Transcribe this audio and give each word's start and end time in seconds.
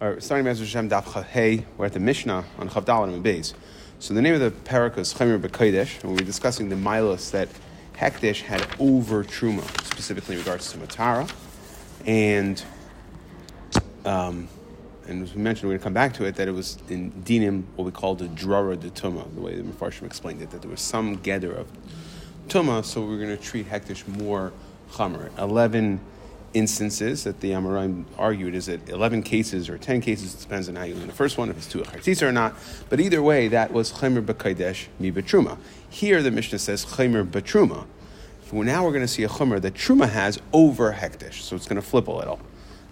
or 0.00 0.20
starting 0.20 0.44
Master 0.44 0.64
Hashem 0.64 0.88
Daf 0.88 1.24
Hey, 1.24 1.64
we're 1.76 1.86
at 1.86 1.92
the 1.92 2.00
Mishnah 2.00 2.44
on 2.58 2.68
Chavdalim 2.68 3.14
and 3.14 3.24
Beis. 3.24 3.54
So 3.98 4.14
the 4.14 4.22
name 4.22 4.34
of 4.34 4.40
the 4.40 4.50
parak 4.50 4.96
is 4.96 5.12
Chemer 5.12 5.40
B'Kodesh, 5.40 6.02
and 6.02 6.12
we're 6.12 6.24
discussing 6.24 6.68
the 6.68 6.76
milos 6.76 7.32
that 7.32 7.48
Hekdesh 7.96 8.42
had 8.42 8.64
over 8.78 9.24
Truma, 9.24 9.64
specifically 9.84 10.36
in 10.36 10.40
regards 10.40 10.70
to 10.70 10.78
Matara, 10.78 11.28
and 12.06 12.62
um, 14.04 14.48
and 15.08 15.22
as 15.22 15.34
we 15.34 15.42
mentioned, 15.42 15.68
we're 15.68 15.72
going 15.72 15.80
to 15.80 15.84
come 15.84 15.94
back 15.94 16.14
to 16.14 16.24
it, 16.26 16.36
that 16.36 16.46
it 16.46 16.52
was 16.52 16.78
in 16.88 17.10
Dinim, 17.10 17.64
what 17.74 17.84
we 17.84 17.90
call 17.90 18.14
the 18.14 18.26
Drara 18.28 18.78
de 18.78 18.90
Tuma, 18.90 19.34
the 19.34 19.40
way 19.40 19.56
the 19.56 19.62
Mepharshim 19.62 20.04
explained 20.04 20.42
it, 20.42 20.50
that 20.50 20.62
there 20.62 20.70
was 20.70 20.80
some 20.80 21.16
gather 21.16 21.52
of 21.52 21.66
Tuma, 22.48 22.84
so 22.84 23.00
we're 23.04 23.16
going 23.16 23.36
to 23.36 23.42
treat 23.42 23.68
Hekdesh 23.68 24.06
more 24.06 24.52
Chamer. 24.92 25.36
11 25.38 25.98
instances 26.54 27.24
that 27.24 27.40
the 27.40 27.50
Amoraim 27.50 28.04
argued 28.16 28.54
is 28.54 28.68
it 28.68 28.88
11 28.88 29.22
cases 29.22 29.68
or 29.68 29.78
10 29.78 30.00
cases, 30.00 30.34
it 30.34 30.40
depends 30.40 30.68
on 30.68 30.76
how 30.76 30.84
you 30.84 30.94
in 30.94 31.06
the 31.06 31.12
first 31.12 31.38
one, 31.38 31.50
if 31.50 31.56
it's 31.56 31.66
two 31.66 31.82
a 31.82 32.26
or 32.26 32.32
not. 32.32 32.54
But 32.88 33.00
either 33.00 33.22
way, 33.22 33.48
that 33.48 33.72
was 33.72 33.92
Chemer 33.92 34.24
B'Kaidesh 34.24 34.86
Mi 34.98 35.12
B'Truma. 35.12 35.58
Here 35.90 36.22
the 36.22 36.30
Mishnah 36.30 36.58
says 36.58 36.84
Chemer 36.84 37.28
B'Truma. 37.28 37.86
Now 38.50 38.84
we're 38.84 38.92
going 38.92 39.02
to 39.02 39.08
see 39.08 39.24
a 39.24 39.28
Chemer 39.28 39.60
that 39.60 39.74
Truma 39.74 40.08
has 40.08 40.40
over 40.52 40.92
Hekdesh, 40.92 41.34
so 41.34 41.54
it's 41.54 41.66
going 41.66 41.80
to 41.80 41.86
flip 41.86 42.08
a 42.08 42.12
little. 42.12 42.40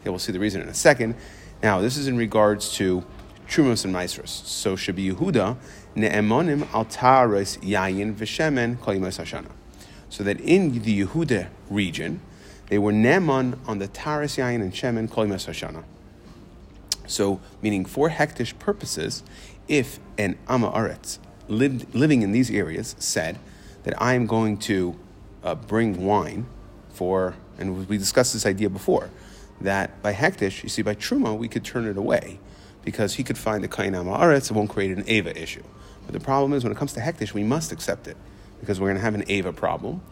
Okay, 0.01 0.11
we'll 0.11 0.19
see 0.19 0.33
the 0.33 0.39
reason 0.39 0.61
in 0.61 0.69
a 0.69 0.75
second. 0.75 1.15
Now, 1.63 1.81
this 1.81 1.97
is 1.97 2.09
in 2.09 2.17
regards 2.19 2.75
to 2.75 3.05
Trumos 3.49 3.85
and 3.85 3.95
Maisros. 3.95 4.29
So 4.29 4.77
Shabi 4.77 5.13
Yehuda, 5.13 5.57
Ne'emonim 5.95 6.73
al 6.75 6.85
Taras 6.85 7.57
Yayin 7.59 8.15
V'Shemen 8.15 8.79
Kol 8.81 8.97
Hashana. 8.97 9.51
So 10.11 10.23
that 10.25 10.41
in 10.41 10.83
the 10.83 11.01
Yehuda 11.01 11.49
region, 11.71 12.21
they 12.69 12.79
were 12.79 12.93
Neman 12.93 13.59
on 13.67 13.79
the 13.79 13.89
Taras 13.89 14.37
Yain 14.37 14.61
and 14.61 14.73
Shemen 14.73 15.11
Kol 15.11 15.27
Hashana. 15.27 15.85
So, 17.07 17.41
meaning 17.63 17.85
for 17.85 18.11
hektish 18.11 18.59
purposes, 18.59 19.23
if 19.69 20.01
an 20.19 20.39
Amma 20.49 20.71
Aretz 20.73 21.19
lived, 21.49 21.95
living 21.95 22.23
in 22.23 22.33
these 22.33 22.51
areas 22.51 22.97
said 22.99 23.39
that 23.85 24.01
I 24.03 24.15
am 24.15 24.27
going 24.27 24.59
to 24.59 24.99
uh, 25.45 25.55
bring 25.55 26.05
wine 26.05 26.47
for, 26.91 27.35
and 27.59 27.89
we 27.89 27.99
discussed 27.99 28.33
this 28.33 28.45
idea 28.45 28.69
before, 28.69 29.11
that 29.61 30.03
by 30.03 30.13
hektish, 30.13 30.63
you 30.65 30.69
see, 30.69 30.83
by 30.83 30.95
truma, 30.95 31.37
we 31.39 31.49
could 31.49 31.65
turn 31.65 31.87
it 31.87 31.97
away 31.97 32.41
because 32.83 33.15
he 33.15 33.25
could 33.25 33.39
find 33.39 33.63
the 33.63 33.69
kain 33.69 33.95
Amma 33.95 34.19
Aretz, 34.19 34.51
it 34.51 34.55
won't 34.55 34.71
create 34.71 34.97
an 34.97 35.05
Ava 35.07 35.41
issue. 35.41 35.63
But 36.07 36.13
the 36.13 36.21
problem 36.21 36.53
is 36.53 36.65
when 36.65 36.73
it 36.73 36.77
comes 36.79 36.93
to 36.95 37.01
hektish, 37.01 37.33
we 37.33 37.45
must 37.45 37.73
accept 37.73 38.09
it 38.09 38.17
because 38.61 38.81
we're 38.81 38.89
going 38.89 38.97
to 38.97 39.03
have 39.03 39.15
an 39.15 39.25
Ava 39.29 39.53
problem 39.53 40.03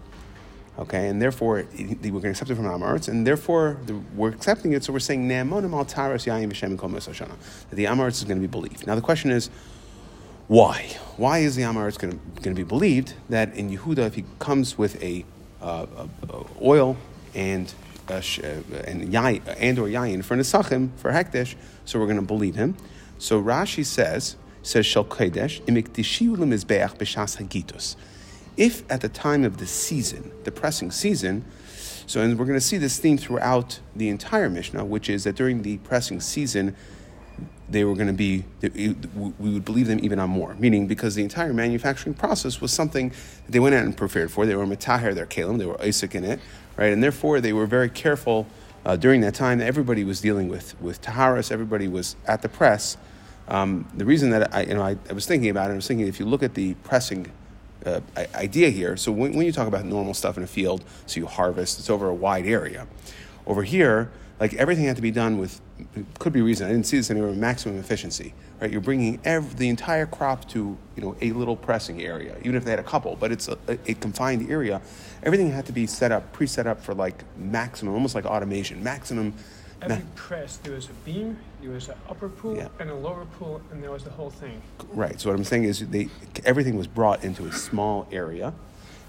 Okay, 0.77 1.08
and 1.08 1.22
therefore 1.22 1.67
we're 1.78 1.94
going 2.00 2.22
to 2.22 2.30
accept 2.30 2.50
it 2.50 2.56
from 2.56 2.64
Amaretz, 2.64 3.06
and 3.06 3.25
therefore 3.25 3.78
the, 3.86 3.94
we're 4.17 4.30
accepting 4.30 4.72
it. 4.72 4.83
So 4.83 4.92
we're 4.92 4.98
saying 4.98 5.28
That 5.28 5.44
the 5.44 7.84
Amaretz 7.84 8.11
is 8.11 8.25
going 8.25 8.39
to 8.39 8.41
be 8.41 8.48
believed. 8.48 8.84
Now 8.84 8.97
the 8.97 9.00
question 9.00 9.31
is, 9.31 9.50
why? 10.48 10.97
Why 11.16 11.39
is 11.39 11.55
the 11.55 11.62
Amaretz 11.62 11.97
going 11.97 12.19
to, 12.19 12.42
going 12.42 12.56
to 12.56 12.61
be 12.61 12.64
believed 12.64 13.14
that 13.28 13.55
in 13.55 13.70
Yehuda, 13.70 13.98
if 13.98 14.16
he 14.16 14.25
comes 14.41 14.77
with 14.77 15.00
a, 15.00 15.25
uh, 15.62 15.86
a, 15.97 16.08
a 16.33 16.44
oil 16.61 16.97
and 17.34 17.72
uh, 18.09 18.20
and 18.84 19.12
yain, 19.12 19.42
and 19.59 19.78
or 19.78 19.88
yayin 19.88 20.22
for 20.22 20.36
nesachim 20.36 20.91
for 20.97 21.12
hekdesh, 21.12 21.55
so 21.84 21.98
we're 21.98 22.06
going 22.06 22.20
to 22.20 22.22
believe 22.22 22.55
him. 22.55 22.77
So 23.19 23.42
Rashi 23.42 23.86
says 23.86 24.36
says 24.62 24.84
shel 24.84 25.05
kodesh 25.05 25.62
imikdishiu 25.62 26.36
lemizbeach 26.36 26.98
b'shas 26.98 27.42
hagitos 27.42 27.97
if 28.56 28.91
at 28.91 29.00
the 29.00 29.08
time 29.08 29.44
of 29.44 29.58
the 29.58 29.66
season, 29.66 30.33
the 30.44 30.52
pressing 30.52 30.91
season, 30.91 31.44
so 32.06 32.20
and 32.20 32.38
we're 32.38 32.44
going 32.44 32.58
to 32.58 32.64
see 32.64 32.77
this 32.77 32.98
theme 32.98 33.16
throughout 33.16 33.80
the 33.97 34.08
entire 34.08 34.50
Mishnah, 34.50 34.84
which 34.84 35.08
is 35.08 35.24
that 35.24 35.36
during 35.36 35.62
the 35.62 35.78
pressing 35.78 36.20
season, 36.20 36.77
they 37.69 37.82
were 37.82 37.94
going 37.94 38.08
to 38.08 38.12
be, 38.12 38.44
we 38.60 39.55
would 39.55 39.64
believe 39.64 39.86
them 39.86 39.98
even 40.02 40.19
on 40.19 40.28
more. 40.28 40.55
Meaning, 40.55 40.86
because 40.86 41.14
the 41.14 41.22
entire 41.22 41.52
manufacturing 41.52 42.14
process 42.14 42.60
was 42.60 42.72
something 42.72 43.08
that 43.08 43.52
they 43.52 43.58
went 43.58 43.75
out 43.75 43.84
and 43.84 43.97
prepared 43.97 44.30
for. 44.30 44.44
They 44.44 44.54
were 44.54 44.66
metaher 44.66 45.15
their 45.15 45.26
kalim, 45.26 45.59
they 45.59 45.66
were 45.66 45.81
Isaac 45.81 46.15
in 46.15 46.25
it, 46.25 46.41
right? 46.76 46.92
And 46.92 47.03
therefore, 47.03 47.41
they 47.41 47.53
were 47.53 47.66
very 47.66 47.88
careful 47.88 48.47
uh, 48.84 48.97
during 48.97 49.22
that 49.22 49.34
time. 49.34 49.60
Everybody 49.60 50.04
was 50.04 50.21
dealing 50.21 50.48
with, 50.48 50.78
with 50.81 51.00
taharas, 51.00 51.50
everybody 51.50 51.88
was 51.88 52.16
at 52.26 52.42
the 52.42 52.48
press. 52.48 52.98
Um, 53.48 53.88
the 53.94 54.04
reason 54.04 54.31
that 54.31 54.54
I, 54.54 54.62
you 54.62 54.75
know, 54.75 54.82
I, 54.82 54.97
I 55.09 55.12
was 55.12 55.26
thinking 55.26 55.50
about 55.50 55.71
it, 55.71 55.72
I 55.72 55.76
was 55.76 55.86
thinking 55.86 56.06
if 56.06 56.21
you 56.21 56.26
look 56.26 56.42
at 56.42 56.54
the 56.54 56.75
pressing 56.75 57.31
uh, 57.87 58.00
idea 58.34 58.71
here. 58.71 58.97
So 58.97 59.12
when, 59.12 59.34
when 59.34 59.47
you 59.47 59.53
talk 59.53 59.69
about 59.69 59.84
normal 59.84 60.15
stuff 60.15 60.37
in 60.37 60.43
a 60.43 60.47
field, 60.47 60.84
so 61.06 61.21
you 61.21 61.27
harvest, 61.27 61.78
it's 61.78 61.91
over 61.91 62.09
a 62.09 62.15
wide 62.15 62.47
area. 62.47 62.87
Over 63.47 63.62
here, 63.62 64.11
like 64.41 64.55
everything 64.55 64.84
had 64.84 64.97
to 64.97 65.03
be 65.03 65.11
done 65.11 65.39
with 65.39 65.61
could 66.19 66.33
be 66.33 66.41
reason 66.41 66.67
I 66.67 66.71
didn't 66.71 66.87
see 66.87 66.97
this 66.97 67.11
anywhere 67.11 67.33
maximum 67.33 67.78
efficiency 67.78 68.33
right 68.61 68.71
you're 68.71 68.81
bringing 68.81 69.21
every, 69.25 69.55
the 69.55 69.69
entire 69.69 70.06
crop 70.06 70.49
to 70.50 70.77
you 70.97 71.03
know 71.03 71.17
a 71.21 71.33
little 71.33 71.56
pressing 71.56 72.03
area 72.03 72.37
even 72.41 72.55
if 72.55 72.65
they 72.65 72.71
had 72.71 72.78
a 72.78 72.84
couple 72.84 73.17
but 73.17 73.33
it's 73.33 73.49
a, 73.49 73.59
a, 73.69 73.95
confined 73.95 74.49
area 74.51 74.81
everything 75.22 75.51
had 75.51 75.66
to 75.66 75.72
be 75.72 75.87
set 75.87 76.12
up 76.12 76.33
pre-set 76.33 76.66
up 76.66 76.81
for 76.81 76.95
like 76.95 77.25
maximum 77.37 77.95
almost 77.95 78.15
like 78.15 78.25
automation 78.25 78.83
maximum 78.83 79.34
every 79.91 80.05
press, 80.15 80.56
there 80.59 80.75
was 80.75 80.87
a 80.87 80.93
beam, 81.05 81.39
there 81.61 81.71
was 81.71 81.89
an 81.89 81.97
upper 82.09 82.28
pool 82.28 82.56
yeah. 82.56 82.69
and 82.78 82.91
a 82.91 82.95
lower 82.95 83.25
pool, 83.39 83.61
and 83.71 83.83
there 83.83 83.91
was 83.91 84.05
the 84.05 84.11
whole 84.11 84.31
thing. 84.31 84.61
Right. 84.93 85.21
So 85.21 85.31
what 85.31 85.37
I'm 85.37 85.45
saying 85.45 85.65
is, 85.65 85.87
they 85.89 86.09
everything 86.45 86.77
was 86.77 86.87
brought 86.87 87.25
into 87.25 87.47
a 87.47 87.53
small 87.53 88.09
area, 88.11 88.53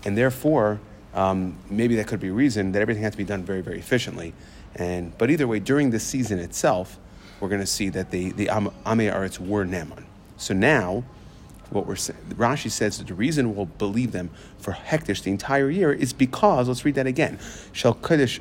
and 0.03 0.18
therefore, 0.18 0.80
um, 1.13 1.58
maybe 1.69 1.96
that 1.96 2.08
could 2.08 2.19
be 2.19 2.30
a 2.30 2.34
reason 2.34 2.72
that 2.74 2.81
everything 2.81 3.03
had 3.03 3.13
to 3.13 3.18
be 3.18 3.24
done 3.24 3.44
very, 3.44 3.62
very 3.62 3.80
efficiently. 3.80 4.34
And 4.75 5.18
but 5.18 5.30
either 5.30 5.47
way, 5.47 5.59
during 5.59 5.91
the 5.91 6.00
season 6.00 6.40
itself, 6.40 7.00
we're 7.40 7.50
going 7.50 7.62
to 7.62 7.68
see 7.68 7.90
that 7.90 8.12
the 8.12 8.31
the 8.31 8.50
Am- 8.50 8.72
Arets 8.86 9.40
were 9.40 9.66
Neman. 9.66 10.03
So 10.38 10.53
now 10.53 11.03
what 11.69 11.88
we're. 11.88 11.96
Rashi 11.96 12.69
says 12.69 12.97
that 12.97 13.07
the 13.07 13.13
reason 13.13 13.56
we'll 13.56 13.66
believe 13.66 14.12
them 14.12 14.30
for 14.57 14.74
hektish 14.74 15.24
the 15.24 15.31
entire 15.31 15.69
year 15.69 15.92
is 15.92 16.13
because 16.13 16.68
let's 16.68 16.86
read 16.86 16.96
that 16.96 17.07
again. 17.07 17.40
Shal 17.72 17.96
kodesh 17.96 18.40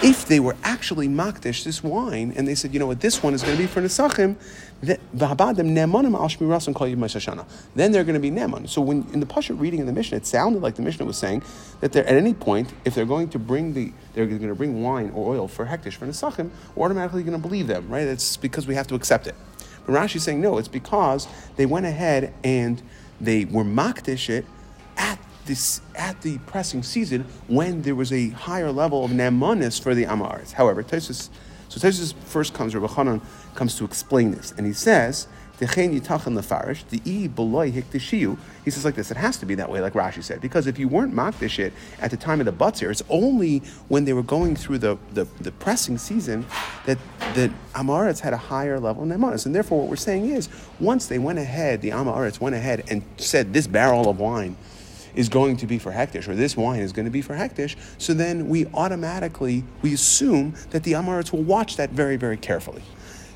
If 0.00 0.26
they 0.26 0.40
were 0.40 0.56
actually 0.64 1.06
makdish 1.06 1.62
this 1.62 1.84
wine, 1.84 2.32
and 2.34 2.48
they 2.48 2.56
said, 2.56 2.72
you 2.74 2.80
know 2.80 2.86
what, 2.86 3.00
this 3.00 3.22
one 3.22 3.34
is 3.34 3.42
going 3.42 3.56
to 3.56 3.62
be 3.62 3.68
for 3.68 3.80
nesachim, 3.80 4.36
then 4.80 4.98
they're 7.92 8.04
going 8.04 8.14
to 8.14 8.20
be 8.20 8.30
neman. 8.30 8.68
So 8.68 8.80
when 8.80 9.06
in 9.12 9.20
the 9.20 9.26
pasha 9.26 9.54
reading 9.54 9.78
in 9.78 9.86
the 9.86 9.92
Mishnah, 9.92 10.16
it 10.16 10.26
sounded 10.26 10.60
like 10.60 10.74
the 10.74 10.82
Mishnah 10.82 11.06
was 11.06 11.16
saying 11.16 11.44
that 11.80 11.94
at 11.94 12.08
any 12.08 12.34
point, 12.34 12.72
if 12.84 12.96
they're 12.96 13.04
going 13.04 13.28
to 13.28 13.38
bring 13.38 13.74
the, 13.74 13.92
they're 14.14 14.26
going 14.26 14.40
to 14.40 14.54
bring 14.56 14.82
wine 14.82 15.12
or 15.14 15.36
oil 15.36 15.46
for 15.46 15.66
hektish 15.66 15.94
for 15.94 16.06
nesachim, 16.06 16.50
we're 16.74 16.86
automatically 16.86 17.22
going 17.22 17.40
to 17.40 17.48
believe 17.48 17.68
them, 17.68 17.88
right? 17.88 18.08
It's 18.08 18.36
because 18.36 18.66
we 18.66 18.74
have 18.74 18.88
to 18.88 18.96
accept 18.96 19.28
it. 19.28 19.36
But 19.86 19.92
Rashi's 19.92 20.24
saying 20.24 20.40
no, 20.40 20.58
it's 20.58 20.66
because 20.68 21.28
they 21.54 21.66
went 21.66 21.86
ahead 21.86 22.34
and 22.42 22.82
they 23.20 23.44
were 23.44 23.64
makdish 23.64 24.28
it 24.28 24.46
this 25.46 25.80
at 25.94 26.20
the 26.22 26.38
pressing 26.38 26.82
season 26.82 27.26
when 27.48 27.82
there 27.82 27.94
was 27.94 28.12
a 28.12 28.30
higher 28.30 28.70
level 28.70 29.04
of 29.04 29.10
namanis 29.10 29.80
for 29.80 29.94
the 29.94 30.04
Amaris. 30.04 30.52
However, 30.52 30.82
Tosus, 30.82 31.28
so 31.68 31.80
Tosus 31.80 32.14
first 32.24 32.54
comes, 32.54 32.74
Rabbi 32.74 32.86
Chanan 32.92 33.20
comes 33.54 33.76
to 33.76 33.84
explain 33.84 34.30
this, 34.30 34.52
and 34.56 34.66
he 34.66 34.72
says 34.72 35.26
the 35.62 35.66
the 36.90 37.00
e 37.04 37.28
He 38.64 38.70
says 38.70 38.84
like 38.84 38.94
this: 38.96 39.10
it 39.12 39.16
has 39.16 39.36
to 39.36 39.46
be 39.46 39.54
that 39.54 39.70
way, 39.70 39.80
like 39.80 39.92
Rashi 39.92 40.22
said, 40.22 40.40
because 40.40 40.66
if 40.66 40.76
you 40.76 40.88
weren't 40.88 41.14
makdish 41.14 41.60
it 41.60 41.72
at 42.00 42.10
the 42.10 42.16
time 42.16 42.40
of 42.40 42.46
the 42.46 42.52
butzir, 42.52 42.90
it's 42.90 43.02
only 43.08 43.58
when 43.86 44.04
they 44.04 44.12
were 44.12 44.24
going 44.24 44.56
through 44.56 44.78
the, 44.78 44.98
the, 45.12 45.24
the 45.40 45.52
pressing 45.52 45.98
season 45.98 46.46
that 46.86 46.98
the 47.34 47.52
Amaretz 47.74 48.18
had 48.18 48.32
a 48.32 48.38
higher 48.38 48.80
level 48.80 49.04
of 49.04 49.08
nemanis, 49.08 49.46
and 49.46 49.54
therefore 49.54 49.80
what 49.80 49.88
we're 49.88 49.96
saying 49.96 50.30
is 50.30 50.48
once 50.80 51.06
they 51.06 51.18
went 51.20 51.38
ahead, 51.38 51.80
the 51.80 51.90
Amaretz 51.90 52.40
went 52.40 52.56
ahead 52.56 52.82
and 52.90 53.04
said 53.18 53.52
this 53.52 53.68
barrel 53.68 54.08
of 54.08 54.18
wine 54.18 54.56
is 55.14 55.28
going 55.28 55.56
to 55.58 55.66
be 55.66 55.78
for 55.78 55.92
hektish, 55.92 56.28
or 56.28 56.34
this 56.34 56.56
wine 56.56 56.80
is 56.80 56.92
going 56.92 57.04
to 57.04 57.10
be 57.10 57.22
for 57.22 57.34
hektish, 57.34 57.76
so 57.98 58.14
then 58.14 58.48
we 58.48 58.66
automatically 58.74 59.64
we 59.82 59.94
assume 59.94 60.54
that 60.70 60.84
the 60.84 60.92
Amaretz 60.92 61.32
will 61.32 61.42
watch 61.42 61.76
that 61.76 61.90
very 61.90 62.16
very 62.16 62.36
carefully. 62.36 62.82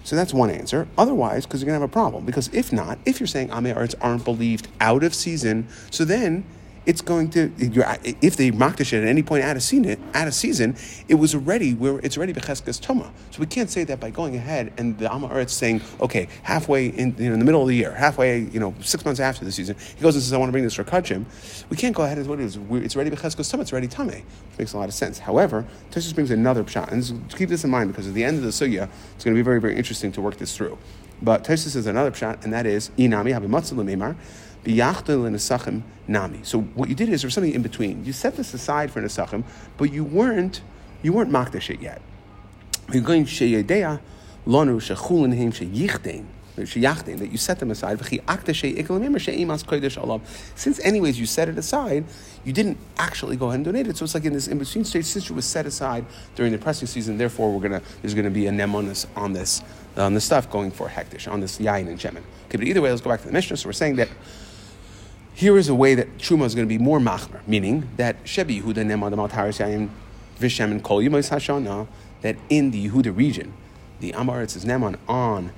So 0.07 0.15
that's 0.15 0.33
one 0.33 0.51
answer. 0.51 0.87
Otherwise, 0.97 1.47
because 1.47 1.61
you're 1.61 1.67
going 1.67 1.81
to 1.81 1.81
have 1.81 1.91
a 1.91 1.93
problem. 1.93 2.25
Because 2.25 2.49
if 2.55 2.73
not, 2.73 2.97
if 3.05 3.19
you're 3.19 3.27
saying 3.27 3.49
Amei 3.49 3.97
aren't 4.01 4.25
believed 4.25 4.69
out 4.81 5.03
of 5.03 5.13
season, 5.13 5.67
so 5.91 6.05
then 6.05 6.45
it's 6.87 7.01
going 7.01 7.29
to 7.31 7.53
if 7.59 8.37
they 8.37 8.53
makdish 8.53 8.93
it 8.93 9.03
at 9.03 9.09
any 9.09 9.23
point 9.23 9.43
out 9.43 9.57
of 9.57 9.63
season, 9.63 10.01
out 10.15 10.29
of 10.29 10.35
season, 10.35 10.77
it 11.09 11.17
was 11.17 11.35
already 11.35 11.75
where 11.75 11.99
it's 11.99 12.17
already 12.17 12.33
becheskes 12.33 12.81
toma. 12.81 13.13
So 13.33 13.41
we 13.41 13.47
can't 13.47 13.69
say 13.69 13.85
that 13.85 13.99
by 13.99 14.11
going 14.11 14.37
ahead 14.37 14.73
and 14.79 14.97
the 14.99 15.13
Amma 15.13 15.29
Eretz 15.29 15.51
saying, 15.51 15.83
okay, 16.01 16.29
halfway 16.45 16.87
in 16.87 17.15
you 17.19 17.29
know 17.29 17.35
in 17.35 17.41
the 17.41 17.45
middle 17.45 17.63
of 17.63 17.69
the 17.69 17.75
year, 17.75 17.93
halfway 17.93 18.41
you 18.41 18.61
know 18.61 18.75
six 18.81 19.05
months 19.05 19.21
after 19.21 19.45
the 19.45 19.53
season, 19.53 19.77
he 19.97 20.01
goes 20.01 20.15
and 20.15 20.23
says, 20.23 20.33
I 20.33 20.39
want 20.39 20.49
to 20.49 20.53
bring 20.53 20.65
this 20.65 20.75
for 20.75 20.85
kachim. 20.85 21.25
We 21.69 21.77
can't 21.77 21.95
go 21.95 22.05
ahead 22.05 22.19
and 22.19 22.27
what 22.29 22.41
it 22.41 22.45
is. 22.45 22.59
It's 22.71 22.95
already 22.95 23.11
becheskes 23.11 23.51
toma. 23.51 23.63
It's 23.63 23.73
already 23.73 23.89
tame, 23.89 24.09
which 24.09 24.59
makes 24.59 24.73
a 24.73 24.79
lot 24.79 24.89
of 24.89 24.95
sense. 24.95 25.19
However, 25.19 25.67
Toshis 25.91 26.15
brings 26.15 26.31
another 26.31 26.67
shot, 26.67 26.93
and 26.93 27.03
keep 27.37 27.49
this 27.49 27.65
in 27.65 27.71
mind 27.71 27.91
because 27.91 28.07
at 28.07 28.15
the 28.15 28.23
end 28.23 28.37
of 28.39 28.45
the 28.45 28.51
sugya, 28.51 28.89
it's 29.17 29.25
going 29.25 29.35
to 29.35 29.39
be 29.39 29.43
very 29.43 29.61
very 29.61 29.77
interesting 29.77 30.13
to 30.13 30.21
work 30.21 30.37
this 30.37 30.57
through. 30.57 30.79
But 31.21 31.45
Toshis 31.45 31.75
is 31.75 31.87
another 31.87 32.15
shot, 32.15 32.45
and 32.45 32.53
that 32.53 32.67
is 32.67 32.91
inami 32.99 33.33
habimatzah 34.67 35.83
nami. 36.09 36.41
So 36.43 36.61
what 36.61 36.89
you 36.89 36.95
did 36.95 37.09
is 37.09 37.23
there 37.23 37.27
was 37.27 37.35
something 37.35 37.53
in 37.53 37.63
between. 37.63 38.05
You 38.05 38.13
set 38.13 38.37
this 38.37 38.55
aside 38.55 38.91
for 38.91 39.01
nesachim, 39.01 39.45
but 39.77 39.93
you 39.93 40.05
weren't 40.05 40.63
you 41.03 41.13
weren't 41.13 41.31
makdash 41.31 41.71
it 41.71 41.81
yet. 41.81 42.01
We're 42.89 43.03
going 43.03 43.25
sheyedea 43.25 44.01
lonu 44.47 44.77
shechulin 44.81 45.35
him 45.35 45.53
sheyichtein 45.53 46.27
that 46.57 47.31
you 47.31 47.37
set 47.37 47.59
them 47.59 47.71
aside. 47.71 48.01
Since, 50.55 50.81
anyways, 50.81 51.21
you 51.21 51.27
set 51.27 51.49
it 51.49 51.59
aside, 51.59 52.05
you 52.45 52.53
didn't 52.53 52.79
actually 52.97 53.37
go 53.37 53.49
ahead 53.49 53.57
and 53.57 53.65
donate 53.67 53.89
it. 53.89 53.97
So 53.99 54.05
it's 54.05 54.15
like 54.15 54.25
in 54.25 54.33
this 54.33 54.49
in 54.49 54.59
between 54.59 54.85
stage, 54.85 55.05
since 55.05 55.29
it 55.29 55.33
was 55.33 55.45
set 55.45 55.67
aside 55.67 56.07
during 56.35 56.53
the 56.53 56.59
pressing 56.59 56.89
season, 56.89 57.19
therefore 57.19 57.53
we're 57.53 57.61
gonna 57.61 57.83
there's 58.01 58.15
gonna 58.15 58.31
be 58.31 58.47
a 58.47 58.51
nemonis 58.51 59.07
on 59.17 59.35
this 59.35 59.63
on 59.97 60.15
this 60.15 60.25
stuff 60.25 60.51
going 60.51 60.71
for 60.71 60.89
hektish 60.89 61.31
on 61.31 61.41
this 61.41 61.59
yain 61.59 61.89
and 61.89 61.99
shemen. 61.99 62.23
Okay, 62.47 62.57
but 62.57 62.63
either 62.63 62.81
way, 62.81 62.91
let's 62.91 63.03
go 63.03 63.11
back 63.11 63.21
to 63.21 63.27
the 63.27 63.33
Mishnah. 63.33 63.59
So 63.59 63.69
we're 63.69 63.73
saying 63.73 63.97
that 63.97 64.09
here 65.37 65.59
is 65.59 65.69
a 65.69 65.75
way 65.75 65.95
that 65.95 66.17
truma 66.17 66.47
is 66.47 66.55
going 66.55 66.67
to 66.67 66.69
be 66.69 66.83
more 66.83 66.99
machmer, 66.99 67.47
meaning 67.47 67.91
that 67.99 68.25
shebi 68.25 68.63
Yehuda 68.63 68.77
nemon 68.77 69.11
the 69.11 69.19
maltaris 69.19 69.61
yain 69.63 69.91
vishem 70.41 70.71
and 70.71 70.83
kol 70.83 71.03
hashana 71.03 71.87
that 72.23 72.37
in 72.49 72.71
the 72.71 72.89
Yehuda 72.89 73.15
region, 73.15 73.53
the 74.01 74.13
Amaretz 74.13 74.57
is 74.57 74.65
nemon 74.65 74.97
on 75.07 75.53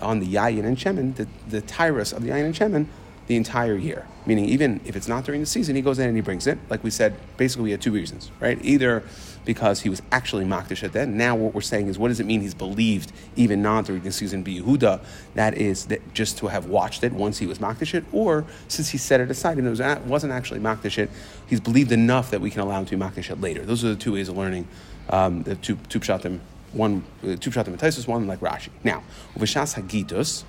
on 0.00 0.20
the 0.20 0.26
yayin 0.26 0.64
and 0.64 0.76
shemen, 0.76 1.16
the, 1.16 1.26
the 1.48 1.60
tyrus 1.60 2.12
of 2.12 2.22
the 2.22 2.28
yayin 2.28 2.44
and 2.44 2.54
shemen, 2.54 2.86
the 3.26 3.36
entire 3.36 3.76
year. 3.76 4.06
Meaning, 4.24 4.46
even 4.46 4.80
if 4.84 4.96
it's 4.96 5.08
not 5.08 5.24
during 5.24 5.40
the 5.40 5.46
season, 5.46 5.76
he 5.76 5.82
goes 5.82 5.98
in 5.98 6.08
and 6.08 6.16
he 6.16 6.22
brings 6.22 6.46
it. 6.46 6.58
Like 6.68 6.82
we 6.82 6.90
said, 6.90 7.14
basically, 7.36 7.64
we 7.64 7.70
had 7.70 7.80
two 7.80 7.92
reasons, 7.92 8.30
right? 8.40 8.58
Either 8.62 9.02
because 9.44 9.82
he 9.82 9.88
was 9.88 10.02
actually 10.10 10.44
makdish 10.44 10.82
at 10.82 10.92
then. 10.92 11.16
Now, 11.16 11.36
what 11.36 11.54
we're 11.54 11.60
saying 11.60 11.86
is, 11.86 11.98
what 11.98 12.08
does 12.08 12.18
it 12.18 12.26
mean 12.26 12.40
he's 12.40 12.54
believed 12.54 13.12
even 13.36 13.62
not 13.62 13.86
during 13.86 14.02
the 14.02 14.10
season 14.10 14.42
be 14.42 14.60
Yehuda? 14.60 15.00
That 15.34 15.54
is 15.54 15.86
that 15.86 16.12
just 16.12 16.38
to 16.38 16.48
have 16.48 16.66
watched 16.66 17.04
it 17.04 17.12
once 17.12 17.38
he 17.38 17.46
was 17.46 17.58
makdish 17.58 17.94
it, 17.94 18.04
or 18.12 18.44
since 18.68 18.90
he 18.90 18.98
set 18.98 19.20
it 19.20 19.30
aside 19.30 19.58
and 19.58 19.66
it 19.66 19.70
was, 19.70 19.80
wasn't 20.04 20.32
actually 20.32 20.60
makdish 20.60 20.98
it, 20.98 21.08
he's 21.46 21.60
believed 21.60 21.92
enough 21.92 22.30
that 22.32 22.40
we 22.40 22.50
can 22.50 22.60
allow 22.60 22.80
him 22.80 22.86
to 22.86 22.96
be 22.96 23.02
makdish 23.02 23.30
it 23.30 23.40
later. 23.40 23.64
Those 23.64 23.84
are 23.84 23.88
the 23.88 23.96
two 23.96 24.14
ways 24.14 24.28
of 24.28 24.36
learning 24.36 24.66
um, 25.08 25.44
the 25.44 25.54
two, 25.54 25.76
pshatim 25.76 26.40
one 26.72 27.04
uh, 27.22 27.36
two 27.36 27.50
pshatim 27.50 27.80
and 27.80 28.06
one 28.06 28.26
like 28.26 28.40
Rashi. 28.40 28.68
Now, 28.84 29.02
uveshas 29.38 29.80
hagitos 29.80 30.42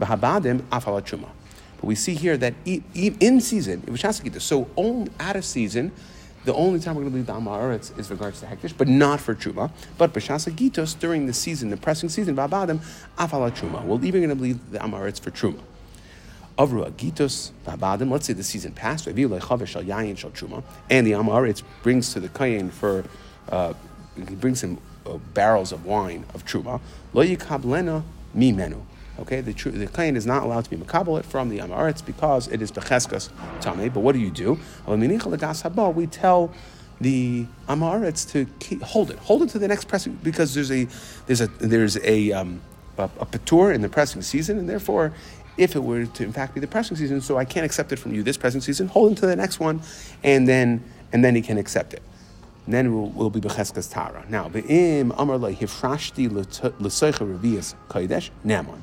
v'habadim 0.00 0.60
afala. 0.70 1.28
But 1.84 1.88
we 1.88 1.96
see 1.96 2.14
here 2.14 2.38
that 2.38 2.54
in 2.64 3.42
season, 3.42 3.82
uveshas 3.82 4.22
hagitos. 4.22 4.40
So 4.40 4.70
on, 4.74 5.10
out 5.20 5.36
of 5.36 5.44
season, 5.44 5.92
the 6.46 6.54
only 6.54 6.80
time 6.80 6.94
we're 6.94 7.02
going 7.02 7.12
to 7.12 7.18
leave 7.18 7.26
the 7.26 7.34
Amaretz 7.34 7.98
is 7.98 8.10
regards 8.10 8.40
to 8.40 8.46
Hektish, 8.46 8.72
but 8.74 8.88
not 8.88 9.20
for 9.20 9.34
Truma. 9.34 9.70
But 9.98 10.14
B'shasa 10.14 10.50
Gitos, 10.50 10.98
during 10.98 11.26
the 11.26 11.34
season, 11.34 11.68
the 11.68 11.76
pressing 11.76 12.08
season, 12.08 12.36
Vabadim, 12.36 12.80
Afala 13.18 13.50
Truma. 13.50 13.84
We're 13.84 14.02
even 14.02 14.22
going 14.22 14.34
to 14.34 14.42
leave 14.42 14.70
the 14.70 14.78
Amaretz 14.78 15.20
for 15.20 15.30
Truma. 15.30 15.60
Avru 16.56 16.90
Agitos, 16.90 17.50
Vabadim, 17.66 18.10
let's 18.10 18.28
say 18.28 18.32
the 18.32 18.42
season 18.42 18.72
passed, 18.72 19.06
and 19.06 19.14
the 19.14 19.28
Amaretz 19.28 21.62
brings 21.82 22.14
to 22.14 22.20
the 22.20 22.30
Kayin 22.30 22.70
for, 22.70 23.04
uh, 23.50 23.74
he 24.16 24.34
brings 24.36 24.64
him 24.64 24.78
uh, 25.04 25.18
barrels 25.34 25.70
of 25.70 25.84
wine 25.84 26.24
of 26.32 26.46
truma, 26.46 26.80
lo 27.12 27.24
mimenu. 28.34 28.82
Okay, 29.20 29.40
the 29.40 29.52
tr- 29.52 29.70
the 29.70 29.86
kain 29.86 30.16
is 30.16 30.26
not 30.26 30.42
allowed 30.42 30.64
to 30.64 30.70
be 30.70 30.76
makabelit 30.76 31.24
from 31.24 31.48
the 31.48 31.58
amaretz 31.58 32.04
because 32.04 32.48
it 32.48 32.60
is 32.60 32.72
becheskas 32.72 33.30
tame. 33.60 33.88
But 33.88 34.00
what 34.00 34.12
do 34.12 34.18
you 34.18 34.30
do? 34.30 34.58
We 34.86 36.06
tell 36.06 36.50
the 37.00 37.46
amaretz 37.68 38.30
to 38.32 38.46
keep, 38.58 38.82
hold 38.82 39.10
it, 39.10 39.18
hold 39.18 39.42
it 39.42 39.50
to 39.50 39.58
the 39.58 39.68
next 39.68 39.86
pressing 39.86 40.18
because 40.22 40.54
there's 40.54 40.72
a 40.72 40.88
there's 41.26 41.40
a 41.40 41.46
there's 41.46 41.96
a 41.98 42.32
um, 42.32 42.60
a, 42.98 43.04
a 43.04 43.26
patur 43.26 43.74
in 43.74 43.82
the 43.82 43.88
pressing 43.88 44.22
season, 44.22 44.58
and 44.58 44.68
therefore 44.68 45.12
if 45.56 45.76
it 45.76 45.84
were 45.84 46.06
to 46.06 46.24
in 46.24 46.32
fact 46.32 46.54
be 46.54 46.60
the 46.60 46.66
pressing 46.66 46.96
season, 46.96 47.20
so 47.20 47.36
I 47.36 47.44
can't 47.44 47.64
accept 47.64 47.92
it 47.92 48.00
from 48.00 48.14
you 48.14 48.24
this 48.24 48.36
pressing 48.36 48.60
season. 48.60 48.88
Hold 48.88 49.12
it 49.12 49.18
to 49.18 49.26
the 49.26 49.36
next 49.36 49.60
one, 49.60 49.80
and 50.24 50.48
then 50.48 50.82
and 51.12 51.24
then 51.24 51.36
he 51.36 51.42
can 51.42 51.58
accept 51.58 51.94
it 51.94 52.02
then 52.66 52.94
we'll, 52.94 53.08
we'll 53.10 53.30
be 53.30 53.40
becheskas 53.40 53.92
tara. 53.92 54.24
Now, 54.28 54.48
be'im 54.48 55.12
amar 55.16 55.38
hifrashti 55.38 56.30
l'soicha 56.30 57.38
revias 57.38 57.74
kodesh 57.88 58.30
namon. 58.44 58.80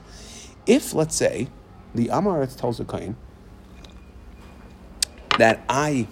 If 0.72 0.94
let's 0.94 1.16
say 1.16 1.48
the 1.94 2.08
amaretz 2.08 2.56
tells 2.56 2.78
the 2.78 2.86
kohen 2.86 3.18
that 5.38 5.64
I 5.68 6.08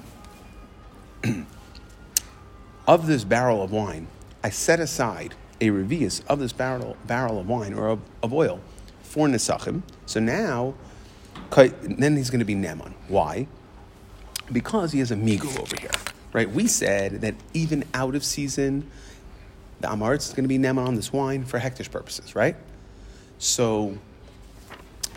of 2.88 3.08
this 3.08 3.24
barrel 3.24 3.62
of 3.64 3.72
wine, 3.72 4.08
I 4.44 4.50
set 4.50 4.80
aside 4.80 5.36
a 5.62 5.70
revius 5.70 6.26
of 6.28 6.40
this 6.40 6.52
barrel 6.52 6.98
barrel 7.06 7.40
of 7.40 7.48
wine 7.48 7.74
or 7.74 7.88
of, 7.88 8.00
of 8.22 8.34
oil 8.34 8.60
for 9.02 9.28
nesachim. 9.28 9.84
So 10.06 10.20
now, 10.20 10.74
then 11.82 12.18
he's 12.18 12.30
going 12.30 12.40
to 12.40 12.46
be 12.46 12.56
nemon. 12.56 12.94
Why? 13.08 13.48
Because 14.52 14.92
he 14.92 15.00
has 15.00 15.12
a 15.12 15.16
migu 15.16 15.58
over 15.60 15.76
here 15.80 15.92
right? 16.34 16.50
We 16.50 16.68
said 16.68 17.22
that 17.22 17.36
even 17.54 17.84
out 17.94 18.16
of 18.16 18.24
season, 18.24 18.90
the 19.80 19.88
Amaretz 19.88 20.28
is 20.28 20.34
going 20.34 20.44
to 20.44 20.50
be 20.50 20.58
Neman 20.58 20.88
on 20.88 20.96
this 20.96 21.14
wine 21.14 21.46
for 21.46 21.60
hektish 21.60 21.90
purposes, 21.90 22.36
right? 22.36 22.56
So, 23.38 23.98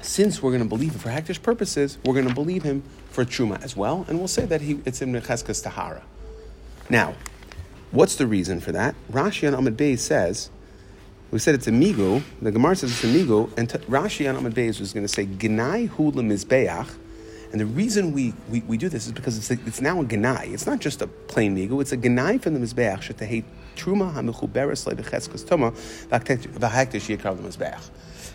since 0.02 0.42
we're 0.42 0.50
going 0.50 0.62
to 0.62 0.68
believe 0.68 0.92
him 0.92 0.98
for 0.98 1.08
hektish 1.08 1.42
purposes, 1.42 1.98
we're 2.04 2.14
going 2.14 2.28
to 2.28 2.34
believe 2.34 2.62
him 2.62 2.82
for 3.10 3.24
truma 3.24 3.62
as 3.62 3.76
well, 3.76 4.04
and 4.08 4.18
we'll 4.18 4.28
say 4.28 4.44
that 4.44 4.60
he, 4.60 4.80
it's 4.84 5.00
in 5.00 5.12
Mecheskas 5.12 5.62
Tahara. 5.62 6.02
Now, 6.90 7.14
what's 7.92 8.16
the 8.16 8.26
reason 8.26 8.60
for 8.60 8.72
that? 8.72 8.94
Rashi 9.10 9.46
on 9.46 9.54
Ahmed 9.54 9.76
Bey 9.76 9.96
says, 9.96 10.50
we 11.30 11.38
said 11.38 11.54
it's 11.54 11.66
a 11.66 11.72
migu, 11.72 12.22
the 12.42 12.50
Gemara 12.50 12.76
says 12.76 12.90
it's 12.90 13.04
a 13.04 13.06
migu, 13.06 13.56
and 13.56 13.70
t- 13.70 13.78
Rashi 13.78 14.28
on 14.28 14.36
Ahmed 14.36 14.54
Bey 14.54 14.66
was 14.66 14.92
going 14.92 15.06
to 15.06 15.12
say, 15.12 15.24
Gnai 15.24 15.88
hu 15.88 16.12
mizbeach, 16.12 16.88
and 17.52 17.60
the 17.60 17.66
reason 17.66 18.12
we, 18.12 18.32
we, 18.48 18.60
we 18.62 18.78
do 18.78 18.88
this 18.88 19.06
is 19.06 19.12
because 19.12 19.36
it's, 19.36 19.50
a, 19.50 19.58
it's 19.66 19.82
now 19.82 20.00
a 20.00 20.04
ganai. 20.04 20.54
It's 20.54 20.66
not 20.66 20.80
just 20.80 21.02
a 21.02 21.06
plain 21.06 21.54
migu, 21.54 21.82
it's 21.82 21.92
a 21.92 21.98
ganai 21.98 22.40
from 22.40 22.54
the 22.54 22.60
Mizbeach, 22.60 23.12
shetahei 23.12 23.44
truma 23.76 24.12
hamichuberes 24.14 24.90
leibecheskos 24.90 25.46
toma 25.46 25.72
v'hektish 25.72 27.18
the 27.18 27.42
Mizbeach. 27.42 27.90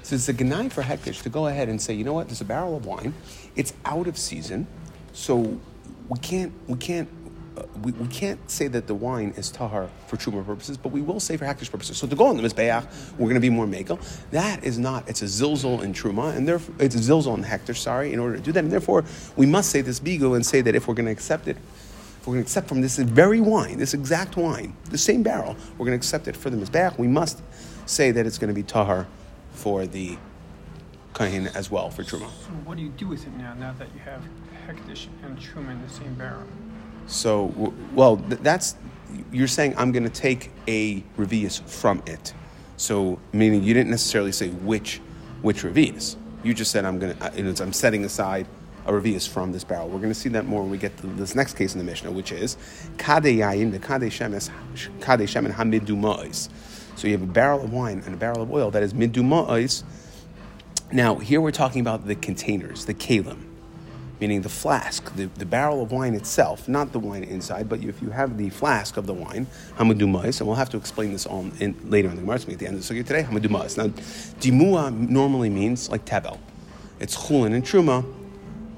So 0.08 0.16
it's 0.16 0.30
a 0.30 0.34
ganai 0.34 0.72
for 0.72 0.84
hektish 0.84 1.22
to 1.24 1.30
go 1.30 1.48
ahead 1.48 1.68
and 1.68 1.82
say, 1.82 1.94
you 1.94 2.06
know 2.06 2.14
what, 2.14 2.30
there's 2.30 2.40
a 2.40 2.46
barrel 2.46 2.78
of 2.78 2.86
wine, 2.86 3.14
it's 3.58 3.74
out 3.84 4.08
of 4.08 4.18
season, 4.18 4.66
so 5.12 5.60
we 6.08 6.18
can't, 6.20 6.54
we 6.66 6.78
can't 6.78 7.10
uh, 7.58 7.64
we, 7.84 7.92
we 7.92 8.08
can't 8.08 8.40
say 8.50 8.70
that 8.70 8.88
the 8.88 8.96
wine 8.96 9.34
is 9.36 9.52
tahar 9.52 9.90
for 10.06 10.16
truma 10.16 10.46
purposes, 10.46 10.78
but 10.78 10.94
we 10.94 11.02
will 11.02 11.20
say 11.20 11.36
for 11.36 11.44
hektish 11.44 11.70
purposes. 11.70 11.98
So 11.98 12.08
to 12.08 12.16
go 12.16 12.28
on 12.28 12.38
the 12.38 12.44
mizbeach, 12.44 12.88
we're 13.18 13.26
going 13.26 13.34
to 13.34 13.42
be 13.42 13.50
more 13.50 13.66
megal. 13.66 14.00
That 14.32 14.64
is 14.64 14.80
not. 14.80 15.10
It's 15.10 15.24
a 15.24 15.26
zilzol 15.26 15.84
in 15.84 15.92
truma, 15.92 16.34
and 16.38 16.48
therefore 16.48 16.76
it's 16.80 16.96
a 16.96 17.00
zilzol 17.00 17.36
in 17.36 17.44
hektish. 17.44 17.76
Sorry, 17.76 18.14
in 18.14 18.20
order 18.20 18.38
to 18.38 18.42
do 18.42 18.54
that, 18.54 18.64
and 18.64 18.72
therefore 18.72 19.04
we 19.36 19.46
must 19.46 19.72
say 19.72 19.82
this 19.82 20.00
bigo 20.00 20.38
and 20.38 20.46
say 20.46 20.62
that 20.62 20.74
if 20.74 20.88
we're 20.88 20.94
going 20.94 21.08
to 21.08 21.12
accept 21.12 21.50
it, 21.50 21.58
if 21.58 22.26
we're 22.26 22.36
going 22.36 22.46
to 22.46 22.48
accept 22.48 22.70
from 22.70 22.80
this 22.80 22.98
very 22.98 23.42
wine, 23.42 23.78
this 23.78 23.94
exact 23.94 24.38
wine, 24.38 24.74
the 24.90 24.98
same 24.98 25.22
barrel, 25.22 25.58
we're 25.78 25.86
going 25.86 26.00
to 26.00 26.02
accept 26.02 26.30
it 26.30 26.38
for 26.38 26.50
the 26.50 26.56
mizbeach. 26.56 26.98
We 26.98 27.08
must 27.08 27.42
say 27.86 28.12
that 28.12 28.26
it's 28.26 28.38
going 28.38 28.50
to 28.50 28.54
be 28.56 28.64
tahar 28.64 29.06
for 29.58 29.88
the 29.88 30.18
kahin 31.14 31.54
as 31.56 31.72
well 31.72 31.90
for 31.90 32.04
truma. 32.04 32.30
So 32.30 32.52
what 32.66 32.78
do 32.78 32.84
you 32.84 32.90
do 32.90 33.08
with 33.08 33.26
it 33.26 33.34
now? 33.38 33.54
Now 33.56 33.74
that 33.74 33.88
you 33.94 34.00
have 34.02 34.22
hektish 34.68 35.08
and 35.24 35.38
truma 35.38 35.72
in 35.72 35.82
the 35.82 35.90
same 35.90 36.14
barrel. 36.14 36.44
So, 37.08 37.74
well, 37.94 38.18
that's 38.18 38.76
you're 39.32 39.48
saying 39.48 39.74
I'm 39.78 39.92
going 39.92 40.04
to 40.04 40.10
take 40.10 40.52
a 40.68 41.02
revius 41.18 41.62
from 41.62 42.04
it. 42.06 42.34
So, 42.76 43.20
meaning 43.34 43.64
you 43.64 43.74
didn't 43.74 43.90
necessarily 43.90 44.32
say 44.32 44.50
which 44.50 45.02
which 45.42 45.64
revius. 45.64 46.18
You 46.44 46.54
just 46.54 46.72
said 46.72 46.86
I'm 46.86 47.00
going 47.00 47.20
uh, 47.22 47.30
to. 47.30 47.64
I'm 47.64 47.74
setting 47.74 48.06
aside 48.06 48.46
a 48.86 48.92
revius 48.92 49.28
from 49.28 49.52
this 49.52 49.64
barrel. 49.64 49.88
We're 49.88 50.00
going 50.00 50.10
to 50.10 50.20
see 50.20 50.30
that 50.30 50.46
more 50.46 50.62
when 50.62 50.72
we 50.72 50.78
get 50.78 50.96
to 50.98 51.08
this 51.08 51.34
next 51.34 51.56
case 51.56 51.74
in 51.74 51.80
the 51.80 51.86
Mishnah, 51.86 52.12
which 52.12 52.32
is 52.32 52.58
kadeyayin 52.98 53.72
the 53.72 53.80
kadeshemes 53.80 54.52
kadeshemen 55.00 55.54
hamidumais. 55.54 56.50
So 56.98 57.08
you 57.08 57.14
have 57.14 57.22
a 57.22 57.32
barrel 57.32 57.64
of 57.64 57.72
wine 57.72 58.04
and 58.06 58.14
a 58.14 58.18
barrel 58.18 58.42
of 58.42 58.52
oil 58.52 58.72
that 58.72 58.84
is 58.84 58.94
midumais. 58.94 59.84
Now 60.92 61.16
here 61.16 61.40
we're 61.40 61.52
talking 61.52 61.80
about 61.80 62.06
the 62.08 62.16
containers, 62.16 62.86
the 62.86 62.94
kalim 62.94 63.48
meaning 64.20 64.42
the 64.42 64.50
flask, 64.50 65.14
the, 65.16 65.26
the 65.26 65.46
barrel 65.46 65.82
of 65.82 65.92
wine 65.92 66.16
itself, 66.16 66.68
not 66.68 66.92
the 66.92 67.00
wine 67.00 67.24
inside, 67.24 67.70
but 67.70 67.80
if 67.84 68.02
you 68.02 68.10
have 68.10 68.38
the 68.38 68.50
flask 68.50 68.98
of 68.98 69.06
the 69.06 69.14
wine, 69.14 69.48
hamadumais, 69.78 70.40
and 70.40 70.48
we'll 70.48 70.56
have 70.56 70.70
to 70.70 70.78
explain 70.78 71.12
this 71.12 71.26
all 71.26 71.46
in, 71.60 71.76
later 71.90 72.10
in 72.10 72.16
the 72.16 72.22
Gemara, 72.22 72.36
at 72.36 72.46
the 72.60 72.68
end 72.68 72.76
of 72.76 72.88
the 72.88 72.94
Sugya 72.94 73.06
today, 73.06 73.24
hamadumais. 73.24 73.78
Now, 73.78 73.88
dimua 74.40 74.92
normally 74.92 75.50
means 75.50 75.90
like 75.90 76.06
tevel. 76.06 76.40
It's 77.00 77.16
chulin 77.16 77.54
and 77.54 77.64
truma, 77.64 78.04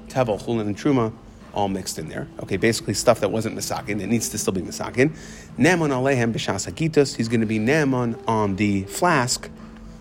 tevel, 0.08 0.42
chulin 0.42 0.62
and 0.62 0.76
truma, 0.76 1.12
all 1.54 1.68
mixed 1.68 1.98
in 1.98 2.08
there. 2.08 2.28
Okay, 2.42 2.56
basically 2.56 2.94
stuff 2.94 3.20
that 3.20 3.30
wasn't 3.30 3.56
misakin, 3.56 4.00
it 4.00 4.06
needs 4.06 4.28
to 4.30 4.38
still 4.38 4.52
be 4.52 4.62
misakin. 4.62 5.16
Neman 5.58 5.90
alehem 5.90 6.32
b'shas 6.32 7.16
he's 7.16 7.28
going 7.28 7.40
to 7.40 7.46
be 7.46 7.58
neman 7.58 8.22
on 8.28 8.56
the 8.56 8.84
flask, 8.84 9.48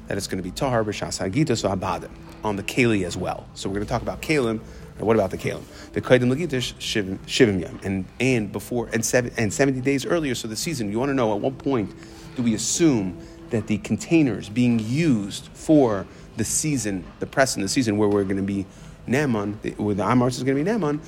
that 0.07 0.17
it's 0.17 0.27
going 0.27 0.41
to 0.41 0.43
be 0.43 0.51
tahar 0.51 0.83
b'shas 0.83 1.19
hagitos 1.19 2.09
on 2.43 2.55
the 2.55 2.63
keli 2.63 3.05
as 3.05 3.17
well. 3.17 3.47
So 3.53 3.69
we're 3.69 3.75
going 3.75 3.85
to 3.85 3.91
talk 3.91 4.01
about 4.01 4.21
kalim 4.21 4.61
now, 4.99 5.05
what 5.05 5.15
about 5.15 5.31
the 5.31 5.37
kalim? 5.37 5.63
The 5.93 6.01
kaidim 6.01 6.33
lagitish 6.33 6.73
shivim 6.75 7.61
yam, 7.61 7.79
and 7.83 8.05
and 8.19 8.51
before 8.51 8.89
and 8.91 9.05
seven 9.05 9.31
and 9.37 9.53
seventy 9.53 9.79
days 9.81 10.05
earlier. 10.05 10.35
So 10.35 10.47
the 10.47 10.55
season. 10.55 10.91
You 10.91 10.99
want 10.99 11.09
to 11.09 11.13
know 11.13 11.33
at 11.33 11.39
what 11.39 11.57
point 11.57 11.93
do 12.35 12.43
we 12.43 12.53
assume 12.53 13.17
that 13.49 13.67
the 13.67 13.77
containers 13.79 14.49
being 14.49 14.79
used 14.79 15.47
for 15.53 16.05
the 16.37 16.43
season, 16.43 17.05
the 17.19 17.25
press 17.25 17.55
in 17.55 17.61
the 17.61 17.67
season, 17.67 17.97
where 17.97 18.09
we're 18.09 18.23
going 18.23 18.37
to 18.37 18.43
be 18.43 18.65
Naaman, 19.07 19.53
where 19.77 19.95
the 19.95 20.03
Amars 20.03 20.37
is 20.37 20.43
going 20.43 20.57
to 20.57 20.63
be 20.63 20.69
Naaman, 20.69 21.01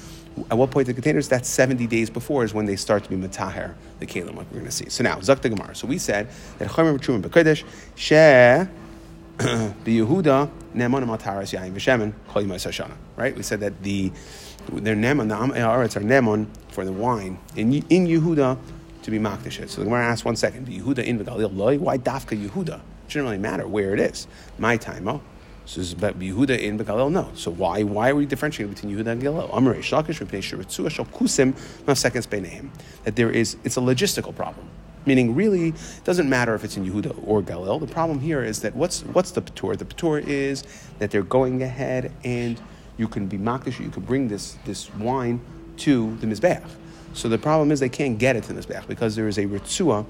At 0.50 0.58
what 0.58 0.72
point 0.72 0.88
the 0.88 0.94
containers? 0.94 1.28
That's 1.28 1.50
70 1.50 1.88
days 1.88 2.10
before 2.10 2.44
is 2.44 2.54
when 2.54 2.66
they 2.66 2.76
start 2.76 3.04
to 3.04 3.10
be 3.10 3.16
mataher, 3.16 3.74
the 4.00 4.06
kalim, 4.06 4.36
like 4.36 4.48
we're 4.52 4.60
going 4.60 4.66
to 4.66 4.72
see. 4.72 4.90
So 4.90 5.04
now, 5.04 5.20
Zak 5.20 5.42
the 5.42 5.50
Gemara. 5.50 5.76
So 5.76 5.88
we 5.88 5.98
said 5.98 6.30
that 6.58 6.70
Chomer 6.70 6.98
B'Trum 6.98 7.22
B'Kodesh, 7.22 7.64
She 7.96 8.16
B'Yehuda, 9.38 10.50
Neman 10.76 11.06
Mataras 11.06 11.58
Yain 11.58 11.74
V'Shemen, 11.74 12.14
Kol 12.30 12.44
Yimai. 12.44 12.92
Right? 13.18 13.36
We 13.36 13.44
said 13.44 13.60
that 13.60 13.82
the 13.84 14.12
their 14.72 14.96
Neman, 14.96 15.28
the 15.30 15.36
Am 15.36 15.52
Eretz 15.52 15.96
are 15.96 16.02
Neman 16.02 16.48
for 16.70 16.86
the 16.86 16.92
wine 16.92 17.40
in, 17.56 17.74
in 17.74 18.08
Yehuda 18.08 18.58
to 19.04 19.12
be 19.12 19.20
Makdish. 19.20 19.68
So 19.68 19.82
the 19.82 19.86
Gemara 19.86 20.06
asks 20.06 20.24
one 20.24 20.36
second, 20.36 20.68
Yehuda 20.68 21.00
in 21.00 21.20
V'Galil 21.20 21.56
Loi? 21.56 21.78
Why 21.78 21.98
Dafka 21.98 22.42
Yehuda? 22.42 22.76
It 22.76 22.82
shouldn't 23.08 23.26
really 23.26 23.38
matter 23.38 23.68
where 23.68 23.94
it 23.94 24.00
is. 24.00 24.28
My 24.58 24.78
time, 24.78 25.08
oh. 25.08 25.22
So 25.72 25.80
is 25.80 25.96
Yehuda 25.96 26.60
in 26.60 26.78
Begalil? 26.78 27.10
No. 27.10 27.32
So 27.34 27.50
why 27.50 27.84
why 27.84 28.10
are 28.10 28.16
we 28.16 28.26
differentiating 28.26 28.74
between 28.74 28.94
Yehuda 28.94 29.08
and 29.08 29.22
Galil? 29.22 29.50
Amar 29.56 29.76
Reish 29.76 29.94
Lakish 29.94 30.20
Kusim 31.14 31.96
Seconds. 31.96 32.28
That 33.06 33.16
there 33.16 33.32
is 33.32 33.56
it's 33.64 33.78
a 33.78 33.80
logistical 33.80 34.36
problem. 34.36 34.68
Meaning, 35.06 35.34
really, 35.34 35.70
it 35.70 36.04
doesn't 36.04 36.28
matter 36.28 36.54
if 36.56 36.66
it's 36.66 36.76
in 36.76 36.86
Yehuda 36.86 37.24
or 37.26 37.42
Galil. 37.42 37.80
The 37.80 37.88
problem 37.88 38.20
here 38.20 38.44
is 38.44 38.60
that 38.64 38.76
what's 38.76 39.04
what's 39.04 39.32
the 39.32 39.42
patur? 39.42 39.78
The 39.78 39.86
patur 39.86 40.22
is 40.28 40.66
that 41.00 41.10
they're 41.10 41.24
going 41.24 41.64
ahead 41.64 42.12
and 42.26 42.60
you 42.98 43.08
can 43.08 43.28
be 43.28 43.38
makdish, 43.38 43.80
you 43.80 43.92
can 43.92 44.04
bring 44.04 44.28
this 44.28 44.58
this 44.66 44.94
wine 44.96 45.40
to 45.78 46.18
the 46.18 46.28
mizbeach. 46.28 46.70
So 47.14 47.30
the 47.30 47.38
problem 47.38 47.72
is 47.72 47.80
they 47.80 47.88
can't 47.88 48.18
get 48.18 48.36
it 48.36 48.44
to 48.44 48.52
the 48.52 48.62
mizbeach 48.62 48.88
because 48.88 49.16
there 49.16 49.30
is 49.30 49.38
a 49.38 49.46
ritzua, 49.46 50.06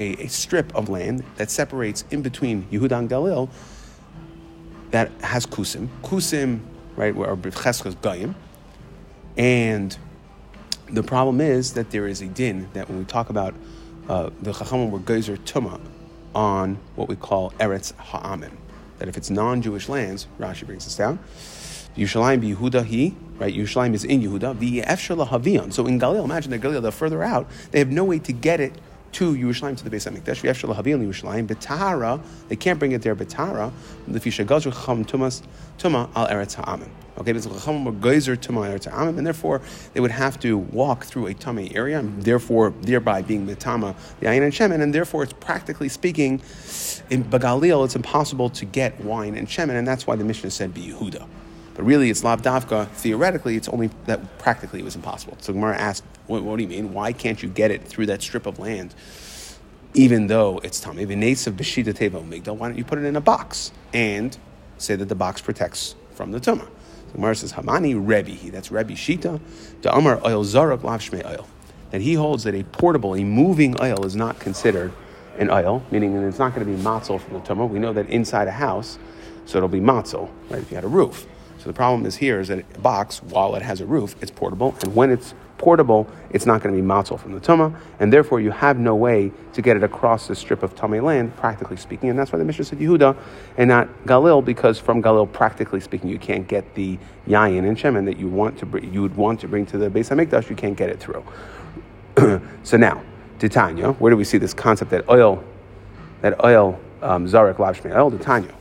a, 0.00 0.24
a 0.24 0.26
strip 0.26 0.74
of 0.74 0.88
land 0.88 1.22
that 1.36 1.48
separates 1.48 2.04
in 2.10 2.22
between 2.22 2.64
Yehuda 2.72 2.98
and 2.98 3.08
Galil 3.08 3.50
that 4.90 5.10
has 5.20 5.46
kusim. 5.46 5.88
Kusim, 6.02 6.60
right, 6.96 7.14
where 7.14 7.34
cheskas 7.36 7.94
gayim. 7.96 8.34
And 9.36 9.96
the 10.88 11.02
problem 11.02 11.40
is 11.40 11.74
that 11.74 11.90
there 11.90 12.06
is 12.06 12.22
a 12.22 12.26
din 12.26 12.68
that 12.72 12.88
when 12.88 12.98
we 12.98 13.04
talk 13.04 13.30
about 13.30 13.54
uh, 14.08 14.30
the 14.40 14.52
chachamim 14.52 14.90
were 14.90 15.00
geyser 15.00 15.36
tuma 15.36 15.80
on 16.34 16.78
what 16.94 17.08
we 17.08 17.16
call 17.16 17.50
eretz 17.52 17.94
ha'amim. 17.96 18.52
That 18.98 19.08
if 19.08 19.16
it's 19.16 19.30
non-Jewish 19.30 19.88
lands, 19.88 20.26
Rashi 20.38 20.64
brings 20.64 20.84
this 20.84 20.96
down. 20.96 21.18
Yushalayim 21.96 22.40
be 22.40 22.54
Yehuda 22.54 22.84
he, 22.84 23.16
right? 23.38 23.54
Yushalayim 23.54 23.94
is 23.94 24.04
in 24.04 24.20
Yehuda. 24.22 24.58
The 24.58 24.82
efshela 24.82 25.26
havion. 25.28 25.72
So 25.72 25.86
in 25.86 25.98
Galil, 25.98 26.24
imagine 26.24 26.50
that 26.52 26.60
Galil, 26.60 26.80
they're 26.82 26.92
further 26.92 27.22
out. 27.22 27.48
They 27.70 27.78
have 27.78 27.90
no 27.90 28.04
way 28.04 28.18
to 28.20 28.32
get 28.32 28.60
it 28.60 28.74
to 29.16 29.34
Yerushalayim 29.34 29.78
to 29.78 29.88
the 29.88 29.88
Beis 29.88 30.06
Hamikdash. 30.06 30.42
We 30.42 30.48
have 30.48 30.58
Shalhabil 30.58 31.00
Yerushalayim. 31.00 31.46
Betara, 31.46 32.20
they 32.48 32.56
can't 32.56 32.78
bring 32.78 32.92
it 32.92 33.00
there. 33.00 33.16
Betara, 33.16 33.72
the 34.06 34.20
fisha 34.20 34.44
gazru 34.44 34.70
chacham 34.70 35.06
tumas 35.06 35.42
tuma 35.78 36.10
al 36.14 36.26
eretz 36.26 36.56
ha'amim. 36.56 36.90
Okay, 37.16 37.32
because 37.32 37.46
chacham 37.46 37.86
were 37.86 37.92
geyser 37.92 38.36
tuma 38.36 38.66
al 38.66 38.78
eretz 38.78 38.84
ha'amim, 38.84 39.16
and 39.16 39.26
therefore 39.26 39.62
they 39.94 40.00
would 40.00 40.10
have 40.10 40.38
to 40.40 40.58
walk 40.58 41.04
through 41.04 41.28
a 41.28 41.32
tummy 41.32 41.74
area, 41.74 41.98
and 41.98 42.24
therefore 42.24 42.74
thereby 42.82 43.22
being 43.22 43.46
mitama 43.46 43.96
the 44.20 44.26
ayin 44.26 44.42
and 44.42 44.52
shemen, 44.52 44.82
and 44.82 44.94
therefore 44.94 45.22
it's 45.22 45.32
practically 45.32 45.88
speaking 45.88 46.34
in 47.08 47.24
Bagalil 47.24 47.86
it's 47.86 47.96
impossible 47.96 48.50
to 48.50 48.66
get 48.66 49.00
wine 49.00 49.34
and 49.34 49.48
shemen, 49.48 49.78
and 49.78 49.88
that's 49.88 50.06
why 50.06 50.14
the 50.14 50.24
Mishnah 50.24 50.50
said 50.50 50.74
be 50.74 50.88
Yehuda. 50.88 51.26
But 51.76 51.84
really, 51.84 52.08
it's 52.08 52.22
lavdavka. 52.22 52.88
Theoretically, 52.88 53.56
it's 53.56 53.68
only 53.68 53.90
that 54.06 54.38
practically 54.38 54.80
it 54.80 54.84
was 54.84 54.96
impossible. 54.96 55.36
So 55.40 55.52
Gemara 55.52 55.76
asked, 55.76 56.04
what, 56.26 56.42
what, 56.42 56.56
do 56.56 56.62
you 56.62 56.68
mean? 56.68 56.94
Why 56.94 57.12
can't 57.12 57.42
you 57.42 57.50
get 57.50 57.70
it 57.70 57.84
through 57.84 58.06
that 58.06 58.22
strip 58.22 58.46
of 58.46 58.58
land, 58.58 58.94
even 59.92 60.26
though 60.26 60.58
it's 60.64 60.80
tummy? 60.80 61.02
of 61.02 61.08
b'shita 61.10 61.92
teva 61.92 62.26
migdal. 62.26 62.56
Why 62.56 62.68
don't 62.68 62.78
you 62.78 62.84
put 62.84 62.98
it 62.98 63.04
in 63.04 63.14
a 63.14 63.20
box 63.20 63.72
and 63.92 64.36
say 64.78 64.96
that 64.96 65.10
the 65.10 65.14
box 65.14 65.42
protects 65.42 65.94
from 66.14 66.32
the 66.32 66.40
tumah? 66.40 66.66
So 67.08 67.12
Gemara 67.12 67.36
says, 67.36 67.52
Hamani 67.52 67.94
Rebbe. 67.94 68.50
That's 68.50 68.70
Rebbe 68.70 68.94
Shita. 68.94 69.38
The 69.82 69.94
Amar 69.94 70.18
oil 70.24 70.42
lav 70.42 70.82
shmei 70.82 71.26
oil. 71.26 71.46
That 71.90 72.00
he 72.00 72.14
holds 72.14 72.44
that 72.44 72.54
a 72.54 72.64
portable, 72.64 73.14
a 73.14 73.22
moving 73.22 73.78
oil 73.82 74.06
is 74.06 74.16
not 74.16 74.40
considered 74.40 74.92
an 75.38 75.50
oil, 75.50 75.84
meaning 75.90 76.14
that 76.14 76.26
it's 76.26 76.38
not 76.38 76.54
going 76.54 76.66
to 76.66 76.72
be 76.72 76.82
matzel 76.82 77.20
from 77.20 77.34
the 77.34 77.40
tumah. 77.40 77.68
We 77.68 77.78
know 77.78 77.92
that 77.92 78.08
inside 78.08 78.48
a 78.48 78.52
house, 78.52 78.98
so 79.44 79.58
it'll 79.58 79.68
be 79.68 79.80
matzel, 79.80 80.30
right? 80.48 80.62
If 80.62 80.70
you 80.70 80.76
had 80.76 80.84
a 80.84 80.88
roof. 80.88 81.26
So 81.66 81.72
the 81.72 81.76
problem 81.76 82.06
is 82.06 82.14
here 82.14 82.38
is 82.38 82.46
that 82.46 82.60
a 82.60 82.78
box, 82.78 83.20
while 83.24 83.56
it 83.56 83.62
has 83.62 83.80
a 83.80 83.86
roof, 83.86 84.14
it's 84.22 84.30
portable, 84.30 84.76
and 84.82 84.94
when 84.94 85.10
it's 85.10 85.34
portable, 85.58 86.06
it's 86.30 86.46
not 86.46 86.62
going 86.62 86.72
to 86.72 86.80
be 86.80 86.86
matzel 86.86 87.18
from 87.18 87.32
the 87.32 87.40
tuma, 87.40 87.76
and 87.98 88.12
therefore 88.12 88.38
you 88.38 88.52
have 88.52 88.78
no 88.78 88.94
way 88.94 89.32
to 89.52 89.62
get 89.62 89.76
it 89.76 89.82
across 89.82 90.28
the 90.28 90.36
strip 90.36 90.62
of 90.62 90.76
tummy 90.76 91.00
land, 91.00 91.34
practically 91.34 91.76
speaking, 91.76 92.08
and 92.08 92.16
that's 92.16 92.30
why 92.30 92.38
the 92.38 92.44
Mishnah 92.44 92.66
said 92.66 92.78
Yehuda 92.78 93.16
and 93.56 93.68
not 93.68 93.88
Galil, 94.04 94.44
because 94.44 94.78
from 94.78 95.02
Galil, 95.02 95.32
practically 95.32 95.80
speaking, 95.80 96.08
you 96.08 96.20
can't 96.20 96.46
get 96.46 96.76
the 96.76 97.00
yayin 97.26 97.66
and 97.66 97.76
shemen 97.76 98.04
that 98.04 98.16
you 98.16 98.28
want 98.28 98.56
to 98.58 98.64
bring, 98.64 98.94
you 98.94 99.02
would 99.02 99.16
want 99.16 99.40
to 99.40 99.48
bring 99.48 99.66
to 99.66 99.76
the 99.76 99.90
Beis 99.90 100.08
Hamikdash, 100.08 100.48
you 100.48 100.54
can't 100.54 100.76
get 100.76 100.88
it 100.88 101.00
through. 101.00 101.24
so 102.62 102.76
now, 102.76 103.02
Titania, 103.40 103.90
where 103.94 104.10
do 104.10 104.16
we 104.16 104.22
see 104.22 104.38
this 104.38 104.54
concept 104.54 104.92
that 104.92 105.08
oil, 105.08 105.42
that 106.20 106.44
oil 106.44 106.78
um, 107.02 107.26
zarek 107.26 107.58
lav 107.58 107.84
oil? 107.86 108.12
Titania, 108.12 108.54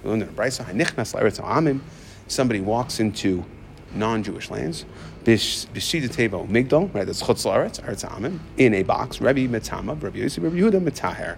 somebody 2.27 2.59
walks 2.59 2.99
into 2.99 3.45
non-Jewish 3.93 4.49
lands, 4.49 4.85
b'shida 5.23 6.09
tevo 6.09 6.47
migdal, 6.47 6.93
right? 6.93 7.05
That's 7.05 7.23
chutz 7.23 7.45
laaretz, 7.45 7.81
aretz 7.81 8.07
amim, 8.09 8.39
in 8.57 8.73
a 8.73 8.83
box. 8.83 9.21
Rabbi 9.21 9.47
metama, 9.47 10.01
Rabbi 10.01 10.19
Yosef, 10.19 10.43
Rabbi 10.43 10.57
Yehuda 10.57 10.87
metaher. 10.87 11.37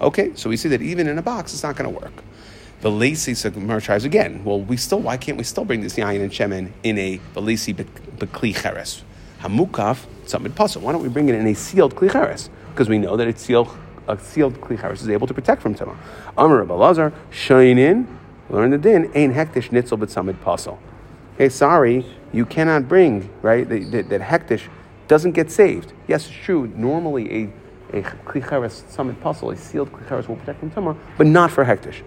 Okay, 0.00 0.32
so 0.34 0.50
we 0.50 0.56
see 0.56 0.68
that 0.68 0.82
even 0.82 1.06
in 1.06 1.18
a 1.18 1.22
box, 1.22 1.54
it's 1.54 1.62
not 1.62 1.76
going 1.76 1.92
to 1.92 2.00
work. 2.00 2.12
The 2.80 2.90
lacy 2.90 3.34
Gemara 3.48 3.80
tries 3.80 4.04
again. 4.04 4.44
Well, 4.44 4.60
we 4.60 4.76
still 4.76 5.00
why 5.00 5.16
can't 5.16 5.38
we 5.38 5.44
still 5.44 5.64
bring 5.64 5.80
this 5.80 5.94
yayin 5.94 6.20
and 6.20 6.30
shemen 6.30 6.72
in 6.82 6.98
a 6.98 7.20
lacy 7.34 7.72
bekli 7.72 8.54
cheres? 8.54 9.02
Hamukaf 9.40 10.04
tzamid 10.26 10.50
pasal. 10.50 10.82
Why 10.82 10.92
don't 10.92 11.02
we 11.02 11.08
bring 11.08 11.30
it 11.30 11.34
in 11.34 11.46
a 11.46 11.54
sealed 11.54 11.94
kli 11.94 12.12
cheres? 12.12 12.50
Because 12.72 12.90
we 12.90 12.98
know 12.98 13.16
that 13.16 13.26
it's 13.26 13.42
sealed. 13.42 13.74
A 14.06 14.18
sealed 14.18 14.60
kli 14.60 14.78
cheres 14.78 15.00
is 15.00 15.08
able 15.08 15.26
to 15.26 15.32
protect 15.32 15.62
from 15.62 15.74
tuma. 15.74 15.96
Amar 16.36 16.62
Rabbi 16.62 17.10
shine 17.30 17.78
in 17.78 18.18
learn 18.50 18.70
the 18.70 18.78
din, 18.78 19.10
ain 19.14 19.32
hektish 19.32 19.70
nitzel 19.70 19.98
b'tzamid 19.98 20.36
pasal. 20.42 20.78
Okay, 21.34 21.48
sorry, 21.48 22.06
you 22.32 22.46
cannot 22.46 22.88
bring, 22.88 23.28
right, 23.42 23.68
that, 23.68 23.90
that, 23.90 24.08
that 24.08 24.20
hektish 24.20 24.68
doesn't 25.08 25.32
get 25.32 25.50
saved. 25.50 25.92
Yes, 26.08 26.26
it's 26.26 26.36
true, 26.36 26.72
normally 26.76 27.52
a, 27.92 27.98
a 27.98 28.02
klicheres 28.02 28.82
tzamid 28.94 29.16
pasal, 29.16 29.52
a 29.52 29.56
sealed 29.56 29.92
klicheres 29.92 30.28
will 30.28 30.36
protect 30.36 30.60
from 30.60 30.70
tumah, 30.70 30.96
but 31.16 31.26
not 31.26 31.50
for 31.50 31.64
hektish. 31.64 32.02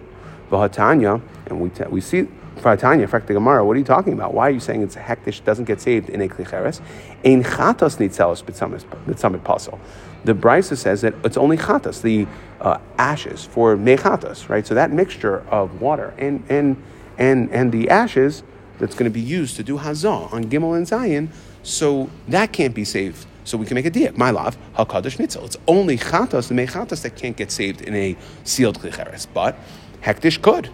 V'hatanya, 0.50 1.20
and 1.46 1.60
we, 1.60 1.70
we 1.90 2.00
see 2.00 2.28
for 2.60 2.76
Hatanya, 2.76 3.26
the 3.26 3.34
Gemara, 3.34 3.64
what 3.64 3.76
are 3.76 3.78
you 3.78 3.84
talking 3.84 4.12
about? 4.12 4.34
Why 4.34 4.48
are 4.48 4.50
you 4.50 4.60
saying 4.60 4.82
it's 4.82 4.96
a 4.96 5.00
hektish 5.00 5.44
doesn't 5.44 5.64
get 5.64 5.80
saved 5.80 6.08
in 6.08 6.20
a 6.20 6.28
klicheres? 6.28 6.80
Ein 7.24 7.42
chatos 7.42 7.98
nitzelos 7.98 8.42
b'tzamid 8.42 9.40
pasal 9.40 9.78
the 10.24 10.34
Brisa 10.34 10.76
says 10.76 11.00
that 11.02 11.14
it's 11.24 11.36
only 11.36 11.56
chatas, 11.56 12.02
the 12.02 12.26
uh, 12.60 12.78
ashes 12.98 13.44
for 13.44 13.76
mechatas, 13.76 14.48
right? 14.48 14.66
So 14.66 14.74
that 14.74 14.90
mixture 14.90 15.40
of 15.48 15.80
water 15.80 16.14
and 16.18 16.44
and 16.48 16.82
and 17.16 17.50
and 17.50 17.72
the 17.72 17.88
ashes 17.88 18.42
that's 18.78 18.94
going 18.94 19.10
to 19.10 19.14
be 19.14 19.20
used 19.20 19.56
to 19.56 19.62
do 19.62 19.78
hazah 19.78 20.32
on 20.32 20.44
Gimel 20.44 20.76
and 20.76 20.86
Zion, 20.86 21.30
so 21.62 22.10
that 22.28 22.52
can't 22.52 22.74
be 22.74 22.84
saved. 22.84 23.26
So 23.44 23.56
we 23.56 23.64
can 23.64 23.76
make 23.76 23.86
a 23.86 23.90
diak. 23.90 24.16
My 24.16 24.30
love, 24.30 24.58
hakadash 24.76 25.16
nitzel. 25.16 25.44
It's 25.44 25.56
only 25.66 25.96
chatas, 25.96 26.48
the 26.48 26.54
mechatas 26.54 27.02
that 27.02 27.16
can't 27.16 27.36
get 27.36 27.50
saved 27.50 27.80
in 27.80 27.94
a 27.94 28.16
sealed 28.44 28.80
klicheres, 28.80 29.26
but 29.32 29.58
hektish 30.02 30.42
could. 30.42 30.68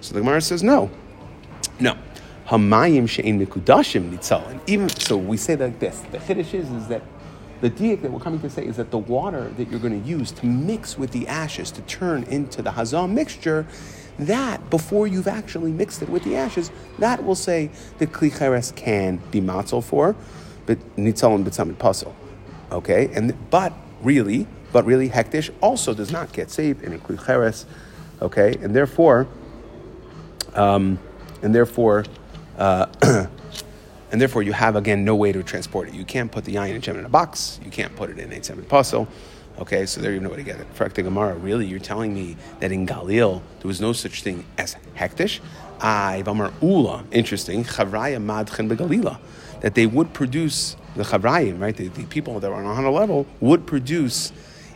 So 0.00 0.14
the 0.14 0.20
Gemara 0.20 0.40
says 0.40 0.62
no, 0.62 0.90
no. 1.80 1.96
Hamayim 2.46 3.08
she'en 3.08 3.44
mikudashim 3.44 4.10
nitzel. 4.10 4.48
And 4.50 4.60
even 4.66 4.88
so, 4.88 5.16
we 5.16 5.36
say 5.36 5.56
like 5.56 5.78
this. 5.78 6.00
The 6.10 6.18
chiddush 6.18 6.54
is, 6.54 6.70
is 6.70 6.88
that 6.88 7.02
the 7.60 7.70
diak 7.70 8.02
that 8.02 8.10
we're 8.10 8.20
coming 8.20 8.40
to 8.40 8.50
say 8.50 8.64
is 8.64 8.76
that 8.76 8.90
the 8.90 8.98
water 8.98 9.50
that 9.56 9.70
you're 9.70 9.80
going 9.80 10.02
to 10.02 10.08
use 10.08 10.32
to 10.32 10.46
mix 10.46 10.96
with 10.96 11.10
the 11.12 11.28
ashes 11.28 11.70
to 11.72 11.82
turn 11.82 12.22
into 12.24 12.62
the 12.62 12.70
hazam 12.70 13.12
mixture, 13.12 13.66
that 14.18 14.68
before 14.70 15.06
you've 15.06 15.28
actually 15.28 15.70
mixed 15.70 16.02
it 16.02 16.08
with 16.08 16.24
the 16.24 16.36
ashes, 16.36 16.70
that 16.98 17.24
will 17.24 17.34
say 17.34 17.70
the 17.98 18.06
klicheres 18.06 18.74
can 18.74 19.18
be 19.30 19.40
matzel 19.40 19.84
for, 19.84 20.16
but 20.66 20.78
nitzal 20.96 21.34
and 21.34 21.46
b'tzamid 21.46 21.74
pasul. 21.76 22.14
Okay, 22.72 23.10
and 23.14 23.34
but 23.50 23.72
really, 24.02 24.46
but 24.72 24.84
really, 24.84 25.08
hektish 25.08 25.50
also 25.60 25.94
does 25.94 26.10
not 26.10 26.32
get 26.32 26.50
saved 26.50 26.82
in 26.82 26.92
a 26.92 26.98
klicheres. 26.98 27.64
Okay, 28.22 28.54
and 28.60 28.74
therefore, 28.74 29.26
um, 30.54 30.98
and 31.42 31.54
therefore. 31.54 32.04
Uh, 32.58 32.86
and 34.12 34.20
therefore 34.20 34.42
you 34.42 34.52
have 34.52 34.76
again 34.76 35.04
no 35.04 35.14
way 35.14 35.32
to 35.32 35.42
transport 35.42 35.88
it. 35.88 35.94
You 35.94 36.04
can't 36.04 36.30
put 36.30 36.44
the 36.44 36.54
yain 36.54 36.74
and 36.74 36.98
in 36.98 37.04
a 37.04 37.08
box. 37.08 37.60
You 37.64 37.70
can't 37.70 37.94
put 37.96 38.10
it 38.10 38.18
in 38.18 38.32
a 38.32 38.42
seven 38.42 38.64
puzzle. 38.64 39.08
Okay, 39.58 39.84
so 39.84 40.00
there 40.00 40.12
you 40.12 40.20
no 40.20 40.30
way 40.30 40.36
to 40.36 40.42
get 40.42 40.58
it. 40.58 40.74
Frakta 40.74 41.04
Gemara, 41.04 41.34
really, 41.34 41.66
you're 41.66 41.78
telling 41.78 42.14
me 42.14 42.36
that 42.60 42.72
in 42.72 42.86
Galil 42.86 43.42
there 43.58 43.68
was 43.68 43.80
no 43.80 43.92
such 43.92 44.22
thing 44.22 44.44
as 44.56 44.76
hektish? 44.96 45.40
Ah, 45.80 46.12
Ivamar 46.16 46.52
Ula, 46.62 47.04
interesting. 47.10 47.64
Chavraya 47.64 48.22
madchen 48.22 48.70
begalila, 48.74 49.18
that 49.60 49.74
they 49.74 49.86
would 49.86 50.14
produce 50.14 50.76
the 50.96 51.02
chavrayim, 51.02 51.60
right? 51.60 51.76
The, 51.76 51.88
the 51.88 52.04
people 52.04 52.40
that 52.40 52.50
were 52.50 52.56
on 52.56 52.64
a 52.64 52.74
hundred 52.74 52.90
level 52.90 53.26
would 53.40 53.66
produce 53.66 54.32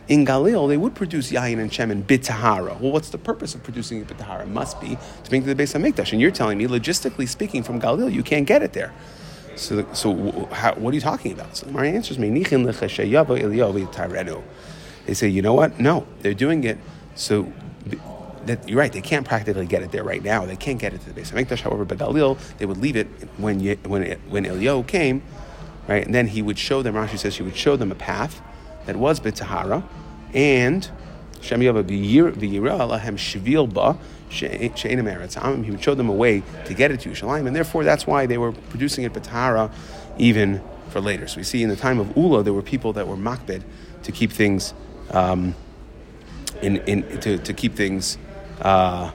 in 0.07 0.25
Galil, 0.25 0.67
they 0.67 0.77
would 0.77 0.93
produce 0.93 1.31
yayin 1.31 1.59
and 1.59 1.71
shemen 1.71 2.03
bitahara. 2.03 2.79
Well, 2.79 2.91
what's 2.91 3.09
the 3.09 3.17
purpose 3.17 3.55
of 3.55 3.63
producing 3.63 4.01
it 4.01 4.07
bitahara? 4.07 4.43
It 4.43 4.49
must 4.49 4.79
be 4.79 4.97
to 5.23 5.29
to 5.29 5.41
the 5.41 5.55
Beis 5.55 5.73
HaMikdash. 5.73 6.11
And 6.11 6.21
you're 6.21 6.31
telling 6.31 6.57
me, 6.57 6.67
logistically 6.67 7.27
speaking, 7.27 7.63
from 7.63 7.81
Galil, 7.81 8.11
you 8.11 8.21
can't 8.21 8.45
get 8.45 8.61
it 8.61 8.73
there. 8.73 8.93
So, 9.55 9.85
so 9.93 10.47
how, 10.51 10.75
what 10.75 10.91
are 10.91 10.95
you 10.95 11.01
talking 11.01 11.31
about? 11.31 11.57
So 11.57 11.67
Mari 11.67 11.89
answers 11.89 12.19
me, 12.19 12.29
They 12.29 12.43
say, 15.13 15.27
you 15.27 15.41
know 15.41 15.53
what? 15.53 15.79
No, 15.79 16.05
they're 16.19 16.33
doing 16.33 16.63
it 16.65 16.77
so 17.15 17.51
that 18.45 18.67
you're 18.69 18.77
right. 18.77 18.91
They 18.93 19.01
can't 19.01 19.25
practically 19.25 19.65
get 19.65 19.81
it 19.81 19.91
there 19.91 20.03
right 20.03 20.23
now. 20.23 20.45
They 20.45 20.55
can't 20.55 20.77
get 20.77 20.93
it 20.93 21.01
to 21.01 21.11
the 21.11 21.19
Beis 21.19 21.31
HaMikdash. 21.31 21.61
However, 21.61 21.85
but 21.85 21.97
Galil, 21.97 22.37
they 22.57 22.67
would 22.67 22.77
leave 22.77 22.95
it 22.95 23.07
when 23.37 23.59
when 23.83 24.19
when 24.29 24.45
Eliyahu 24.45 24.85
came, 24.85 25.23
right? 25.87 26.05
And 26.05 26.13
then 26.13 26.27
he 26.27 26.43
would 26.43 26.59
show 26.59 26.83
them. 26.83 26.93
Rashi 26.93 27.17
says 27.17 27.37
he 27.37 27.43
would 27.43 27.55
show 27.55 27.75
them 27.75 27.91
a 27.91 27.95
path 27.95 28.41
that 28.85 28.95
was 28.95 29.19
B'Tahara, 29.19 29.83
and 30.33 30.89
Shem 31.41 31.61
Yava 31.61 31.83
V'Yira 31.83 32.79
Alahem 32.79 33.15
Shvil 33.15 33.71
Ba 33.71 33.97
She'enim 34.29 35.05
Eretz 35.05 35.63
He 35.63 35.71
would 35.71 35.83
show 35.83 35.95
them 35.95 36.09
a 36.09 36.13
way 36.13 36.43
to 36.65 36.73
get 36.73 36.91
it 36.91 37.01
to 37.01 37.09
Yerushalayim, 37.09 37.47
and 37.47 37.55
therefore 37.55 37.83
that's 37.83 38.07
why 38.07 38.25
they 38.25 38.37
were 38.37 38.51
producing 38.51 39.03
it 39.03 39.13
B'Tahara 39.13 39.71
even 40.17 40.61
for 40.89 41.01
later. 41.01 41.27
So 41.27 41.37
we 41.37 41.43
see 41.43 41.61
in 41.61 41.69
the 41.69 41.75
time 41.75 41.99
of 41.99 42.15
Ula, 42.15 42.43
there 42.43 42.53
were 42.53 42.61
people 42.61 42.93
that 42.93 43.07
were 43.07 43.17
makbid 43.17 43.63
to 44.03 44.11
keep 44.11 44.31
things. 44.31 44.73
Um, 45.11 45.55
in, 46.61 46.77
in 46.77 47.19
to, 47.19 47.37
to 47.37 47.53
keep 47.53 47.75
things 47.75 48.17
uh, 48.61 49.11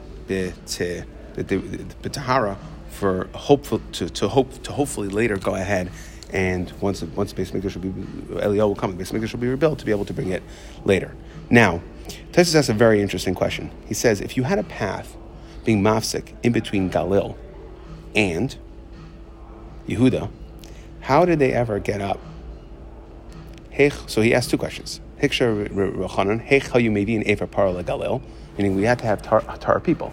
tahara 2.13 2.59
for 2.91 3.29
hopeful 3.35 3.81
to, 3.93 4.09
to 4.11 4.29
hope 4.29 4.63
to 4.63 4.73
hopefully 4.73 5.09
later 5.09 5.37
go 5.37 5.55
ahead 5.55 5.91
and 6.33 6.73
once 6.81 7.03
once 7.03 7.33
Beis 7.33 7.53
Mikdash 7.53 7.75
will 7.75 7.83
be 7.83 7.91
Eliyahu 8.41 8.69
will 8.69 8.75
come, 8.75 8.97
Beis 8.97 9.13
Mikdash 9.13 9.33
will 9.33 9.41
be 9.41 9.49
rebuilt 9.49 9.79
to 9.81 9.85
be 9.85 9.91
able 9.91 10.05
to 10.05 10.13
bring 10.13 10.31
it 10.31 10.43
later. 10.85 11.15
Now, 11.51 11.81
Tessus 12.33 12.55
asks 12.55 12.69
a 12.69 12.75
very 12.75 13.01
interesting 13.01 13.35
question. 13.35 13.71
He 13.87 13.95
says, 13.95 14.21
if 14.21 14.37
you 14.37 14.45
had 14.45 14.59
a 14.59 14.65
path 14.65 15.17
being 15.65 15.83
mafsik 15.83 16.35
in 16.43 16.53
between 16.53 16.91
Galil 16.91 17.37
and 18.15 18.57
Yehuda, 19.89 20.31
how 21.01 21.25
did 21.25 21.39
they 21.39 21.53
ever 21.53 21.79
get 21.79 22.01
up? 22.01 22.21
So 24.07 24.21
he 24.21 24.35
asked 24.35 24.51
two 24.51 24.59
questions. 24.59 25.01
Hiksha 25.23 25.69
Rochanan, 25.69 26.47
Hech 26.47 26.69
Hayumevi 26.69 27.17
and 27.17 27.27
Efer 27.27 27.47
Parla 27.47 27.83
Galil, 27.83 28.21
meaning 28.59 28.77
we 28.77 28.83
had 28.83 28.99
to 28.99 29.07
have 29.07 29.23
tar, 29.23 29.41
tar 29.59 29.81
people. 29.81 30.13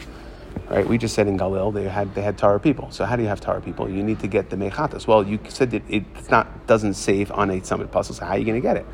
Right? 0.69 0.86
We 0.86 0.97
just 0.97 1.15
said 1.15 1.27
in 1.27 1.38
Galil 1.38 1.74
they 1.74 1.83
had 1.83 2.13
they 2.13 2.21
had 2.21 2.38
Tara 2.38 2.59
people. 2.59 2.91
So 2.91 3.05
how 3.05 3.15
do 3.15 3.21
you 3.24 3.29
have 3.29 3.39
Tara 3.39 3.62
people? 3.62 3.89
You 3.89 4.03
need 4.03 4.19
to 4.19 4.27
get 4.27 4.50
the 4.50 4.57
Mechatas. 4.57 5.07
Well, 5.07 5.25
you 5.25 5.39
said 5.47 5.71
that 5.71 5.83
it's 5.88 6.29
not 6.29 6.67
doesn't 6.67 6.95
save 6.95 7.31
on 7.31 7.50
a 7.50 7.62
tzamid 7.62 7.88
pasal. 7.88 8.13
So 8.13 8.25
how 8.25 8.31
are 8.31 8.38
you 8.38 8.45
going 8.45 8.62
to 8.62 8.67
get 8.67 8.77
it? 8.77 8.86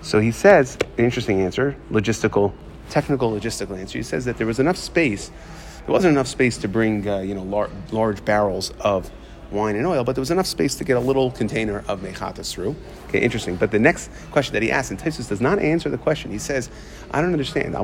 So 0.00 0.20
he 0.20 0.32
says, 0.32 0.78
an 0.98 1.04
interesting 1.04 1.42
answer, 1.42 1.76
logistical, 1.90 2.52
technical 2.88 3.30
logistical 3.30 3.78
answer. 3.78 3.98
He 3.98 4.02
says 4.02 4.24
that 4.24 4.38
there 4.38 4.46
was 4.46 4.58
enough 4.58 4.76
space. 4.76 5.30
There 5.86 5.92
wasn't 5.92 6.12
enough 6.12 6.28
space 6.28 6.58
to 6.58 6.68
bring 6.68 7.08
uh, 7.08 7.18
you 7.18 7.34
know 7.34 7.42
lar- 7.42 7.70
large 7.90 8.24
barrels 8.24 8.70
of 8.80 9.10
wine 9.50 9.76
and 9.76 9.86
oil, 9.86 10.04
but 10.04 10.14
there 10.14 10.22
was 10.22 10.30
enough 10.30 10.46
space 10.46 10.74
to 10.76 10.84
get 10.84 10.96
a 10.96 11.00
little 11.00 11.30
container 11.30 11.84
of 11.88 12.00
mechatas 12.00 12.50
through. 12.52 12.74
Okay, 13.08 13.20
interesting. 13.20 13.56
But 13.56 13.70
the 13.70 13.78
next 13.78 14.10
question 14.30 14.54
that 14.54 14.62
he 14.62 14.70
asks, 14.70 14.90
and 14.90 14.98
Taisus 14.98 15.28
does 15.28 15.42
not 15.42 15.58
answer 15.58 15.90
the 15.90 15.98
question. 15.98 16.30
He 16.30 16.38
says, 16.38 16.70
I 17.10 17.20
don't 17.20 17.32
understand. 17.32 17.76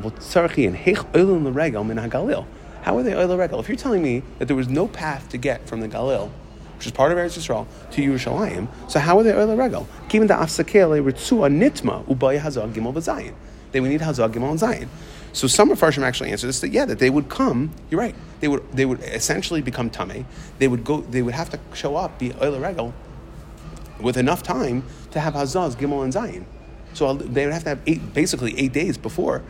How 2.83 2.97
are 2.97 3.03
they 3.03 3.15
oil 3.15 3.37
regal? 3.37 3.61
If 3.61 3.69
you're 3.69 3.77
telling 3.77 4.03
me 4.03 4.23
that 4.39 4.47
there 4.47 4.57
was 4.57 4.69
no 4.69 4.89
path 4.89 5.29
to 5.31 5.39
get 5.39 5.69
from 5.69 5.81
the 5.81 5.89
Galil, 5.89 6.31
which 6.77 6.87
is 6.87 6.93
part 6.93 7.13
of 7.13 7.19
Eretz 7.19 7.37
Yisrael, 7.37 7.67
to 7.93 8.03
Yerushalayim, 8.03 8.69
so 8.89 9.01
how 9.01 9.19
are 9.19 9.23
they 9.23 9.35
oil 9.35 9.57
regal? 9.57 9.89
Given 10.09 10.29
the 10.29 10.35
afsakele 10.35 11.03
ritzua 11.03 11.53
nitma 11.53 12.05
ubaya 12.07 12.41
hazag 12.41 12.73
gimel 12.73 12.95
v'zayin. 12.95 13.35
They 13.73 13.81
would 13.81 13.91
need 13.91 14.01
hazag 14.01 14.33
gimel 14.33 14.51
and 14.51 14.61
zayin. 14.61 14.89
So 15.33 15.47
some 15.47 15.71
Mepharshim 15.71 16.03
actually 16.03 16.31
answer 16.31 16.47
this 16.47 16.61
that 16.61 16.71
yeah, 16.71 16.85
that 16.87 16.99
they 16.99 17.11
would 17.11 17.29
come. 17.29 17.71
You're 17.91 18.01
right. 18.01 18.15
They 18.41 18.49
would 18.49 18.71
they 18.73 18.87
would 18.87 19.01
essentially 19.01 19.61
become 19.61 19.91
tame. 19.91 20.27
They 20.59 20.69
would 20.69 20.85
go. 20.85 21.03
They 21.03 21.23
would 21.23 21.35
have 21.35 21.51
to 21.51 21.61
show 21.75 21.97
up 21.97 22.19
be 22.19 22.33
oil 22.41 22.59
regal 22.59 22.95
with 24.01 24.17
enough 24.17 24.43
time 24.43 24.85
to 25.11 25.21
have 25.21 25.35
hazaz 25.35 25.77
gimel 25.77 26.03
and 26.05 26.13
zayin. 26.13 26.45
So 26.95 27.07
uh, 27.07 27.13
they 27.15 27.45
would 27.45 27.53
have 27.53 27.65
to 27.65 27.71
have 27.71 27.81
eight, 27.87 28.15
basically 28.15 28.59
eight 28.59 28.73
days 28.73 28.97
before. 28.97 29.43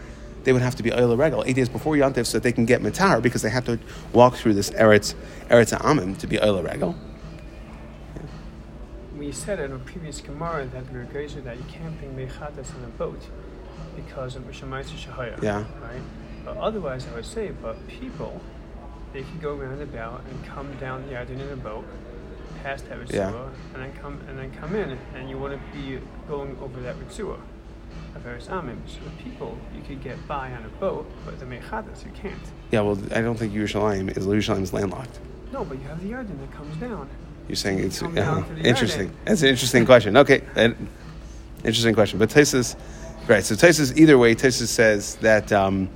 They 0.45 0.52
would 0.52 0.62
have 0.62 0.76
to 0.76 0.83
be 0.83 0.92
oil 0.92 1.16
regal 1.16 1.45
eight 1.47 1.57
days 1.57 1.68
before 1.68 1.95
Yontif 1.97 2.26
so 2.26 2.38
that 2.38 2.42
they 2.42 2.52
can 2.52 2.64
get 2.64 2.80
matar 2.80 3.21
because 3.21 3.42
they 3.42 3.50
have 3.50 3.64
to 3.66 3.78
walk 4.12 4.37
through 4.37 4.54
this 4.54 4.71
eretz 4.71 5.14
eretz 5.48 5.77
amim 5.79 6.16
to 6.18 6.27
be 6.27 6.40
oil 6.40 6.62
regal. 6.62 6.94
We 9.16 9.33
said 9.33 9.59
in 9.61 9.72
a 9.72 9.79
previous 9.79 10.20
Gemara 10.20 10.66
that 10.66 10.92
we 10.92 10.98
were 10.98 11.05
that 11.05 11.57
you 11.57 11.64
can't 11.68 11.98
bring 11.98 12.14
mechadas 12.14 12.74
on 12.77 12.85
a 12.85 12.92
boat 12.96 13.20
because 13.96 14.37
of 14.37 14.44
Mishamaisa 14.44 14.96
Shahaya. 14.96 15.42
Yeah. 15.42 15.64
Right? 15.83 16.01
But 16.44 16.57
otherwise, 16.57 17.07
I 17.09 17.14
would 17.14 17.27
say, 17.27 17.51
but 17.51 17.87
people, 17.88 18.40
they 19.12 19.22
could 19.22 19.42
go 19.42 19.57
around 19.57 19.83
about 19.83 20.22
and 20.31 20.46
come 20.46 20.72
down 20.79 21.07
the 21.07 21.14
Yarden 21.14 21.40
in 21.40 21.48
a 21.51 21.57
boat, 21.57 21.85
past 22.62 22.88
Havitsua, 22.88 23.12
yeah. 23.12 23.48
and 23.74 23.83
then 23.83 23.92
come 24.01 24.20
and 24.29 24.38
then 24.38 24.53
come 24.53 24.74
in, 24.77 24.98
and 25.14 25.29
you 25.29 25.37
wouldn't 25.37 25.62
be 25.72 25.98
going 26.29 26.57
over 26.61 26.81
that 26.81 26.96
Ritzua 26.96 27.38
of 28.18 28.24
Eretz 28.24 28.48
Amim. 28.48 28.78
So 28.87 28.98
the 29.04 29.22
people, 29.22 29.57
you 29.74 29.83
could 29.83 30.02
get 30.02 30.26
by 30.26 30.52
on 30.52 30.64
a 30.64 30.68
boat, 30.81 31.11
but 31.24 31.38
the 31.38 31.46
Mechadas, 31.46 32.04
you 32.04 32.12
can't. 32.12 32.38
Yeah, 32.70 32.83
well, 32.83 32.98
I 33.14 33.20
don't 33.20 33.37
think 33.37 33.52
Yerushalayim 33.52 34.16
is 34.16 34.26
Yerushalayim 34.26 34.62
is 34.62 34.72
landlocked. 34.72 35.18
No, 35.52 35.64
but 35.64 35.78
you 35.78 35.85
have 35.85 36.02
the 36.02 36.11
Yarden 36.11 36.38
that 36.40 36.52
comes 36.52 36.76
down. 36.76 37.09
You're 37.48 37.57
saying 37.57 37.78
it's 37.78 38.02
uh, 38.02 38.44
interesting. 38.59 39.11
That's 39.24 39.40
an 39.40 39.48
interesting 39.48 39.87
question. 39.87 40.16
Okay, 40.18 40.42
interesting 41.64 41.94
question. 41.94 42.18
But 42.18 42.28
Tesis 42.28 42.76
Right. 43.28 43.44
So 43.44 43.54
Taisus, 43.54 43.94
either 43.94 44.16
way, 44.16 44.35
Taisus 44.35 44.68
says 44.68 45.16
that 45.16 45.52
um, 45.52 45.90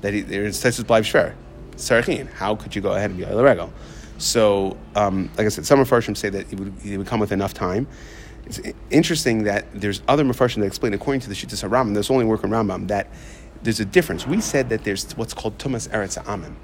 that 0.00 0.12
he, 0.12 0.22
there's 0.22 0.60
Taisus 0.60 0.82
Bleib 0.82 1.02
Shver, 1.02 1.32
Sarachin. 1.76 2.28
How 2.32 2.56
could 2.56 2.74
you 2.74 2.82
go 2.82 2.94
ahead 2.94 3.10
and 3.10 3.18
be 3.18 3.24
Oil 3.24 3.72
So, 4.18 4.76
um, 4.96 5.30
like 5.36 5.46
I 5.46 5.50
said, 5.50 5.64
some 5.64 5.78
Mepharshim 5.78 6.16
say 6.16 6.30
that 6.30 6.52
it 6.52 6.58
would, 6.58 6.84
it 6.84 6.98
would 6.98 7.06
come 7.06 7.20
with 7.20 7.30
enough 7.30 7.54
time. 7.54 7.86
It's 8.48 8.60
interesting 8.90 9.44
that 9.44 9.66
there's 9.74 10.00
other 10.08 10.24
Mepharshim 10.24 10.60
that 10.60 10.66
explain, 10.66 10.94
according 10.94 11.20
to 11.20 11.28
the 11.28 11.34
Shittas 11.34 11.68
Rambam, 11.68 11.92
there's 11.92 12.10
only 12.10 12.24
work 12.24 12.44
in 12.44 12.50
Rambam, 12.50 12.88
that 12.88 13.08
there's 13.62 13.80
a 13.80 13.84
difference. 13.84 14.26
We 14.26 14.40
said 14.40 14.70
that 14.70 14.84
there's 14.84 15.12
what's 15.16 15.34
called 15.34 15.58
Tumas 15.58 15.88
Eretz 15.90 16.22
Amim, 16.24 16.54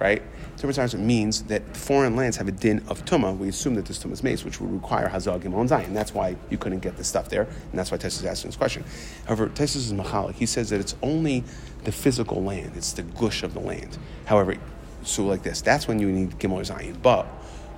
right? 0.00 0.20
Tumas 0.56 0.78
Eretz 0.78 0.98
means 0.98 1.44
that 1.44 1.76
foreign 1.76 2.16
lands 2.16 2.36
have 2.38 2.48
a 2.48 2.52
din 2.52 2.82
of 2.88 3.04
Tumah. 3.04 3.38
We 3.38 3.48
assume 3.48 3.76
that 3.76 3.86
this 3.86 4.02
Tumah 4.02 4.12
is 4.12 4.24
mace, 4.24 4.44
which 4.44 4.60
would 4.60 4.72
require 4.72 5.08
Hazal 5.08 5.40
Gimel 5.40 5.60
and 5.60 5.70
Zayin. 5.70 5.94
That's 5.94 6.12
why 6.12 6.34
you 6.50 6.58
couldn't 6.58 6.80
get 6.80 6.96
the 6.96 7.04
stuff 7.04 7.28
there, 7.28 7.42
and 7.42 7.78
that's 7.78 7.92
why 7.92 7.98
Tessus 7.98 8.20
is 8.20 8.24
asking 8.24 8.48
this 8.48 8.56
question. 8.56 8.84
However, 9.26 9.48
Tessus 9.48 9.76
is 9.76 9.92
Machalik. 9.92 10.34
He 10.34 10.46
says 10.46 10.70
that 10.70 10.80
it's 10.80 10.96
only 11.02 11.44
the 11.84 11.92
physical 11.92 12.42
land, 12.42 12.72
it's 12.74 12.94
the 12.94 13.02
gush 13.02 13.44
of 13.44 13.54
the 13.54 13.60
land. 13.60 13.96
However, 14.24 14.56
so 15.04 15.24
like 15.24 15.44
this, 15.44 15.60
that's 15.60 15.86
when 15.86 16.00
you 16.00 16.10
need 16.10 16.30
Gimel 16.40 16.66
Zayin. 16.66 17.00
But 17.00 17.28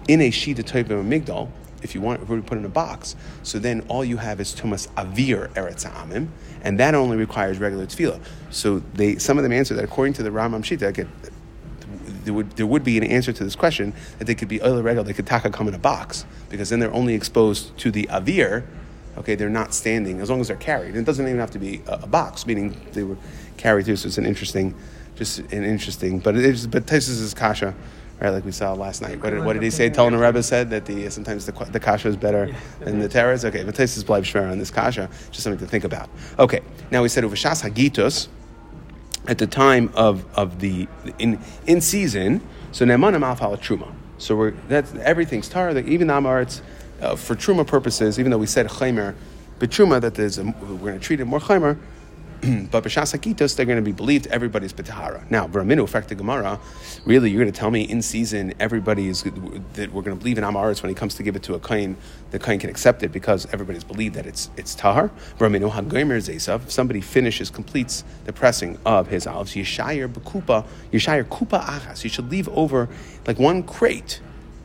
in 0.09 0.23
a 0.23 0.31
Shida 0.31 0.65
Toivim 0.65 1.09
Migdal, 1.09 1.51
if 1.85 1.95
you 1.95 2.01
want 2.01 2.27
to 2.27 2.43
put 2.43 2.59
in 2.59 2.65
a 2.65 2.69
box, 2.69 3.15
so 3.43 3.59
then 3.59 3.85
all 3.89 4.05
you 4.05 4.17
have 4.17 4.41
is 4.41 4.55
Tumas 4.55 4.89
Avir 4.95 5.49
Eretz 5.53 5.89
Amim, 5.89 6.29
and 6.63 6.81
that 6.81 6.95
only 6.95 7.17
requires 7.17 7.59
regular 7.59 7.87
tefillah. 7.87 8.21
So 8.51 8.83
they, 8.95 9.17
some 9.19 9.39
of 9.39 9.45
them 9.45 9.53
answer 9.53 9.75
that 9.75 9.85
according 9.85 10.15
to 10.15 10.23
the 10.23 10.31
Rambam 10.31 10.63
Shita, 10.63 11.07
there 12.25 12.35
would 12.35 12.53
there 12.53 12.67
would 12.67 12.83
be 12.83 12.97
an 12.97 13.05
answer 13.05 13.33
to 13.33 13.45
this 13.45 13.55
question 13.55 13.93
that 14.19 14.25
they 14.25 14.35
could 14.35 14.49
be 14.49 14.61
oil 14.63 14.83
regular, 14.83 15.05
they 15.05 15.13
could 15.13 15.27
taka 15.27 15.51
come 15.51 15.69
in 15.69 15.75
a 15.75 15.79
box 15.79 16.25
because 16.49 16.71
then 16.71 16.81
they're 16.81 16.93
only 16.93 17.15
exposed 17.15 17.77
to 17.79 17.91
the 17.91 18.05
avir. 18.11 18.65
Okay, 19.17 19.37
they're 19.37 19.49
not 19.49 19.73
standing 19.73 20.21
as 20.21 20.29
long 20.29 20.41
as 20.41 20.49
they're 20.49 20.57
carried. 20.57 20.97
It 20.97 21.05
doesn't 21.05 21.25
even 21.25 21.39
have 21.39 21.53
to 21.53 21.59
be 21.59 21.83
a, 21.87 22.01
a 22.03 22.07
box, 22.07 22.47
meaning 22.47 22.81
they 22.93 23.05
were 23.05 23.17
carried 23.57 23.87
through. 23.87 23.97
So 23.97 24.09
it's 24.09 24.19
an 24.19 24.27
interesting, 24.27 24.75
just 25.15 25.39
an 25.39 25.63
interesting. 25.63 26.19
But 26.19 26.37
it 26.37 26.45
is. 26.45 26.67
But 26.67 26.87
Taisus 26.87 27.21
is 27.21 27.33
kasha, 27.33 27.75
right? 28.21 28.31
Like 28.31 28.45
we 28.45 28.53
saw 28.53 28.73
last 28.73 29.03
night. 29.03 29.21
What 29.21 29.31
did, 29.31 29.45
what 29.45 29.53
did 29.55 29.63
he 29.63 29.71
say? 29.71 29.91
Telling 29.91 30.13
the 30.13 30.19
Rebbe 30.19 30.43
said 30.43 30.71
that 30.71 30.87
the 30.87 31.11
sometimes 31.11 31.47
the, 31.47 31.53
the 31.53 31.81
kasha 31.81 32.09
is 32.09 32.17
better 32.17 32.47
yeah, 32.47 32.57
than 32.81 32.99
the 32.99 33.09
terrors. 33.09 33.45
Okay, 33.45 33.65
but 33.65 33.75
Taisus 33.75 34.05
bleib 34.05 34.23
shver 34.23 34.51
on 34.51 34.59
this 34.59 34.71
kasha. 34.71 35.09
Just 35.31 35.45
something 35.45 35.59
to 35.59 35.67
think 35.67 35.85
about. 35.85 36.09
Okay, 36.39 36.61
now 36.91 37.03
we 37.03 37.09
said 37.09 37.25
uvashas 37.25 37.69
hagitos 37.69 38.29
at 39.27 39.39
the 39.39 39.47
time 39.47 39.91
of, 39.95 40.25
of 40.37 40.61
the 40.61 40.87
in 41.19 41.39
in 41.67 41.81
season. 41.81 42.41
So 42.73 42.85
ne'manim 42.85 43.21
alfal 43.21 43.59
truma. 43.59 43.93
So 44.19 44.37
we're 44.37 44.53
that's 44.69 44.95
everything's 44.97 45.49
tar. 45.49 45.77
Even 45.77 46.07
the 46.07 46.15
amaretz 46.15 46.61
uh, 47.01 47.17
for 47.17 47.35
truma 47.35 47.67
purposes. 47.67 48.19
Even 48.19 48.31
though 48.31 48.39
we 48.39 48.47
said 48.47 48.67
chaymer, 48.69 49.15
but 49.59 49.71
truma 49.71 50.01
that 50.01 50.15
there's 50.15 50.39
a, 50.39 50.45
we're 50.45 50.77
going 50.79 50.99
to 50.99 51.05
treat 51.05 51.21
it 51.21 51.25
more 51.25 51.41
chaymer. 51.41 51.79
but 52.71 52.85
b'shas 52.85 53.19
hakitos, 53.19 53.57
they're 53.57 53.67
going 53.67 53.79
to 53.79 53.83
be 53.83 53.93
believed. 53.93 54.27
Everybody's 54.27 54.73
betahara. 54.73 55.29
Now, 55.31 55.47
v'raminu 55.47 55.83
effect 55.83 56.09
the 56.09 56.15
Gemara. 56.15 56.61
Really, 57.05 57.31
you're 57.31 57.43
going 57.43 57.53
to 57.53 57.59
tell 57.59 57.71
me 57.71 57.83
in 57.83 58.03
season 58.03 58.53
everybody 58.61 59.09
is 59.09 59.23
that 59.23 59.93
we're 59.93 60.03
going 60.03 60.17
to 60.17 60.23
believe 60.23 60.39
in 60.39 60.45
amaretz 60.45 60.83
when 60.83 60.89
he 60.89 60.95
comes 60.95 61.15
to 61.15 61.23
give 61.23 61.37
it 61.37 61.43
to 61.45 61.55
a 61.55 61.61
kain. 61.61 61.97
The 62.33 62.39
kain 62.39 62.59
can 62.59 62.71
accept 62.71 63.03
it 63.03 63.13
because 63.13 63.47
everybody's 63.53 63.85
believed 63.85 64.15
that 64.17 64.27
it's 64.27 64.51
it's 64.57 64.75
tahar. 64.75 65.11
V'raminu 65.39 65.71
hagomer 65.71 66.19
zesav. 66.19 66.65
If 66.65 66.71
somebody 66.71 67.01
finishes, 67.01 67.51
completes 67.51 68.05
the 68.25 68.33
pressing 68.33 68.79
of 68.85 69.09
his 69.09 69.27
olives, 69.27 69.55
yeshayir 69.55 70.13
b'kupa, 70.13 70.67
yeshayir 70.93 71.25
kupa 71.25 71.63
achas. 71.63 72.05
You 72.05 72.11
should 72.11 72.31
leave 72.31 72.49
over 72.51 72.89
like 73.27 73.39
one 73.39 73.63
crate. 73.63 74.21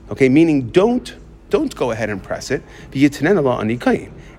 Okay, 0.09 0.27
meaning 0.27 0.69
don't 0.69 1.15
don't 1.49 1.75
go 1.75 1.91
ahead 1.91 2.09
and 2.09 2.21
press 2.21 2.51
it. 2.51 2.63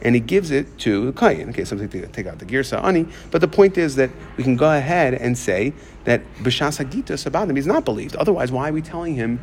And 0.02 0.14
he 0.14 0.20
gives 0.20 0.50
it 0.50 0.78
to 0.78 1.06
the 1.06 1.12
kain. 1.12 1.50
Okay, 1.50 1.64
something 1.64 1.88
to 1.88 2.06
take 2.08 2.26
out 2.26 2.38
the 2.38 2.46
girsa 2.46 2.82
ani. 2.82 3.06
But 3.30 3.40
the 3.40 3.48
point 3.48 3.76
is 3.76 3.96
that 3.96 4.10
we 4.36 4.44
can 4.44 4.56
go 4.56 4.74
ahead 4.74 5.14
and 5.14 5.36
say 5.36 5.74
that 6.04 6.22
b'shas 6.38 6.82
hagitas 6.82 7.26
about 7.26 7.50
him, 7.50 7.56
he's 7.56 7.66
not 7.66 7.84
believed. 7.84 8.16
Otherwise, 8.16 8.50
why 8.50 8.70
are 8.70 8.72
we 8.72 8.82
telling 8.82 9.14
him 9.14 9.40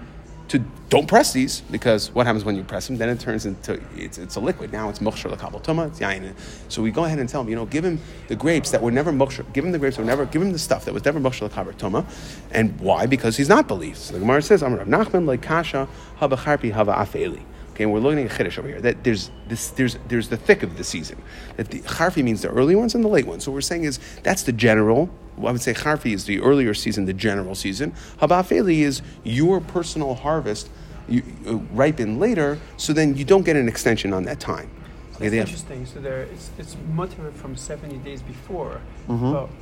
to 0.48 0.60
don't 0.90 1.08
press 1.08 1.34
these 1.34 1.62
because 1.72 2.10
what 2.14 2.26
happens 2.26 2.46
when 2.46 2.56
you 2.56 2.64
press 2.64 2.88
them? 2.88 2.98
Then 2.98 3.10
it 3.10 3.20
turns 3.20 3.46
into 3.46 3.82
it's, 3.96 4.18
it's 4.18 4.36
a 4.36 4.40
liquid. 4.40 4.72
Now 4.72 4.90
it's 4.90 5.00
mukshar 5.00 5.36
lekabel 5.36 5.62
tuma. 5.62 5.88
It's 5.88 6.00
yain. 6.00 6.34
So 6.70 6.82
we 6.82 6.92
go 6.92 7.04
ahead 7.04 7.20
and 7.20 7.28
tell 7.28 7.42
him, 7.42 7.50
you 7.50 7.56
know, 7.56 7.66
give 7.66 7.84
him 7.84 8.00
the 8.28 8.36
grapes 8.36 8.72
that 8.72 8.82
were 8.82 8.92
never 8.92 9.12
mukshar. 9.12 9.52
Give 9.54 9.66
him 9.66 9.72
the 9.72 9.80
grapes 9.80 9.98
that 9.98 10.04
were 10.04 10.08
never. 10.08 10.26
Give 10.26 10.42
him 10.42 10.52
the 10.54 10.60
stuff 10.60 10.86
that 10.86 10.94
was 10.94 11.04
never 11.04 11.20
mukshar 11.20 11.50
lekabel 11.50 11.78
tuma. 11.78 12.06
And 12.52 12.80
why? 12.80 13.06
Because 13.06 13.38
he's 13.38 13.50
not 13.50 13.68
believed. 13.68 13.98
So 13.98 14.14
the 14.14 14.20
Gemara 14.20 14.42
says, 14.42 14.62
"Amar 14.62 14.86
Nachman 14.86 15.26
like 15.26 15.42
kasha 15.42 15.88
haba 16.20 16.38
charpi 16.38 16.72
hava 16.72 16.94
afeli." 16.94 17.44
Okay, 17.78 17.84
and 17.84 17.94
we're 17.94 18.00
looking 18.00 18.26
at 18.26 18.32
chiddush 18.32 18.58
over 18.58 18.68
here. 18.68 18.82
That 18.82 19.04
there's 19.04 19.30
this, 19.48 19.70
there's 19.70 20.00
there's 20.08 20.30
the 20.30 20.38
thick 20.38 20.64
of 20.64 20.78
the 20.78 20.84
season. 20.84 21.22
That 21.58 21.70
the 21.70 21.82
charfi 21.82 22.24
means 22.24 22.42
the 22.42 22.50
early 22.50 22.74
ones 22.74 22.96
and 22.96 23.06
the 23.06 23.08
late 23.08 23.28
ones. 23.28 23.44
So 23.44 23.52
what 23.52 23.58
we're 23.58 23.62
saying 23.62 23.84
is 23.84 24.00
that's 24.24 24.42
the 24.42 24.52
general. 24.52 25.12
I 25.38 25.52
would 25.52 25.62
say 25.62 25.76
charfi 25.76 26.12
is 26.12 26.26
the 26.26 26.40
earlier 26.42 26.74
season, 26.74 27.06
the 27.06 27.14
general 27.14 27.54
season. 27.54 27.94
Habafeli 28.20 28.80
is 28.80 29.04
your 29.24 29.62
personal 29.62 30.16
harvest, 30.16 30.72
you, 31.08 31.22
uh, 31.46 31.58
ripen 31.72 32.18
later. 32.18 32.58
So 32.78 32.94
then 32.94 33.16
you 33.16 33.24
don't 33.24 33.46
get 33.46 33.56
an 33.56 33.68
extension 33.68 34.12
on 34.12 34.24
that 34.24 34.40
time. 34.40 34.72
Okay, 35.18 35.30
That's 35.30 35.52
interesting. 35.52 35.86
So 35.86 36.00
there, 36.00 36.24
it's 36.24 36.50
it's 36.58 36.76
mutter 36.96 37.32
from 37.32 37.56
seventy 37.56 37.98
days 37.98 38.24
before, 38.24 38.82
mm-hmm. 39.08 39.54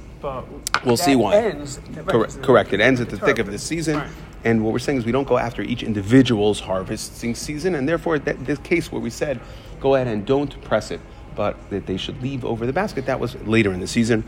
We'll 0.85 0.97
see 0.97 1.15
why. 1.15 1.35
Ends, 1.35 1.79
correct, 2.07 2.41
correct. 2.41 2.73
It 2.73 2.79
ends 2.81 3.01
at 3.01 3.09
the 3.09 3.17
thick 3.17 3.39
of 3.39 3.47
the 3.47 3.59
season. 3.59 3.97
Right. 3.97 4.09
And 4.43 4.63
what 4.63 4.73
we're 4.73 4.79
saying 4.79 4.99
is 4.99 5.05
we 5.05 5.11
don't 5.11 5.27
go 5.27 5.37
after 5.37 5.61
each 5.63 5.81
individual's 5.81 6.59
harvesting 6.59 7.33
season, 7.33 7.73
and 7.73 7.89
therefore 7.89 8.19
that 8.19 8.45
this 8.45 8.59
case 8.59 8.91
where 8.91 9.01
we 9.01 9.09
said 9.09 9.39
go 9.79 9.95
ahead 9.95 10.07
and 10.07 10.25
don't 10.25 10.61
press 10.63 10.91
it, 10.91 10.99
but 11.35 11.57
that 11.69 11.85
they 11.85 11.97
should 11.97 12.21
leave 12.21 12.45
over 12.45 12.65
the 12.65 12.73
basket, 12.73 13.05
that 13.07 13.19
was 13.19 13.35
later 13.43 13.73
in 13.73 13.79
the 13.79 13.87
season, 13.87 14.23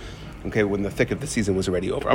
okay, 0.45 0.63
when 0.63 0.81
the 0.81 0.91
thick 0.91 1.11
of 1.11 1.19
the 1.21 1.27
season 1.27 1.55
was 1.55 1.69
already 1.69 1.91
over. 1.91 2.09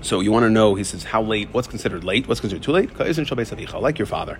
So 0.00 0.20
you 0.20 0.32
want 0.32 0.44
to 0.44 0.50
know, 0.50 0.74
he 0.74 0.84
says, 0.84 1.04
how 1.04 1.22
late, 1.22 1.48
what's 1.52 1.68
considered 1.68 2.04
late, 2.04 2.28
what's 2.28 2.40
considered 2.40 2.62
too 2.62 2.72
late? 2.72 2.90
Like 2.98 3.98
your 3.98 4.06
father. 4.06 4.38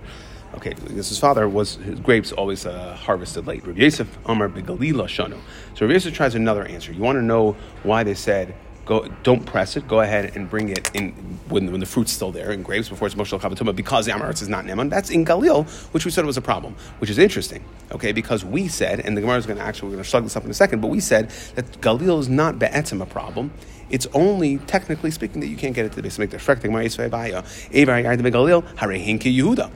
Okay, 0.55 0.73
because 0.73 1.09
his 1.09 1.19
father 1.19 1.49
was, 1.49 1.75
his 1.75 1.99
grapes 1.99 2.31
always 2.31 2.65
uh, 2.65 2.95
harvested 2.95 3.45
late. 3.45 3.65
Rabbi 3.65 3.81
Yosef 3.81 4.17
Amar 4.25 4.47
Begalila 4.47 5.05
Shano. 5.05 5.39
So 5.73 5.85
Rabbi 5.85 5.93
Yosef 5.93 6.13
tries 6.13 6.35
another 6.35 6.65
answer. 6.65 6.93
You 6.93 7.01
want 7.01 7.17
to 7.17 7.21
know 7.21 7.57
why 7.83 8.03
they 8.03 8.13
said 8.13 8.55
go 8.85 9.07
don't 9.23 9.45
press 9.45 9.75
it. 9.75 9.87
Go 9.87 9.99
ahead 9.99 10.35
and 10.35 10.49
bring 10.49 10.69
it 10.69 10.89
in 10.95 11.11
when, 11.49 11.71
when 11.71 11.79
the 11.79 11.85
fruit's 11.85 12.11
still 12.11 12.31
there 12.31 12.51
in 12.51 12.63
grapes 12.63 12.87
before 12.87 13.07
it's 13.07 13.15
moshel 13.15 13.39
kavatuma 13.39 13.75
because 13.75 14.05
the 14.05 14.11
amaretz 14.11 14.41
is 14.41 14.49
not 14.49 14.65
neman. 14.65 14.89
That's 14.89 15.09
in 15.09 15.25
galil, 15.25 15.67
which 15.93 16.05
we 16.05 16.11
said 16.11 16.25
was 16.25 16.37
a 16.37 16.41
problem, 16.41 16.75
which 16.99 17.09
is 17.09 17.17
interesting. 17.17 17.63
Okay, 17.91 18.11
because 18.11 18.45
we 18.45 18.67
said, 18.67 18.99
and 18.99 19.17
the 19.17 19.21
Gemara 19.21 19.37
is 19.37 19.45
going 19.45 19.57
to 19.57 19.63
actually 19.63 19.89
we're 19.89 19.95
going 19.95 20.03
to 20.03 20.07
struggle 20.07 20.25
this 20.27 20.35
up 20.35 20.45
in 20.45 20.51
a 20.51 20.53
second, 20.53 20.81
but 20.81 20.87
we 20.87 20.99
said 20.99 21.29
that 21.55 21.81
galil 21.81 22.19
is 22.19 22.29
not 22.29 22.59
be'etzim 22.59 23.01
a 23.01 23.05
problem. 23.05 23.51
It's 23.89 24.07
only 24.13 24.57
technically 24.57 25.11
speaking 25.11 25.41
that 25.41 25.47
you 25.47 25.57
can't 25.57 25.75
get 25.75 25.85
it 25.85 25.91
to 25.93 26.01
the 26.01 26.07
Mikdash. 26.07 26.41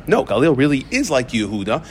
No, 0.08 0.26
Galil 0.26 0.58
really 0.58 0.86
is 0.90 1.12
like 1.12 1.30
Yehuda. 1.30 1.86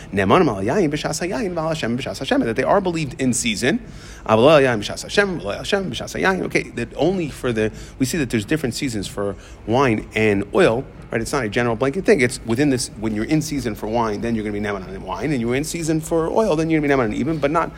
That 2.45 2.57
they 2.57 2.65
are 2.65 2.81
believed 2.81 3.21
in 3.21 3.33
season. 3.33 3.85
Okay, 4.29 6.61
that 6.63 6.89
only 6.97 7.31
for 7.31 7.53
the 7.53 7.73
we 7.99 8.07
see 8.07 8.19
that 8.19 8.31
there's 8.31 8.45
different 8.45 8.75
seasons 8.75 9.07
for 9.07 9.37
wine 9.67 10.09
and 10.15 10.45
oil. 10.55 10.85
Right, 11.11 11.23
it's 11.23 11.33
not 11.33 11.45
a 11.45 11.49
general 11.49 11.77
blanket 11.77 12.05
thing. 12.05 12.21
It's 12.21 12.41
within 12.45 12.71
this. 12.71 12.89
When 12.89 13.15
you're 13.15 13.25
in 13.25 13.41
season 13.41 13.75
for 13.75 13.87
wine, 13.87 14.21
then 14.21 14.35
you're 14.35 14.45
going 14.45 14.55
to 14.55 14.61
be 14.61 14.67
neman 14.67 14.87
on 14.87 15.03
wine, 15.03 15.33
and 15.33 15.41
you're 15.41 15.55
in 15.55 15.65
season 15.65 16.01
for 16.01 16.29
oil, 16.29 16.57
then 16.57 16.69
you're 16.69 16.81
going 16.81 16.91
to 16.91 16.97
be 16.97 17.03
neman 17.03 17.07
on 17.07 17.15
even, 17.15 17.39
but 17.39 17.51
not 17.51 17.73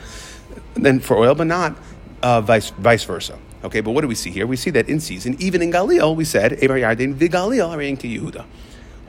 then 0.75 0.99
for 0.99 1.17
oil, 1.17 1.35
but 1.35 1.47
not 1.47 1.77
uh, 2.23 2.41
vice 2.41 2.71
vice 2.71 3.05
versa. 3.05 3.39
Okay, 3.63 3.81
but 3.81 3.91
what 3.91 4.01
do 4.01 4.09
we 4.09 4.15
see 4.15 4.31
here? 4.31 4.47
We 4.47 4.57
see 4.57 4.71
that 4.71 4.89
in 4.89 5.01
season, 5.01 5.37
even 5.39 5.61
in 5.61 5.71
Galil, 5.71 6.17
we 6.17 6.25
said 6.25 6.53
Eber 6.63 6.79
Yardin 6.79 7.15
v'Galil 7.15 7.69
are 7.69 7.97
to 7.97 8.09
Yehuda. 8.09 8.47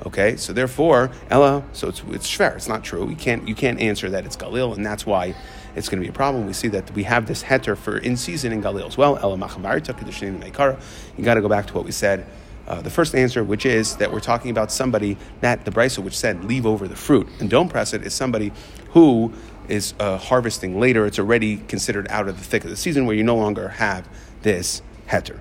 Okay, 0.06 0.36
so 0.36 0.52
therefore 0.52 1.12
Ella, 1.30 1.64
so 1.74 1.88
it's 1.88 2.02
it's 2.10 2.28
shver. 2.28 2.56
It's 2.56 2.68
not 2.68 2.84
true. 2.84 3.08
You 3.10 3.16
can't 3.16 3.48
you 3.48 3.56
can't 3.56 3.80
answer 3.80 4.10
that 4.10 4.26
it's 4.26 4.36
Galil, 4.36 4.76
and 4.76 4.86
that's 4.86 5.06
why 5.06 5.36
it's 5.76 5.88
going 5.88 6.02
to 6.02 6.06
be 6.06 6.10
a 6.10 6.14
problem. 6.14 6.48
We 6.48 6.54
see 6.54 6.68
that 6.70 6.92
we 6.92 7.04
have 7.04 7.28
this 7.28 7.44
heter 7.44 7.78
for 7.78 7.98
in 7.98 8.18
season 8.18 8.52
in 8.52 8.62
Galil 8.62 8.88
as 8.88 8.98
well. 8.98 9.18
Ella 9.18 9.38
machavarita 9.38 9.98
kedushin 9.98 10.42
meikara. 10.42 10.82
You 11.18 11.24
got 11.24 11.36
to 11.36 11.42
go 11.42 11.48
back 11.48 11.68
to 11.68 11.74
what 11.74 11.86
we 11.86 11.92
said. 11.92 12.26
Uh, 12.68 12.82
the 12.82 12.90
first 12.90 13.16
answer, 13.16 13.44
which 13.44 13.66
is 13.66 13.96
that 13.98 14.12
we're 14.12 14.20
talking 14.20 14.52
about 14.52 14.72
somebody 14.72 15.18
that 15.42 15.66
the 15.66 15.72
brisa 15.72 16.00
which 16.00 16.18
said 16.18 16.44
leave 16.46 16.66
over 16.66 16.88
the 16.88 16.96
fruit 16.96 17.28
and 17.40 17.50
don't 17.50 17.70
press 17.70 17.94
it, 17.94 18.06
is 18.06 18.14
somebody 18.14 18.52
who 18.92 19.32
is 19.68 19.94
uh, 20.00 20.18
harvesting 20.18 20.80
later. 20.80 21.06
It's 21.06 21.20
already 21.20 21.58
considered 21.58 22.08
out 22.10 22.28
of 22.28 22.38
the 22.38 22.44
thick 22.44 22.64
of 22.64 22.70
the 22.70 22.76
season 22.76 23.06
where 23.06 23.16
you 23.16 23.24
no 23.24 23.36
longer 23.36 23.70
have 23.70 24.08
this 24.42 24.82
heter. 25.08 25.40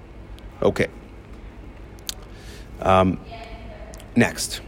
Okay. 0.63 0.89
Um, 2.81 3.21
next. 4.17 4.61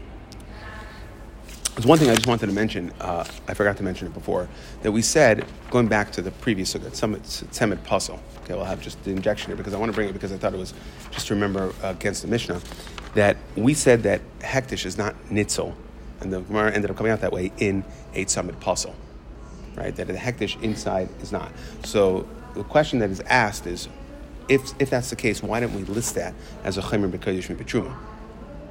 There's 1.73 1.87
one 1.87 1.97
thing 1.97 2.11
I 2.11 2.15
just 2.15 2.27
wanted 2.27 2.45
to 2.47 2.51
mention. 2.51 2.91
Uh, 3.01 3.25
I 3.47 3.55
forgot 3.55 3.77
to 3.77 3.83
mention 3.83 4.07
it 4.07 4.13
before. 4.13 4.47
That 4.83 4.91
we 4.91 5.01
said, 5.01 5.45
going 5.71 5.87
back 5.87 6.11
to 6.11 6.21
the 6.21 6.29
previous 6.29 6.73
sukkah, 6.73 6.91
Tzamid 6.91 7.77
Pasal. 7.79 8.19
Okay, 8.43 8.53
we'll 8.53 8.65
have 8.65 8.81
just 8.81 9.03
the 9.03 9.11
injection 9.11 9.47
here 9.49 9.55
because 9.55 9.73
I 9.73 9.77
want 9.77 9.91
to 9.91 9.95
bring 9.95 10.09
it 10.09 10.13
because 10.13 10.31
I 10.31 10.37
thought 10.37 10.53
it 10.53 10.59
was 10.59 10.73
just 11.11 11.27
to 11.27 11.33
remember 11.33 11.73
uh, 11.83 11.87
against 11.87 12.21
the 12.21 12.27
Mishnah 12.27 12.61
that 13.15 13.37
we 13.55 13.73
said 13.73 14.03
that 14.03 14.21
hektish 14.39 14.85
is 14.85 14.97
not 14.97 15.15
nitzel, 15.29 15.73
and 16.19 16.31
the 16.31 16.41
Gemara 16.41 16.71
ended 16.71 16.91
up 16.91 16.97
coming 16.97 17.11
out 17.11 17.21
that 17.21 17.31
way 17.31 17.51
in 17.57 17.83
a 18.13 18.25
Tzamid 18.25 18.59
Pasal, 18.59 18.93
right? 19.75 19.95
That 19.95 20.07
the 20.07 20.13
hektish 20.13 20.61
inside 20.61 21.09
is 21.21 21.31
not. 21.31 21.51
So 21.85 22.27
the 22.53 22.63
question 22.63 22.99
that 22.99 23.09
is 23.09 23.21
asked 23.21 23.65
is 23.65 23.87
if, 24.49 24.73
if 24.79 24.89
that's 24.89 25.09
the 25.09 25.15
case, 25.15 25.41
why 25.41 25.59
don't 25.59 25.73
we 25.73 25.83
list 25.83 26.15
that 26.15 26.33
as 26.63 26.77
a 26.77 26.81
chaymer 26.81 27.09
b'kodesh 27.09 27.49
mi'betruma? 27.49 27.95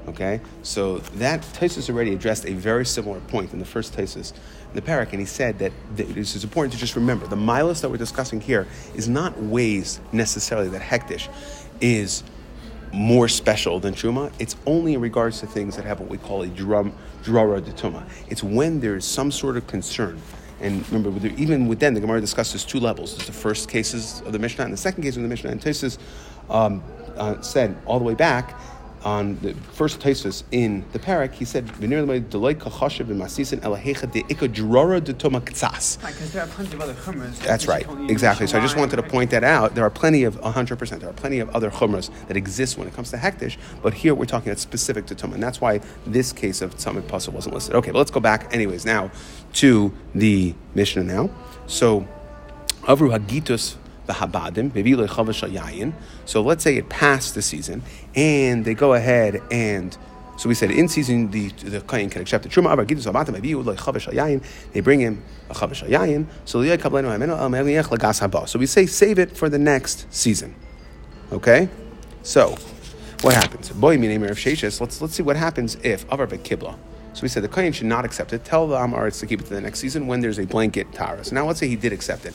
Okay, 0.08 0.40
so 0.64 0.98
that 0.98 1.42
Taisus 1.42 1.88
already 1.88 2.12
addressed 2.12 2.44
a 2.44 2.54
very 2.54 2.84
similar 2.84 3.20
point 3.20 3.52
in 3.52 3.60
the 3.60 3.64
first 3.64 3.96
Taisus 3.96 4.32
in 4.32 4.74
the 4.74 4.82
parak, 4.82 5.10
and 5.10 5.20
he 5.20 5.26
said 5.26 5.60
that 5.60 5.72
it 5.96 6.16
is 6.16 6.42
important 6.42 6.72
to 6.72 6.78
just 6.78 6.96
remember 6.96 7.26
the 7.28 7.36
milas 7.36 7.82
that 7.82 7.88
we're 7.88 7.98
discussing 7.98 8.40
here 8.40 8.66
is 8.96 9.08
not 9.08 9.40
ways 9.40 10.00
necessarily 10.10 10.68
that 10.70 10.82
hektish 10.82 11.28
is 11.80 12.24
more 12.92 13.28
special 13.28 13.78
than 13.78 13.94
truma. 13.94 14.32
It's 14.40 14.56
only 14.66 14.94
in 14.94 15.00
regards 15.00 15.38
to 15.40 15.46
things 15.46 15.76
that 15.76 15.84
have 15.84 16.00
what 16.00 16.08
we 16.08 16.18
call 16.18 16.42
a 16.42 16.48
drum 16.48 16.92
drara 17.22 17.60
detuma. 17.60 18.04
It's 18.28 18.42
when 18.42 18.80
there's 18.80 19.04
some 19.04 19.30
sort 19.30 19.56
of 19.56 19.68
concern 19.68 20.20
and 20.62 20.90
remember, 20.90 21.26
even 21.36 21.66
with 21.66 21.80
them, 21.80 21.94
the 21.94 22.00
Gemara 22.00 22.20
discusses 22.20 22.64
two 22.64 22.80
levels. 22.80 23.16
There's 23.16 23.26
the 23.26 23.32
first 23.32 23.68
cases 23.68 24.22
of 24.24 24.32
the 24.32 24.38
Mishnah 24.38 24.64
and 24.64 24.72
the 24.72 24.78
second 24.78 25.02
case 25.02 25.16
of 25.16 25.22
the 25.22 25.28
Mishnah. 25.28 25.50
And 25.50 25.60
Tesis 25.60 25.98
um, 26.48 26.82
uh, 27.16 27.40
said 27.40 27.76
all 27.84 27.98
the 27.98 28.04
way 28.04 28.14
back 28.14 28.58
on 29.04 29.38
the 29.40 29.54
first 29.72 30.00
Taisus 30.00 30.44
in 30.50 30.84
the 30.92 30.98
parak, 30.98 31.32
he 31.32 31.44
said, 31.44 31.66
Because 35.96 36.32
there 36.32 36.42
are 36.42 36.46
plenty 36.48 36.74
of 36.74 36.80
other 36.80 36.94
chumras. 36.94 37.38
That's 37.40 37.66
right, 37.66 37.86
exactly. 38.08 38.46
So 38.46 38.58
I 38.58 38.60
just 38.60 38.76
wanted 38.76 38.96
to 38.96 39.02
point 39.02 39.30
that 39.30 39.44
out. 39.44 39.74
There 39.74 39.84
are 39.84 39.90
plenty 39.90 40.24
of 40.24 40.40
100%, 40.40 41.00
there 41.00 41.08
are 41.08 41.12
plenty 41.12 41.38
of 41.40 41.50
other 41.50 41.70
chumras 41.70 42.10
that 42.28 42.36
exist 42.36 42.78
when 42.78 42.88
it 42.88 42.94
comes 42.94 43.10
to 43.10 43.16
hektish, 43.16 43.56
but 43.82 43.94
here 43.94 44.14
we're 44.14 44.24
talking 44.24 44.50
about 44.50 44.58
specific 44.58 45.06
to 45.06 45.14
tumah. 45.14 45.34
And 45.34 45.42
that's 45.42 45.60
why 45.60 45.80
this 46.06 46.32
case 46.32 46.62
of 46.62 46.76
tumah 46.76 47.06
puzzle 47.06 47.32
wasn't 47.32 47.54
listed. 47.54 47.74
Okay, 47.74 47.90
but 47.90 47.98
let's 47.98 48.10
go 48.10 48.20
back, 48.20 48.52
anyways, 48.54 48.84
now 48.84 49.10
to 49.54 49.92
the 50.14 50.54
Mishnah 50.74 51.04
now. 51.04 51.30
So, 51.66 52.06
Avru 52.82 53.16
Hagitus 53.16 53.76
the 54.06 54.12
Habadim. 54.12 55.92
So 56.24 56.42
let's 56.42 56.64
say 56.64 56.76
it 56.76 56.88
passed 56.88 57.34
the 57.34 57.42
season, 57.42 57.82
and 58.14 58.64
they 58.64 58.74
go 58.74 58.94
ahead 58.94 59.42
and 59.50 59.96
so 60.36 60.48
we 60.48 60.54
said 60.54 60.70
in 60.70 60.88
season 60.88 61.30
the 61.30 61.50
the 61.50 61.80
can 61.82 62.20
accept 62.20 62.42
the 62.42 62.50
truma. 62.50 62.74
Chavish 62.74 64.12
yayin. 64.12 64.42
They 64.72 64.80
bring 64.80 65.00
him 65.00 65.22
a 65.50 65.54
chavish. 65.54 66.26
So 66.44 66.62
al 66.62 66.76
meliach 66.76 67.92
um, 67.92 68.30
haba. 68.30 68.48
So 68.48 68.58
we 68.58 68.66
say 68.66 68.86
save 68.86 69.18
it 69.18 69.36
for 69.36 69.48
the 69.48 69.58
next 69.58 70.12
season. 70.12 70.54
Okay, 71.30 71.68
so 72.22 72.56
what 73.20 73.34
happens? 73.34 73.70
Boy, 73.70 73.96
minei 73.98 74.16
of 74.28 74.36
sheshes. 74.36 74.80
Let's 74.80 75.00
let's 75.00 75.14
see 75.14 75.22
what 75.22 75.36
happens 75.36 75.76
if 75.82 76.10
avar 76.10 76.26
bekibla. 76.26 76.76
So 77.14 77.22
we 77.22 77.28
said 77.28 77.42
the 77.42 77.48
Kohen 77.48 77.72
should 77.72 77.86
not 77.86 78.04
accept 78.04 78.32
it. 78.32 78.44
Tell 78.44 78.66
the 78.66 78.76
Amaretz 78.76 79.20
to 79.20 79.26
keep 79.26 79.40
it 79.40 79.44
to 79.44 79.54
the 79.54 79.60
next 79.60 79.80
season 79.80 80.06
when 80.06 80.20
there's 80.20 80.38
a 80.38 80.46
blanket 80.46 80.92
Tara. 80.92 81.24
So 81.24 81.34
now 81.34 81.46
let's 81.46 81.60
say 81.60 81.68
he 81.68 81.76
did 81.76 81.92
accept 81.92 82.24
it. 82.24 82.34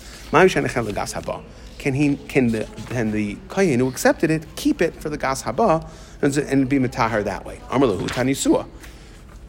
Can 1.77 1.93
he 1.93 2.17
can 2.27 2.47
the 2.47 2.67
can 2.89 3.11
the 3.11 3.37
Kohen 3.49 3.79
who 3.79 3.87
accepted 3.87 4.29
it 4.31 4.45
keep 4.55 4.81
it 4.81 4.95
for 4.95 5.09
the 5.09 5.17
Gas 5.17 5.43
Haba 5.43 5.87
and, 6.21 6.37
and 6.37 6.69
be 6.69 6.79
Matahar 6.79 7.23
that 7.23 7.45
way? 7.45 7.61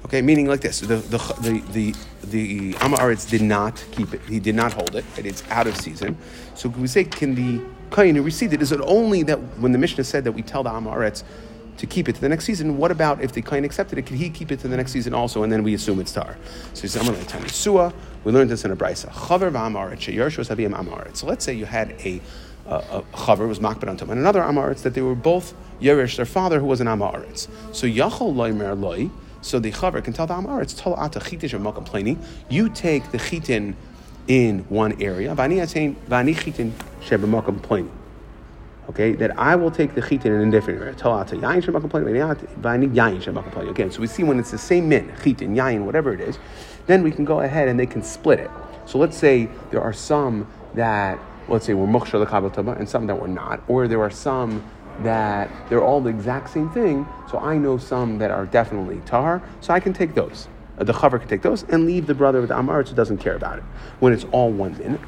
Okay, 0.04 0.22
meaning 0.22 0.46
like 0.46 0.60
this: 0.60 0.80
the 0.80 0.96
the 0.96 1.18
the 1.40 1.60
the, 1.72 1.94
the 2.24 2.72
Amaretz 2.74 3.28
did 3.28 3.42
not 3.42 3.84
keep 3.92 4.14
it; 4.14 4.20
he 4.28 4.38
did 4.40 4.54
not 4.54 4.72
hold 4.72 4.94
it, 4.94 5.04
and 5.16 5.26
it's 5.26 5.42
out 5.50 5.66
of 5.66 5.76
season. 5.76 6.16
So 6.54 6.68
we 6.68 6.86
say, 6.86 7.04
can 7.04 7.34
the 7.34 7.62
Kohen 7.90 8.14
who 8.14 8.22
received 8.22 8.52
it? 8.52 8.62
Is 8.62 8.72
it 8.72 8.80
only 8.84 9.22
that 9.24 9.38
when 9.58 9.72
the 9.72 9.78
Mishnah 9.78 10.04
said 10.04 10.24
that 10.24 10.32
we 10.32 10.42
tell 10.42 10.62
the 10.62 10.70
Amaretz 10.70 11.24
to 11.78 11.86
keep 11.86 12.08
it 12.08 12.14
to 12.16 12.20
the 12.20 12.28
next 12.28 12.44
season. 12.44 12.76
What 12.76 12.90
about 12.90 13.22
if 13.22 13.32
the 13.32 13.42
client 13.42 13.64
accepted 13.64 13.98
it? 13.98 14.02
Could 14.06 14.16
he 14.16 14.28
keep 14.30 14.52
it 14.52 14.60
to 14.60 14.68
the 14.68 14.76
next 14.76 14.92
season 14.92 15.14
also? 15.14 15.42
And 15.42 15.52
then 15.52 15.62
we 15.62 15.74
assume 15.74 16.00
it's 16.00 16.12
tar. 16.12 16.36
So 16.74 16.82
he 16.82 16.88
says, 16.88 17.08
We 18.24 18.32
learned 18.32 18.50
this 18.50 18.64
in 18.64 18.72
a 18.72 18.76
brisa. 18.76 19.12
So 21.16 21.26
let's 21.26 21.44
say 21.44 21.54
you 21.54 21.64
had 21.64 21.90
a 22.04 22.20
uh, 22.66 23.02
was 23.12 23.58
makbid 23.60 23.88
on 23.88 24.10
and 24.10 24.20
another 24.20 24.42
amaretz 24.42 24.82
that 24.82 24.92
they 24.92 25.00
were 25.00 25.14
both 25.14 25.54
yerish 25.80 26.16
their 26.16 26.26
father 26.26 26.60
who 26.60 26.66
was 26.66 26.82
an 26.82 26.86
amaretz. 26.86 27.48
So 27.72 27.86
yachol 27.86 28.34
loimer 28.34 28.78
loy. 28.78 29.10
So 29.40 29.58
the 29.58 29.72
chaver 29.72 30.04
can 30.04 30.12
tell 30.12 30.26
the 30.26 30.34
amaretz 30.34 30.76
tol 30.76 30.94
ata 30.94 31.20
chitish 31.20 31.50
pleni. 31.86 32.22
You 32.50 32.68
take 32.68 33.10
the 33.10 33.18
chitin 33.18 33.74
in 34.26 34.66
one 34.68 35.00
area. 35.00 35.34
Vani 35.34 35.64
chitin 35.66 36.72
shebemakam 37.00 37.60
pleni. 37.60 37.88
Okay, 38.88 39.12
that 39.12 39.38
I 39.38 39.54
will 39.54 39.70
take 39.70 39.94
the 39.94 40.00
chitin 40.00 40.32
in 40.32 40.48
a 40.48 40.50
different 40.50 40.80
pleni. 43.50 43.70
Again, 43.70 43.90
so 43.90 44.00
we 44.00 44.06
see 44.06 44.22
when 44.22 44.38
it's 44.38 44.50
the 44.50 44.58
same 44.58 44.88
min, 44.88 45.12
chitin, 45.22 45.54
yain, 45.54 45.84
whatever 45.84 46.14
it 46.14 46.20
is, 46.20 46.38
then 46.86 47.02
we 47.02 47.10
can 47.10 47.26
go 47.26 47.40
ahead 47.40 47.68
and 47.68 47.78
they 47.78 47.86
can 47.86 48.02
split 48.02 48.40
it. 48.40 48.50
So 48.86 48.98
let's 48.98 49.16
say 49.16 49.50
there 49.70 49.82
are 49.82 49.92
some 49.92 50.50
that 50.74 51.18
let's 51.48 51.66
say 51.66 51.74
we're 51.74 51.86
mukshar 51.86 52.24
the 52.24 52.72
and 52.72 52.88
some 52.88 53.06
that 53.06 53.20
were 53.20 53.28
not, 53.28 53.62
or 53.68 53.88
there 53.88 54.00
are 54.00 54.10
some 54.10 54.64
that 55.02 55.50
they're 55.68 55.82
all 55.82 56.00
the 56.00 56.10
exact 56.10 56.50
same 56.50 56.70
thing. 56.70 57.06
So 57.30 57.38
I 57.38 57.56
know 57.56 57.78
some 57.78 58.18
that 58.18 58.30
are 58.30 58.46
definitely 58.46 59.00
tahar, 59.06 59.42
so 59.60 59.72
I 59.72 59.80
can 59.80 59.92
take 59.92 60.14
those. 60.14 60.48
Uh, 60.78 60.84
the 60.84 60.92
chaver 60.92 61.18
can 61.18 61.28
take 61.28 61.42
those 61.42 61.64
and 61.64 61.86
leave 61.86 62.06
the 62.06 62.14
brother 62.14 62.40
with 62.40 62.50
the 62.50 62.54
amaretz 62.54 62.88
who 62.88 62.94
doesn't 62.94 63.18
care 63.18 63.34
about 63.34 63.58
it. 63.58 63.64
When 64.00 64.12
it's 64.12 64.24
all 64.32 64.50
one 64.50 64.76
min, 64.78 64.98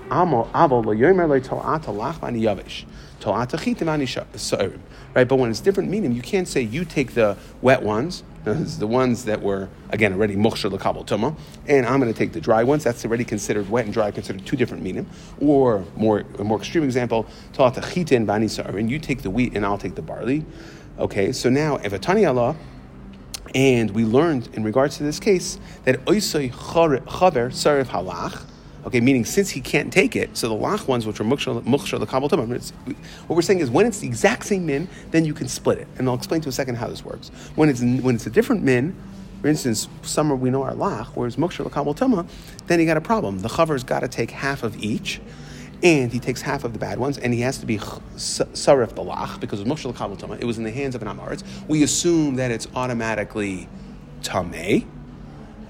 right? 5.15 5.29
But 5.29 5.37
when 5.37 5.51
it's 5.51 5.61
different 5.61 5.91
meaning, 5.91 6.13
you 6.13 6.23
can't 6.23 6.49
say 6.49 6.61
you 6.61 6.85
take 6.85 7.15
the 7.15 7.37
wet 7.63 7.83
ones 7.83 8.23
the 8.45 8.87
ones 8.87 9.27
that 9.27 9.43
were, 9.43 9.69
again, 9.91 10.15
already 10.15 10.35
moksha 10.35 10.71
l'kabel 10.73 11.05
tuma, 11.05 11.37
and 11.67 11.85
I'm 11.85 12.01
going 12.01 12.11
to 12.11 12.19
take 12.19 12.33
the 12.33 12.41
dry 12.41 12.65
ones. 12.65 12.83
That's 12.83 13.05
already 13.05 13.25
considered 13.25 13.69
wet 13.69 13.85
and 13.85 13.93
dry, 13.93 14.11
considered 14.11 14.47
two 14.47 14.57
different 14.57 14.83
meaning. 14.83 15.07
Or 15.41 15.85
more, 15.95 16.25
a 16.39 16.45
more 16.45 16.59
extreme 16.59 16.85
example, 16.85 17.27
chitin 17.53 18.25
bani 18.25 18.49
and 18.79 18.91
you 18.91 18.99
take 18.99 19.21
the 19.23 19.29
wheat 19.29 19.55
and 19.55 19.67
I'll 19.67 19.77
take 19.77 19.95
the 19.95 20.03
barley. 20.03 20.47
Okay, 20.99 21.33
so 21.33 21.51
now 21.51 21.77
if 21.77 21.93
a 21.93 21.99
tani 21.99 22.25
Allah, 22.25 22.57
and 23.55 23.91
we 23.91 24.05
learned 24.05 24.49
in 24.55 24.63
regards 24.63 24.97
to 24.99 25.03
this 25.03 25.21
case 25.21 25.59
that 25.85 26.03
oisoi 26.07 26.51
chaver 26.51 27.51
sarif 27.51 27.87
halach, 27.87 28.45
Okay, 28.87 29.01
meaning 29.01 29.27
since 29.27 29.51
he 29.51 29.61
can't 29.61 29.93
take 29.93 30.17
it, 30.17 30.35
so 30.37 30.49
the 30.49 30.55
lach 30.55 30.89
ones, 30.89 31.07
which 31.07 31.21
are 31.21 31.25
mukshar 31.25 31.99
the 32.01 32.07
kabel 32.07 32.29
what 32.31 33.37
we're 33.37 33.43
saying 33.43 33.61
is 33.61 33.71
when 33.71 33.85
it's 33.85 33.99
the 33.99 34.07
exact 34.07 34.47
same 34.47 34.65
min, 34.65 34.89
then 35.11 35.27
you 35.27 35.35
can 35.35 35.49
split 35.49 35.79
it, 35.79 35.89
and 35.99 36.09
I'll 36.09 36.15
explain 36.15 36.41
to 36.43 36.49
a 36.49 36.53
second 36.53 36.77
how 36.77 36.89
this 36.89 37.05
works. 37.05 37.31
When 37.57 37.69
it's 37.69 37.81
when 37.81 38.15
it's 38.15 38.27
a 38.27 38.31
different 38.31 38.63
min, 38.63 38.97
for 39.43 39.49
instance, 39.49 39.87
summer 40.03 40.35
we 40.35 40.49
know 40.49 40.63
our 40.63 40.73
lach, 40.73 41.09
whereas 41.09 41.37
mukshar 41.37 41.65
the 41.65 41.71
kabel 41.71 41.95
then 42.67 42.81
you 42.81 42.87
got 42.87 42.97
a 42.97 43.03
problem. 43.03 43.41
The 43.41 43.49
chaver's 43.49 43.85
got 43.85 44.01
to 44.01 44.09
take 44.09 44.31
half 44.31 44.63
of 44.63 44.83
each, 44.83 45.21
and 45.83 46.11
he 46.11 46.19
takes 46.19 46.41
half 46.41 46.65
of 46.65 46.73
the 46.73 46.79
bad 46.79 46.99
ones, 46.99 47.19
and 47.19 47.35
he 47.35 47.41
has 47.43 47.59
to 47.59 47.67
be 47.67 47.77
sarif 47.77 48.95
the 48.95 49.05
lach 49.05 49.41
because 49.41 49.61
of 49.61 49.69
the 49.69 49.93
kabel 49.93 50.33
It 50.35 50.45
was 50.45 50.57
in 50.57 50.65
the 50.65 50.71
hands 50.71 50.95
of 50.95 51.03
an 51.03 51.09
amaretz. 51.09 51.45
We 51.69 51.83
assume 51.83 52.37
that 52.37 52.51
it's 52.51 52.67
automatically 52.75 53.69
tameh. 54.23 54.87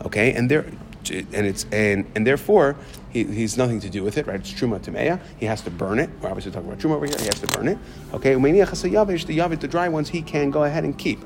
Okay, 0.04 0.32
and 0.32 0.48
there 0.48 0.64
and 1.10 1.46
it's 1.46 1.66
and 1.72 2.10
and 2.14 2.26
therefore 2.26 2.76
he, 3.10 3.24
he's 3.24 3.56
nothing 3.56 3.80
to 3.80 3.90
do 3.90 4.02
with 4.02 4.16
it, 4.18 4.26
right? 4.26 4.40
It's 4.40 4.52
truma 4.52 4.80
tameya. 4.80 5.20
He 5.38 5.46
has 5.46 5.62
to 5.62 5.70
burn 5.70 5.98
it. 5.98 6.10
We're 6.20 6.28
obviously 6.28 6.52
talking 6.52 6.68
about 6.68 6.80
truma 6.80 6.96
over 6.96 7.06
here. 7.06 7.16
He 7.18 7.26
has 7.26 7.40
to 7.40 7.46
burn 7.48 7.68
it. 7.68 7.78
Okay, 8.12 8.34
the 8.34 8.40
yavish, 8.40 9.60
the 9.60 9.68
dry 9.68 9.88
ones, 9.88 10.08
he 10.08 10.22
can 10.22 10.50
go 10.50 10.64
ahead 10.64 10.84
and 10.84 10.96
keep. 10.98 11.20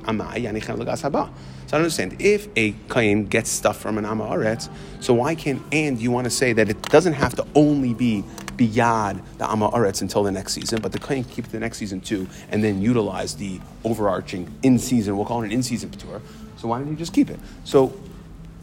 So 1.66 1.76
I 1.76 1.80
understand 1.80 2.20
if 2.20 2.48
a 2.56 2.72
kain 2.90 3.26
gets 3.26 3.50
stuff 3.50 3.78
from 3.78 3.98
an 3.98 4.04
amaretz, 4.04 4.68
so 5.00 5.14
why 5.14 5.34
can't 5.34 5.62
and 5.72 5.98
you 5.98 6.10
want 6.10 6.24
to 6.24 6.30
say 6.30 6.52
that 6.52 6.68
it 6.68 6.80
doesn't 6.82 7.14
have 7.14 7.34
to 7.36 7.46
only 7.54 7.94
be 7.94 8.24
beyond 8.56 9.22
the 9.38 9.44
amaretz 9.44 10.02
until 10.02 10.22
the 10.22 10.30
next 10.30 10.52
season, 10.52 10.80
but 10.80 10.92
the 10.92 10.98
kain 10.98 11.24
keep 11.24 11.46
it 11.46 11.52
the 11.52 11.58
next 11.58 11.78
season 11.78 12.00
too, 12.00 12.28
and 12.50 12.62
then 12.62 12.80
utilize 12.80 13.34
the 13.34 13.60
overarching 13.84 14.52
in 14.62 14.78
season. 14.78 15.16
We'll 15.16 15.26
call 15.26 15.42
it 15.42 15.46
an 15.46 15.52
in 15.52 15.62
season 15.62 15.90
patur. 15.90 16.20
So 16.56 16.68
why 16.68 16.78
don't 16.78 16.88
you 16.88 16.96
just 16.96 17.12
keep 17.12 17.30
it? 17.30 17.40
So 17.64 17.92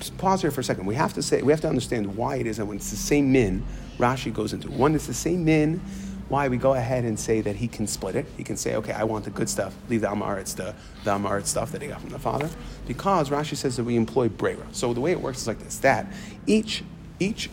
pause 0.09 0.41
here 0.41 0.51
for 0.51 0.61
a 0.61 0.63
second. 0.63 0.85
We 0.85 0.95
have 0.95 1.13
to 1.13 1.21
say 1.21 1.41
we 1.41 1.51
have 1.51 1.61
to 1.61 1.69
understand 1.69 2.15
why 2.15 2.37
it 2.37 2.47
is 2.47 2.57
that 2.57 2.65
when 2.65 2.77
it's 2.77 2.89
the 2.89 2.95
same 2.95 3.31
min, 3.31 3.63
Rashi 3.97 4.33
goes 4.33 4.53
into 4.53 4.69
one. 4.71 4.95
It's 4.95 5.07
the 5.07 5.13
same 5.13 5.45
min. 5.45 5.81
Why 6.29 6.47
we 6.47 6.55
go 6.55 6.75
ahead 6.75 7.03
and 7.03 7.19
say 7.19 7.41
that 7.41 7.57
he 7.57 7.67
can 7.67 7.85
split 7.87 8.15
it. 8.15 8.25
He 8.37 8.43
can 8.43 8.55
say, 8.55 8.75
okay, 8.75 8.93
I 8.93 9.03
want 9.03 9.25
the 9.25 9.31
good 9.31 9.49
stuff. 9.49 9.75
Leave 9.89 10.01
the 10.01 10.07
amaretz, 10.07 10.55
the 10.55 10.73
the 11.03 11.11
amaretz 11.11 11.47
stuff 11.47 11.71
that 11.73 11.81
he 11.81 11.89
got 11.89 11.99
from 11.99 12.11
the 12.11 12.19
father, 12.19 12.49
because 12.87 13.29
Rashi 13.29 13.57
says 13.57 13.75
that 13.75 13.83
we 13.83 13.95
employ 13.97 14.29
brera. 14.29 14.65
So 14.71 14.93
the 14.93 15.01
way 15.01 15.11
it 15.11 15.21
works 15.21 15.41
is 15.41 15.47
like 15.47 15.59
this: 15.59 15.77
that 15.79 16.07
each 16.47 16.83
each 17.19 17.49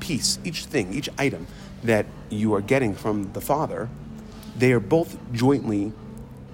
piece, 0.00 0.38
each 0.44 0.66
thing, 0.66 0.92
each 0.94 1.08
item 1.18 1.46
that 1.84 2.06
you 2.30 2.54
are 2.54 2.60
getting 2.60 2.94
from 2.94 3.32
the 3.32 3.40
father, 3.40 3.88
they 4.56 4.72
are 4.72 4.80
both 4.80 5.16
jointly. 5.32 5.92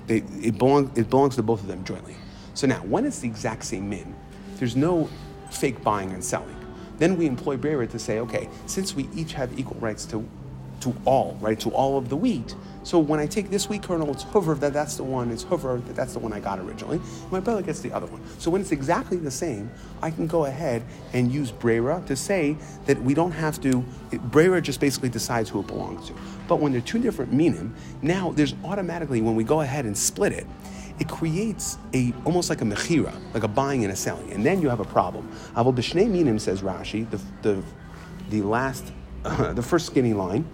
They, 0.06 0.18
it, 0.42 0.56
belong, 0.56 0.90
it 0.96 1.10
belongs 1.10 1.36
to 1.36 1.42
both 1.42 1.60
of 1.60 1.66
them 1.66 1.84
jointly. 1.84 2.16
So 2.54 2.66
now, 2.66 2.82
when 2.84 3.04
it's 3.04 3.18
the 3.18 3.28
exact 3.28 3.64
same 3.64 3.90
min, 3.90 4.14
there's 4.56 4.74
no 4.74 5.08
fake 5.50 5.82
buying 5.82 6.12
and 6.12 6.24
selling. 6.24 6.56
Then 6.98 7.16
we 7.16 7.26
employ 7.26 7.56
Brera 7.56 7.86
to 7.86 7.98
say, 7.98 8.18
okay, 8.20 8.48
since 8.66 8.94
we 8.94 9.08
each 9.14 9.32
have 9.34 9.58
equal 9.58 9.78
rights 9.80 10.04
to, 10.06 10.28
to 10.80 10.94
all, 11.04 11.36
right, 11.40 11.58
to 11.60 11.70
all 11.70 11.96
of 11.96 12.08
the 12.08 12.16
wheat, 12.16 12.54
so 12.82 12.98
when 12.98 13.20
I 13.20 13.26
take 13.26 13.50
this 13.50 13.68
wheat 13.68 13.82
kernel, 13.82 14.10
it's 14.10 14.22
Hoover 14.24 14.54
that 14.56 14.72
that's 14.72 14.96
the 14.96 15.04
one, 15.04 15.30
it's 15.30 15.42
Hoover 15.42 15.78
that 15.86 15.96
that's 15.96 16.12
the 16.12 16.18
one 16.18 16.32
I 16.32 16.40
got 16.40 16.58
originally. 16.58 17.00
My 17.30 17.40
brother 17.40 17.62
gets 17.62 17.80
the 17.80 17.92
other 17.92 18.06
one. 18.06 18.22
So 18.38 18.50
when 18.50 18.60
it's 18.60 18.72
exactly 18.72 19.18
the 19.18 19.30
same, 19.30 19.70
I 20.00 20.10
can 20.10 20.26
go 20.26 20.46
ahead 20.46 20.82
and 21.12 21.30
use 21.30 21.50
Brera 21.50 22.02
to 22.06 22.16
say 22.16 22.56
that 22.86 23.00
we 23.02 23.14
don't 23.14 23.32
have 23.32 23.60
to, 23.62 23.84
Brera 24.12 24.60
just 24.60 24.80
basically 24.80 25.08
decides 25.08 25.50
who 25.50 25.60
it 25.60 25.66
belongs 25.66 26.06
to. 26.08 26.14
But 26.46 26.60
when 26.60 26.72
they're 26.72 26.80
two 26.80 26.98
different 26.98 27.32
minim, 27.32 27.74
now 28.00 28.32
there's 28.32 28.54
automatically, 28.64 29.20
when 29.20 29.36
we 29.36 29.44
go 29.44 29.60
ahead 29.60 29.84
and 29.84 29.96
split 29.96 30.32
it, 30.32 30.46
it 30.98 31.08
creates 31.08 31.78
a 31.94 32.12
almost 32.24 32.50
like 32.50 32.60
a 32.60 32.64
mechira, 32.64 33.14
like 33.32 33.44
a 33.44 33.48
buying 33.48 33.84
and 33.84 33.92
a 33.92 33.96
selling, 33.96 34.32
and 34.32 34.44
then 34.44 34.60
you 34.60 34.68
have 34.68 34.80
a 34.80 34.84
problem. 34.84 35.28
Avol 35.54 35.72
b'shnei 35.72 36.10
minim 36.10 36.40
says 36.40 36.62
Rashi, 36.62 37.08
the 37.08 37.20
the, 37.42 37.62
the 38.30 38.42
last, 38.42 38.92
uh, 39.24 39.52
the 39.52 39.62
first 39.62 39.86
skinny 39.86 40.12
line 40.12 40.44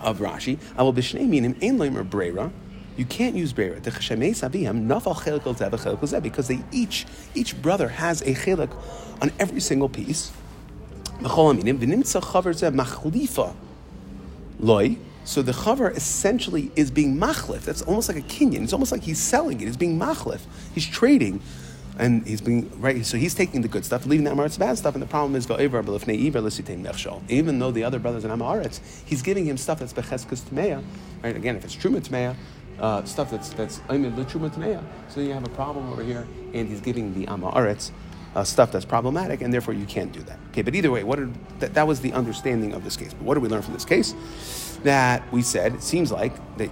of 0.00 0.18
Rashi. 0.18 0.58
Avol 0.76 0.94
b'shnei 0.94 1.28
minim 1.28 1.56
ein 1.62 1.78
leimer 1.78 2.08
brera. 2.08 2.50
You 2.96 3.04
can't 3.04 3.36
use 3.36 3.52
brera. 3.52 3.80
Because 3.80 4.08
they 6.48 6.62
each 6.72 7.06
each 7.34 7.62
brother 7.62 7.88
has 7.88 8.22
a 8.22 8.34
chelik 8.34 8.70
on 9.22 9.32
every 9.38 9.60
single 9.60 9.88
piece. 9.88 10.32
Loy 14.60 14.96
so 15.28 15.42
the 15.42 15.52
chaver 15.52 15.94
essentially 15.94 16.72
is 16.74 16.90
being 16.90 17.18
machlif. 17.18 17.60
That's 17.60 17.82
almost 17.82 18.08
like 18.08 18.16
a 18.16 18.22
kinyan. 18.22 18.62
It's 18.62 18.72
almost 18.72 18.92
like 18.92 19.02
he's 19.02 19.18
selling 19.18 19.60
it. 19.60 19.66
He's 19.66 19.76
being 19.76 19.98
machlif. 19.98 20.40
He's 20.74 20.86
trading. 20.86 21.42
And 21.98 22.26
he's 22.26 22.40
being 22.40 22.70
right, 22.80 23.04
so 23.04 23.16
he's 23.16 23.34
taking 23.34 23.60
the 23.62 23.68
good 23.68 23.84
stuff, 23.84 24.06
leaving 24.06 24.24
the 24.24 24.56
bad 24.58 24.78
stuff, 24.78 24.94
and 24.94 25.02
the 25.02 25.06
problem 25.06 25.34
is 25.34 25.50
even 27.28 27.58
though 27.58 27.70
the 27.72 27.84
other 27.84 27.98
brothers 27.98 28.24
in 28.24 28.30
Amaretz, 28.30 28.80
he's 29.04 29.20
giving 29.22 29.46
him 29.46 29.56
stuff 29.56 29.80
that's 29.80 29.92
becheskas 29.92 30.42
tmeya, 30.42 30.82
right? 31.24 31.34
Again, 31.34 31.56
if 31.56 31.64
it's 31.64 31.74
truma 31.74 32.00
tmeya, 32.00 32.36
uh, 32.78 33.04
stuff 33.04 33.32
that's 33.32 33.50
that's 33.50 33.80
imid 33.88 34.14
truma 34.26 34.48
tmeya, 34.50 34.82
so 35.08 35.20
you 35.20 35.32
have 35.32 35.44
a 35.44 35.50
problem 35.50 35.92
over 35.92 36.04
here, 36.04 36.26
and 36.54 36.68
he's 36.68 36.80
giving 36.80 37.12
the 37.14 37.26
Amaretz 37.26 37.90
uh, 38.36 38.44
stuff 38.44 38.70
that's 38.70 38.84
problematic, 38.84 39.40
and 39.40 39.52
therefore 39.52 39.74
you 39.74 39.86
can't 39.86 40.12
do 40.12 40.22
that. 40.22 40.38
Okay, 40.50 40.62
but 40.62 40.76
either 40.76 40.92
way, 40.92 41.02
what 41.02 41.18
did, 41.18 41.34
that, 41.60 41.74
that 41.74 41.88
was 41.88 42.00
the 42.00 42.12
understanding 42.12 42.74
of 42.74 42.84
this 42.84 42.96
case. 42.96 43.12
But 43.12 43.22
what 43.22 43.34
do 43.34 43.40
we 43.40 43.48
learn 43.48 43.62
from 43.62 43.74
this 43.74 43.84
case? 43.84 44.14
that 44.84 45.30
we 45.32 45.42
said 45.42 45.74
it 45.74 45.82
seems 45.82 46.12
like 46.12 46.32
that, 46.56 46.70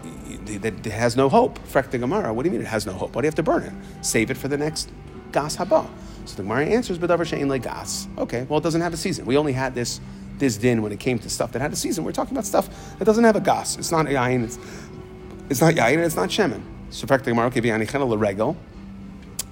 that 0.62 0.86
it 0.86 0.92
has 0.92 1.16
no 1.16 1.28
hope. 1.28 1.58
Frek 1.66 1.90
the 1.90 1.98
Gemara, 1.98 2.32
what 2.32 2.42
do 2.44 2.48
you 2.48 2.52
mean 2.52 2.60
it 2.60 2.68
has 2.68 2.86
no 2.86 2.92
hope? 2.92 3.14
Why 3.14 3.22
do 3.22 3.26
you 3.26 3.28
have 3.28 3.34
to 3.36 3.42
burn 3.42 3.62
it? 3.64 3.72
Save 4.04 4.30
it 4.30 4.36
for 4.36 4.48
the 4.48 4.56
next 4.56 4.90
gas 5.36 5.56
haba. 5.56 5.86
So 6.24 6.36
the 6.36 6.42
Gemara 6.42 6.66
answers, 6.66 6.98
but 6.98 7.10
shein 7.10 7.48
like 7.48 7.62
gas. 7.62 8.08
Okay, 8.18 8.46
well 8.48 8.58
it 8.58 8.62
doesn't 8.62 8.80
have 8.80 8.94
a 8.94 8.96
season. 8.96 9.26
We 9.26 9.36
only 9.36 9.52
had 9.52 9.74
this 9.74 10.00
this 10.38 10.56
din 10.56 10.82
when 10.82 10.92
it 10.92 11.00
came 11.00 11.18
to 11.18 11.30
stuff 11.30 11.52
that 11.52 11.62
had 11.62 11.72
a 11.72 11.76
season. 11.76 12.04
We're 12.04 12.12
talking 12.12 12.34
about 12.36 12.46
stuff 12.46 12.66
that 12.98 13.04
doesn't 13.04 13.24
have 13.24 13.36
a 13.36 13.40
gas. 13.40 13.76
It's 13.76 13.92
not 13.92 14.06
yain. 14.06 14.44
It's 14.44 14.58
it's 15.50 15.60
not 15.60 15.74
yain. 15.74 15.98
It's 15.98 16.16
not 16.16 16.30
shemen. 16.30 16.62
So 16.90 17.06
the 17.06 17.18
Gemara, 17.18 17.46
okay. 17.46 18.56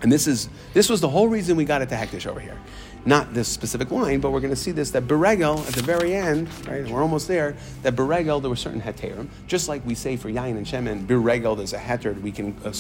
And 0.03 0.13
this 0.13 0.27
is 0.27 0.49
this 0.73 0.89
was 0.89 1.01
the 1.01 1.09
whole 1.09 1.29
reason 1.29 1.57
we 1.57 1.65
got 1.65 1.83
it 1.83 1.89
to 1.91 1.95
hektish 1.95 2.27
over 2.27 2.41
here 2.41 2.59
not 3.07 3.35
this 3.35 3.49
specific 3.49 3.91
line, 3.91 4.21
but 4.21 4.31
we're 4.31 4.41
going 4.41 4.53
to 4.55 4.57
see 4.57 4.71
this 4.71 4.91
that 4.91 5.07
beregel 5.07 5.67
at 5.67 5.75
the 5.75 5.83
very 5.83 6.15
end, 6.15 6.49
right? 6.67 6.89
We're 6.89 7.03
almost 7.03 7.29
there. 7.29 7.57
That 7.83 7.97
beregel 7.97 8.41
there 8.41 8.51
were 8.51 8.57
certain 8.57 8.81
heterim, 8.81 9.29
just 9.47 9.69
like 9.69 9.85
we 9.85 9.95
say 9.95 10.17
for 10.17 10.31
yain 10.31 10.57
and 10.57 10.67
shemen, 10.67 11.07
beregel 11.07 11.57
there's 11.57 11.73
a 11.73 11.79
heter 11.79 12.21
we 12.21 12.33
can 12.33 12.57
uh, 12.65 12.73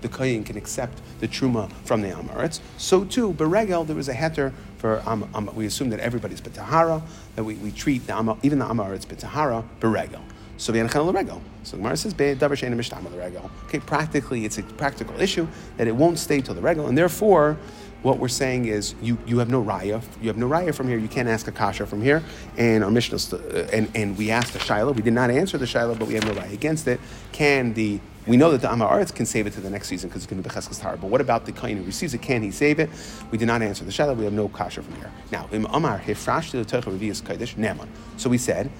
the 0.00 0.08
kohen 0.08 0.44
can 0.44 0.56
accept 0.56 1.00
the 1.20 1.28
truma 1.28 1.70
from 1.84 2.02
the 2.02 2.08
amaretz. 2.08 2.60
So 2.76 3.04
too 3.04 3.32
beregel 3.32 3.86
there 3.86 3.96
was 3.96 4.08
a 4.08 4.14
heter 4.14 4.52
for 4.78 5.02
um, 5.06 5.28
um, 5.34 5.50
we 5.54 5.66
assume 5.66 5.90
that 5.90 6.00
everybody's 6.00 6.40
betahara 6.40 7.02
that 7.36 7.44
we, 7.44 7.54
we 7.56 7.70
treat 7.70 8.06
the, 8.06 8.36
even 8.42 8.58
the 8.58 8.64
amaretz 8.64 9.06
betahara 9.06 9.64
beregel. 9.80 10.22
So 10.60 10.72
the 10.72 10.82
regel. 10.82 11.40
So 11.62 11.76
the 11.76 11.82
Gemara 11.82 11.96
says 11.96 12.12
davar 12.12 12.36
shein 12.38 12.74
mishtam 12.74 13.18
regel. 13.18 13.50
Okay, 13.64 13.80
practically 13.80 14.44
it's 14.44 14.58
a 14.58 14.62
practical 14.62 15.18
issue 15.18 15.48
that 15.78 15.88
it 15.88 15.96
won't 15.96 16.18
stay 16.18 16.42
till 16.42 16.54
the 16.54 16.60
regel, 16.60 16.86
and 16.86 16.98
therefore 16.98 17.56
what 18.02 18.18
we're 18.18 18.28
saying 18.28 18.66
is 18.66 18.94
you, 19.00 19.16
you 19.26 19.38
have 19.38 19.48
no 19.48 19.62
raya. 19.62 20.02
You 20.20 20.28
have 20.28 20.36
no 20.36 20.48
raya 20.48 20.74
from 20.74 20.88
here. 20.88 20.98
You 20.98 21.08
can't 21.08 21.28
ask 21.28 21.48
a 21.48 21.52
kasha 21.52 21.86
from 21.86 22.02
here. 22.02 22.22
And 22.58 22.84
our 22.84 22.90
Mishnah, 22.90 23.38
uh, 23.38 23.68
and, 23.72 23.90
and 23.94 24.16
we 24.16 24.30
asked 24.30 24.52
the 24.52 24.58
sheilah. 24.58 24.94
We 24.94 25.02
did 25.02 25.12
not 25.12 25.30
answer 25.30 25.56
the 25.56 25.66
sheilah, 25.66 25.98
but 25.98 26.08
we 26.08 26.14
have 26.14 26.24
no 26.24 26.32
raya 26.32 26.52
against 26.52 26.86
it. 26.88 27.00
Can 27.32 27.72
the 27.72 27.98
we 28.26 28.36
know 28.36 28.50
that 28.52 28.60
the 28.60 28.68
Amaretz 28.68 29.14
can 29.14 29.24
save 29.24 29.46
it 29.46 29.54
to 29.54 29.60
the 29.62 29.70
next 29.70 29.88
season 29.88 30.10
because 30.10 30.22
it's 30.22 30.30
going 30.30 30.42
to 30.42 30.46
be 30.48 30.54
Cheskes 30.54 30.78
Tar. 30.78 30.98
But 30.98 31.08
what 31.08 31.22
about 31.22 31.46
the 31.46 31.52
Kain 31.52 31.78
who 31.78 31.84
receives 31.84 32.12
it? 32.12 32.20
Can 32.20 32.42
he 32.42 32.50
save 32.50 32.78
it? 32.78 32.90
We 33.30 33.38
did 33.38 33.46
not 33.46 33.62
answer 33.62 33.82
the 33.82 33.90
sheilah. 33.90 34.14
We 34.14 34.24
have 34.24 34.34
no 34.34 34.48
kasha 34.48 34.82
from 34.82 34.94
here. 34.96 35.10
Now, 35.32 35.48
Im 35.52 35.64
Amar 35.66 35.98
Hifrash 35.98 36.50
the 36.50 36.58
Kodesh 36.58 37.54
Neman. 37.54 37.88
So 38.18 38.28
we 38.28 38.36
said 38.36 38.70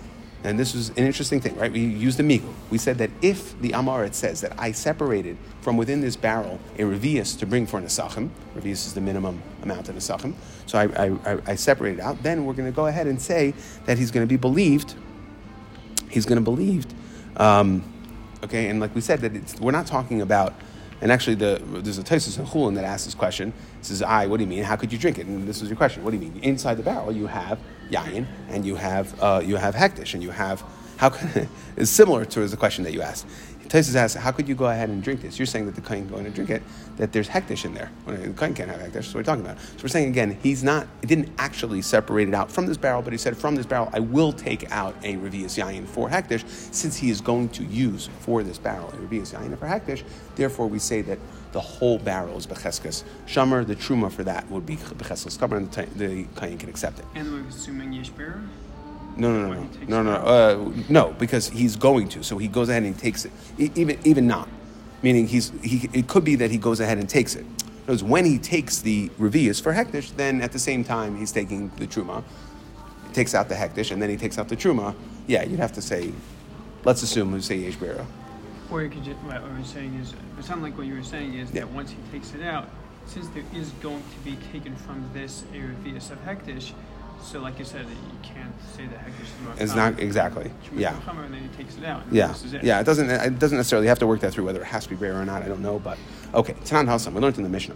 and 0.42 0.59
this 0.59 0.74
is 0.74 0.88
an 0.90 0.98
interesting 0.98 1.40
thing, 1.40 1.55
right? 1.57 1.70
We 1.70 1.81
used 1.81 2.18
the 2.18 2.22
migu. 2.22 2.53
We 2.70 2.79
said 2.79 2.98
that 2.98 3.11
if 3.20 3.61
the 3.61 3.70
Amaret 3.70 4.14
says 4.14 4.40
that 4.40 4.59
I 4.59 4.72
separated 4.72 5.37
from 5.61 5.76
within 5.76 6.00
this 6.00 6.16
barrel 6.16 6.59
a 6.79 6.83
revius 6.83 7.38
to 7.40 7.46
bring 7.46 7.66
for 7.66 7.79
an 7.79 7.85
asachim, 7.85 8.31
revius 8.57 8.87
is 8.87 8.94
the 8.94 9.00
minimum 9.00 9.42
amount 9.62 9.88
of 9.88 9.96
asachim, 9.96 10.35
so 10.66 10.79
I, 10.79 11.09
I, 11.31 11.38
I 11.46 11.55
separated 11.57 12.00
out, 12.00 12.22
then 12.22 12.44
we're 12.44 12.55
going 12.55 12.70
to 12.70 12.74
go 12.74 12.87
ahead 12.87 13.07
and 13.07 13.20
say 13.20 13.55
that 13.85 13.98
he's 13.98 14.11
going 14.11 14.26
to 14.26 14.29
be 14.29 14.38
believed. 14.38 14.94
He's 16.09 16.24
going 16.24 16.42
to 16.42 16.50
be 16.50 16.57
believed. 16.57 16.94
Um, 17.37 17.85
okay, 18.42 18.68
and 18.68 18.81
like 18.81 18.94
we 18.94 19.00
said, 19.00 19.20
that 19.20 19.61
we're 19.61 19.72
not 19.72 19.87
talking 19.87 20.22
about 20.22 20.55
and 21.00 21.11
actually, 21.11 21.37
the, 21.37 21.62
there's 21.64 21.98
a 21.98 22.03
Tosis 22.03 22.38
in 22.38 22.44
Chulin 22.44 22.74
that 22.74 22.85
asks 22.85 23.07
this 23.07 23.14
question. 23.14 23.53
It 23.79 23.87
says, 23.87 24.03
"I, 24.03 24.26
what 24.26 24.37
do 24.37 24.44
you 24.44 24.50
mean? 24.50 24.64
How 24.64 24.76
could 24.76 24.92
you 24.92 24.98
drink 24.98 25.18
it?" 25.18 25.26
And 25.26 25.48
this 25.48 25.61
was 25.61 25.70
your 25.70 25.76
question. 25.76 26.05
What 26.05 26.11
do 26.11 26.18
you 26.18 26.31
mean? 26.31 26.42
Inside 26.42 26.74
the 26.74 26.83
barrel, 26.83 27.11
you 27.12 27.26
have 27.26 27.59
yayin, 27.90 28.26
and 28.48 28.64
you 28.64 28.76
have 28.76 29.20
uh, 29.20 29.42
you 29.44 29.57
have 29.57 29.74
hektish, 29.74 30.14
and 30.14 30.22
you 30.22 30.31
have 30.31 30.62
how 30.96 31.09
can, 31.09 31.48
it's 31.76 31.90
similar 31.90 32.24
to 32.26 32.46
the 32.46 32.57
question 32.57 32.85
that 32.85 32.92
you 32.92 33.03
asked. 33.03 33.26
Tosfos 33.70 33.94
asks, 33.94 34.20
how 34.20 34.33
could 34.33 34.48
you 34.48 34.57
go 34.57 34.66
ahead 34.66 34.88
and 34.88 35.00
drink 35.00 35.22
this? 35.22 35.38
You're 35.38 35.46
saying 35.46 35.66
that 35.66 35.76
the 35.76 35.81
kohen 35.81 36.09
going 36.09 36.24
to 36.24 36.31
drink 36.31 36.50
it, 36.50 36.61
that 36.96 37.12
there's 37.12 37.29
hektish 37.29 37.64
in 37.64 37.72
there. 37.72 37.88
The 38.05 38.31
kohen 38.31 38.53
can't 38.53 38.68
have 38.68 38.81
hektish, 38.81 39.05
so 39.05 39.18
we're 39.18 39.22
talking 39.22 39.44
about. 39.44 39.61
So 39.61 39.85
we're 39.85 39.88
saying 39.88 40.09
again, 40.09 40.37
he's 40.42 40.64
not, 40.64 40.88
he 41.00 41.07
didn't 41.07 41.31
actually 41.38 41.81
separate 41.81 42.26
it 42.26 42.35
out 42.35 42.50
from 42.50 42.66
this 42.66 42.76
barrel, 42.76 43.00
but 43.00 43.12
he 43.12 43.16
said, 43.16 43.37
from 43.37 43.55
this 43.55 43.66
barrel, 43.66 43.88
I 43.92 44.00
will 44.00 44.33
take 44.33 44.70
out 44.72 44.96
a 45.05 45.14
revius 45.18 45.57
yayin 45.57 45.87
for 45.87 46.09
hektish, 46.09 46.44
since 46.74 46.96
he 46.96 47.11
is 47.11 47.20
going 47.20 47.48
to 47.50 47.64
use 47.64 48.09
for 48.18 48.42
this 48.42 48.59
barrel 48.59 48.88
a 48.88 48.96
revius 48.96 49.33
yayin 49.33 49.57
for 49.57 49.66
hektish. 49.66 50.03
Therefore, 50.35 50.66
we 50.66 50.81
say 50.81 51.00
that 51.03 51.20
the 51.52 51.60
whole 51.60 51.98
barrel 51.98 52.36
is 52.36 52.46
becheskes 52.46 53.04
shamer. 53.26 53.66
The 53.66 53.76
truma 53.76 54.10
for 54.10 54.24
that 54.24 54.48
would 54.50 54.66
be 54.66 54.76
becheskes 54.76 55.38
kamer, 55.38 55.56
and 55.56 55.70
the, 55.96 56.24
the 56.34 56.56
can 56.56 56.68
accept 56.68 56.98
it. 56.98 57.04
And 57.14 57.32
we're 57.32 57.48
assuming 57.48 57.92
yishber. 57.92 58.46
No, 59.16 59.32
no, 59.32 59.52
no, 59.52 59.68
no, 59.88 60.02
no, 60.02 60.02
no, 60.02 60.12
uh, 60.12 60.72
no, 60.88 61.14
because 61.18 61.48
he's 61.48 61.76
going 61.76 62.08
to. 62.10 62.22
So 62.22 62.38
he 62.38 62.48
goes 62.48 62.68
ahead 62.68 62.84
and 62.84 62.94
he 62.94 63.00
takes 63.00 63.24
it, 63.24 63.32
even 63.58 63.98
even 64.04 64.26
not, 64.26 64.48
meaning 65.02 65.26
he's 65.26 65.52
he. 65.62 65.90
It 65.92 66.06
could 66.06 66.24
be 66.24 66.36
that 66.36 66.50
he 66.50 66.58
goes 66.58 66.80
ahead 66.80 66.98
and 66.98 67.08
takes 67.08 67.34
it. 67.34 67.44
Because 67.84 68.04
when 68.04 68.24
he 68.24 68.38
takes 68.38 68.80
the 68.80 69.08
revius 69.18 69.60
for 69.60 69.72
hektish, 69.72 70.14
then 70.16 70.40
at 70.42 70.52
the 70.52 70.58
same 70.58 70.84
time 70.84 71.16
he's 71.16 71.32
taking 71.32 71.70
the 71.76 71.86
truma, 71.86 72.22
he 73.08 73.12
takes 73.12 73.34
out 73.34 73.48
the 73.48 73.56
hektish, 73.56 73.90
and 73.90 74.00
then 74.00 74.08
he 74.08 74.16
takes 74.16 74.38
out 74.38 74.48
the 74.48 74.56
truma. 74.56 74.94
Yeah, 75.26 75.42
you'd 75.42 75.58
have 75.58 75.72
to 75.72 75.82
say, 75.82 76.12
let's 76.84 77.02
assume 77.02 77.32
we 77.32 77.40
say 77.40 77.56
yesh 77.56 77.76
Or 78.70 78.83
you 78.83 78.90
could 78.90 79.04
just 79.04 79.18
what 79.20 79.37
I 79.37 79.59
was 79.59 79.68
saying 79.68 79.94
is 79.94 80.14
it 80.38 80.44
sounded 80.44 80.64
like 80.64 80.78
what 80.78 80.87
you 80.87 80.94
were 80.94 81.02
saying 81.02 81.35
is 81.35 81.50
yeah. 81.52 81.62
that 81.62 81.70
once 81.70 81.90
he 81.90 81.96
takes 82.12 82.35
it 82.35 82.42
out, 82.42 82.68
since 83.06 83.26
there 83.28 83.44
is 83.54 83.70
going 83.83 84.02
to 84.02 84.18
be 84.24 84.37
taken 84.52 84.76
from 84.76 85.09
this 85.12 85.44
a 85.52 85.56
revius 85.56 86.11
of 86.11 86.24
hektish 86.24 86.72
so, 87.22 87.40
like 87.40 87.59
you 87.59 87.64
said, 87.64 87.87
you 87.87 88.18
can't 88.22 88.52
say 88.74 88.87
the 88.87 88.94
hektish 88.94 89.61
It's 89.61 89.74
not 89.74 89.98
exactly. 90.00 90.50
Yeah. 90.74 90.98
And 91.06 91.35
then 91.35 91.42
he 91.42 91.48
takes 91.56 91.76
it 91.76 91.85
out. 91.85 92.02
Yeah. 92.11 92.35
It. 92.52 92.64
Yeah. 92.64 92.80
It 92.80 92.85
doesn't. 92.85 93.11
It 93.11 93.38
doesn't 93.38 93.59
necessarily 93.59 93.88
have 93.88 93.98
to 93.98 94.06
work 94.06 94.20
that 94.20 94.33
through 94.33 94.46
whether 94.46 94.61
it 94.61 94.66
has 94.66 94.85
to 94.85 94.90
be 94.90 94.96
rare 94.96 95.20
or 95.20 95.24
not. 95.24 95.42
I 95.42 95.48
don't 95.48 95.61
know, 95.61 95.78
but 95.78 95.98
okay. 96.35 96.54
Tanan 96.64 96.87
Hassam. 96.87 97.14
We 97.14 97.20
learned 97.20 97.37
in 97.37 97.42
the 97.42 97.48
Mishnah. 97.48 97.74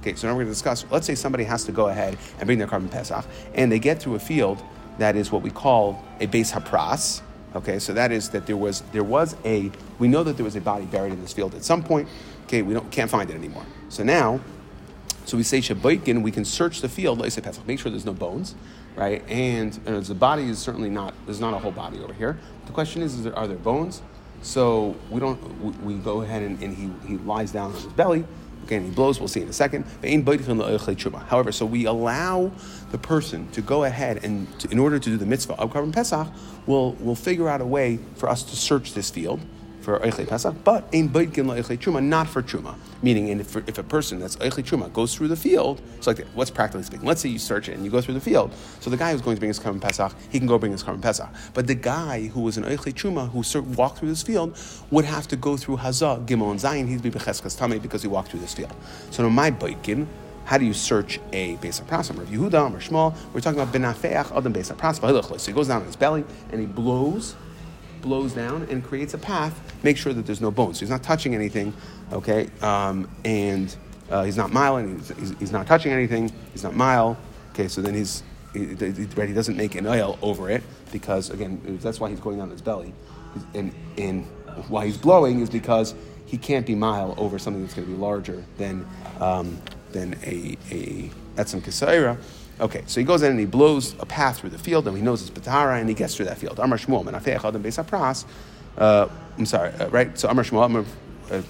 Okay, 0.00 0.14
so 0.14 0.26
now 0.26 0.34
we're 0.34 0.42
going 0.42 0.46
to 0.46 0.52
discuss. 0.52 0.84
Let's 0.90 1.06
say 1.06 1.14
somebody 1.14 1.44
has 1.44 1.64
to 1.64 1.72
go 1.72 1.88
ahead 1.88 2.18
and 2.38 2.46
bring 2.46 2.58
their 2.58 2.68
korban 2.68 2.90
pesach, 2.90 3.24
and 3.54 3.72
they 3.72 3.78
get 3.78 4.02
through 4.02 4.16
a 4.16 4.18
field 4.18 4.62
that 4.98 5.16
is 5.16 5.32
what 5.32 5.42
we 5.42 5.50
call 5.50 6.02
a 6.20 6.26
beis 6.26 6.52
hapras. 6.52 7.22
Okay, 7.54 7.78
so 7.78 7.92
that 7.92 8.12
is 8.12 8.30
that 8.30 8.46
there 8.46 8.56
was 8.56 8.82
there 8.92 9.04
was 9.04 9.36
a 9.44 9.70
we 9.98 10.08
know 10.08 10.22
that 10.22 10.36
there 10.36 10.44
was 10.44 10.56
a 10.56 10.60
body 10.60 10.86
buried 10.86 11.12
in 11.12 11.20
this 11.20 11.32
field 11.32 11.54
at 11.54 11.64
some 11.64 11.82
point. 11.82 12.08
Okay, 12.44 12.62
we 12.62 12.74
don't 12.74 12.90
can't 12.90 13.10
find 13.10 13.30
it 13.30 13.34
anymore. 13.34 13.66
So 13.88 14.02
now 14.02 14.40
so 15.24 15.36
we 15.36 15.42
say 15.42 15.58
Shabaikin, 15.58 16.22
we 16.22 16.30
can 16.30 16.44
search 16.44 16.80
the 16.80 16.88
field, 16.88 17.18
like 17.20 17.30
say 17.30 17.40
Pesach, 17.40 17.66
make 17.66 17.78
sure 17.78 17.90
there's 17.90 18.04
no 18.04 18.12
bones, 18.12 18.54
right? 18.96 19.22
And, 19.28 19.78
and 19.86 20.04
the 20.04 20.14
body 20.14 20.44
is 20.44 20.58
certainly 20.58 20.90
not, 20.90 21.14
there's 21.26 21.40
not 21.40 21.54
a 21.54 21.58
whole 21.58 21.70
body 21.70 22.00
over 22.00 22.12
here. 22.12 22.38
The 22.66 22.72
question 22.72 23.02
is, 23.02 23.14
is 23.14 23.24
there, 23.24 23.38
are 23.38 23.46
there 23.46 23.56
bones? 23.56 24.02
So 24.42 24.96
we 25.10 25.20
don't, 25.20 25.40
we, 25.62 25.94
we 25.94 26.02
go 26.02 26.22
ahead 26.22 26.42
and, 26.42 26.60
and, 26.62 26.76
he, 26.76 26.90
he 27.06 27.18
lies 27.18 27.52
down 27.52 27.70
on 27.70 27.76
his 27.76 27.86
belly, 27.86 28.24
and 28.70 28.86
he 28.86 28.90
blows, 28.90 29.18
we'll 29.18 29.28
see 29.28 29.42
in 29.42 29.48
a 29.48 29.52
second. 29.52 29.84
However, 31.28 31.52
so 31.52 31.66
we 31.66 31.86
allow 31.86 32.52
the 32.90 32.98
person 32.98 33.48
to 33.52 33.62
go 33.62 33.84
ahead 33.84 34.24
and, 34.24 34.58
to, 34.60 34.70
in 34.70 34.78
order 34.78 34.98
to 34.98 35.10
do 35.10 35.16
the 35.16 35.26
mitzvah 35.26 35.54
of 35.54 35.72
korban 35.72 35.92
Pesach, 35.92 36.28
we'll, 36.66 36.92
we'll 37.00 37.14
figure 37.14 37.48
out 37.48 37.60
a 37.60 37.66
way 37.66 37.98
for 38.16 38.28
us 38.28 38.42
to 38.44 38.56
search 38.56 38.94
this 38.94 39.10
field 39.10 39.40
for 39.82 39.98
Eichle 40.00 40.28
Pesach, 40.28 40.54
but 40.64 40.84
Ein 40.94 41.08
Beitkin 41.08 41.46
Eichle 41.46 41.78
Truma, 41.78 42.02
not 42.02 42.28
for 42.28 42.42
Truma. 42.42 42.74
Meaning, 43.02 43.28
if, 43.40 43.56
if 43.68 43.78
a 43.78 43.82
person 43.82 44.20
that's 44.20 44.36
Eichle 44.36 44.64
Truma 44.64 44.92
goes 44.92 45.14
through 45.14 45.28
the 45.28 45.36
field, 45.36 45.80
so 46.00 46.12
like 46.12 46.24
what's 46.34 46.50
practically 46.50 46.84
speaking? 46.84 47.06
Let's 47.06 47.20
say 47.20 47.28
you 47.28 47.38
search 47.38 47.68
it 47.68 47.74
and 47.74 47.84
you 47.84 47.90
go 47.90 48.00
through 48.00 48.14
the 48.14 48.20
field. 48.20 48.52
So 48.80 48.90
the 48.90 48.96
guy 48.96 49.12
who's 49.12 49.20
going 49.20 49.36
to 49.36 49.40
bring 49.40 49.48
his 49.48 49.58
Korban 49.58 49.80
Pesach, 49.80 50.14
he 50.30 50.38
can 50.38 50.46
go 50.46 50.58
bring 50.58 50.72
his 50.72 50.84
Korban 50.84 51.02
Pesach. 51.02 51.28
But 51.54 51.66
the 51.66 51.74
guy 51.74 52.28
who 52.28 52.40
was 52.40 52.56
an 52.56 52.64
Eichle 52.64 52.94
Truma, 52.94 53.30
who 53.30 53.62
walked 53.74 53.98
through 53.98 54.08
this 54.08 54.22
field, 54.22 54.58
would 54.90 55.04
have 55.04 55.26
to 55.28 55.36
go 55.36 55.56
through 55.56 55.78
Hazah, 55.78 56.26
Gimel, 56.26 56.50
and 56.50 56.60
Zayin. 56.60 56.88
He'd 56.88 57.02
be 57.02 57.10
Becheskas 57.10 57.58
Tame 57.58 57.80
because 57.80 58.02
he 58.02 58.08
walked 58.08 58.30
through 58.30 58.40
this 58.40 58.54
field. 58.54 58.74
So, 59.10 59.22
no, 59.22 59.30
my 59.30 59.50
Beitkin, 59.50 60.06
how 60.44 60.58
do 60.58 60.64
you 60.64 60.74
search 60.74 61.20
a 61.32 61.56
Beis 61.56 61.80
HaPrasim? 61.82 62.18
Or 62.18 62.24
Yehuda 62.24 62.72
or 62.72 62.78
Shmuel? 62.78 63.16
We're 63.32 63.40
talking 63.40 63.60
about 63.60 63.72
Benafeach 63.72 64.36
Adam 64.36 64.52
Beis 64.52 64.72
HaPrasim. 64.72 65.40
So 65.40 65.46
he 65.50 65.54
goes 65.54 65.68
down 65.68 65.80
on 65.80 65.86
his 65.86 65.96
belly 65.96 66.24
and 66.50 66.60
he 66.60 66.66
blows 66.66 67.36
blows 68.02 68.32
down 68.32 68.66
and 68.70 68.84
creates 68.84 69.14
a 69.14 69.18
path, 69.18 69.58
make 69.82 69.96
sure 69.96 70.12
that 70.12 70.26
there's 70.26 70.40
no 70.40 70.50
bones. 70.50 70.78
So 70.78 70.80
he's 70.80 70.90
not 70.90 71.02
touching 71.02 71.34
anything, 71.34 71.72
okay? 72.12 72.50
Um, 72.60 73.08
and 73.24 73.74
uh, 74.10 74.24
he's 74.24 74.36
not 74.36 74.50
miling, 74.50 74.98
he's, 74.98 75.08
he's, 75.16 75.38
he's, 75.38 75.52
not 75.52 75.66
touching 75.66 75.92
anything, 75.92 76.30
he's 76.52 76.64
not 76.64 76.74
mile. 76.74 77.16
Okay, 77.52 77.68
so 77.68 77.80
then 77.80 77.94
he's, 77.94 78.22
he, 78.52 78.74
right, 79.16 79.28
he 79.28 79.34
doesn't 79.34 79.56
make 79.56 79.74
an 79.74 79.86
oil 79.86 80.18
over 80.20 80.50
it 80.50 80.62
because, 80.90 81.30
again, 81.30 81.78
that's 81.82 82.00
why 82.00 82.10
he's 82.10 82.20
going 82.20 82.38
down 82.38 82.50
his 82.50 82.60
belly. 82.60 82.92
And, 83.54 83.74
and 83.96 84.26
why 84.68 84.86
he's 84.86 84.98
blowing 84.98 85.40
is 85.40 85.48
because 85.48 85.94
he 86.26 86.36
can't 86.36 86.66
be 86.66 86.74
mile 86.74 87.14
over 87.16 87.38
something 87.38 87.62
that's 87.62 87.74
going 87.74 87.86
to 87.86 87.94
be 87.94 87.98
larger 87.98 88.44
than, 88.58 88.86
um, 89.20 89.58
than 89.92 90.14
a, 90.24 90.56
a 90.70 91.10
etzem 91.36 91.60
kasaira. 91.60 92.18
Okay, 92.60 92.84
so 92.86 93.00
he 93.00 93.04
goes 93.04 93.22
in 93.22 93.30
and 93.30 93.40
he 93.40 93.46
blows 93.46 93.94
a 93.98 94.06
path 94.06 94.38
through 94.38 94.50
the 94.50 94.58
field, 94.58 94.86
and 94.86 94.96
he 94.96 95.02
knows 95.02 95.22
it's 95.22 95.30
Batara, 95.30 95.80
and 95.80 95.88
he 95.88 95.94
gets 95.94 96.14
through 96.14 96.26
that 96.26 96.38
field. 96.38 96.58
Amar 96.60 96.78
Shmuel, 96.78 97.04
Menafeach 97.04 97.44
Adam 97.44 97.62
Beis 97.62 97.84
Pras. 97.84 98.24
Uh, 98.76 99.08
I'm 99.36 99.46
sorry, 99.46 99.72
uh, 99.74 99.88
right? 99.88 100.16
So 100.18 100.28
Amar 100.28 100.44
Shmuel, 100.44 100.66
Amar. 100.66 100.84
Uh, 101.30 101.42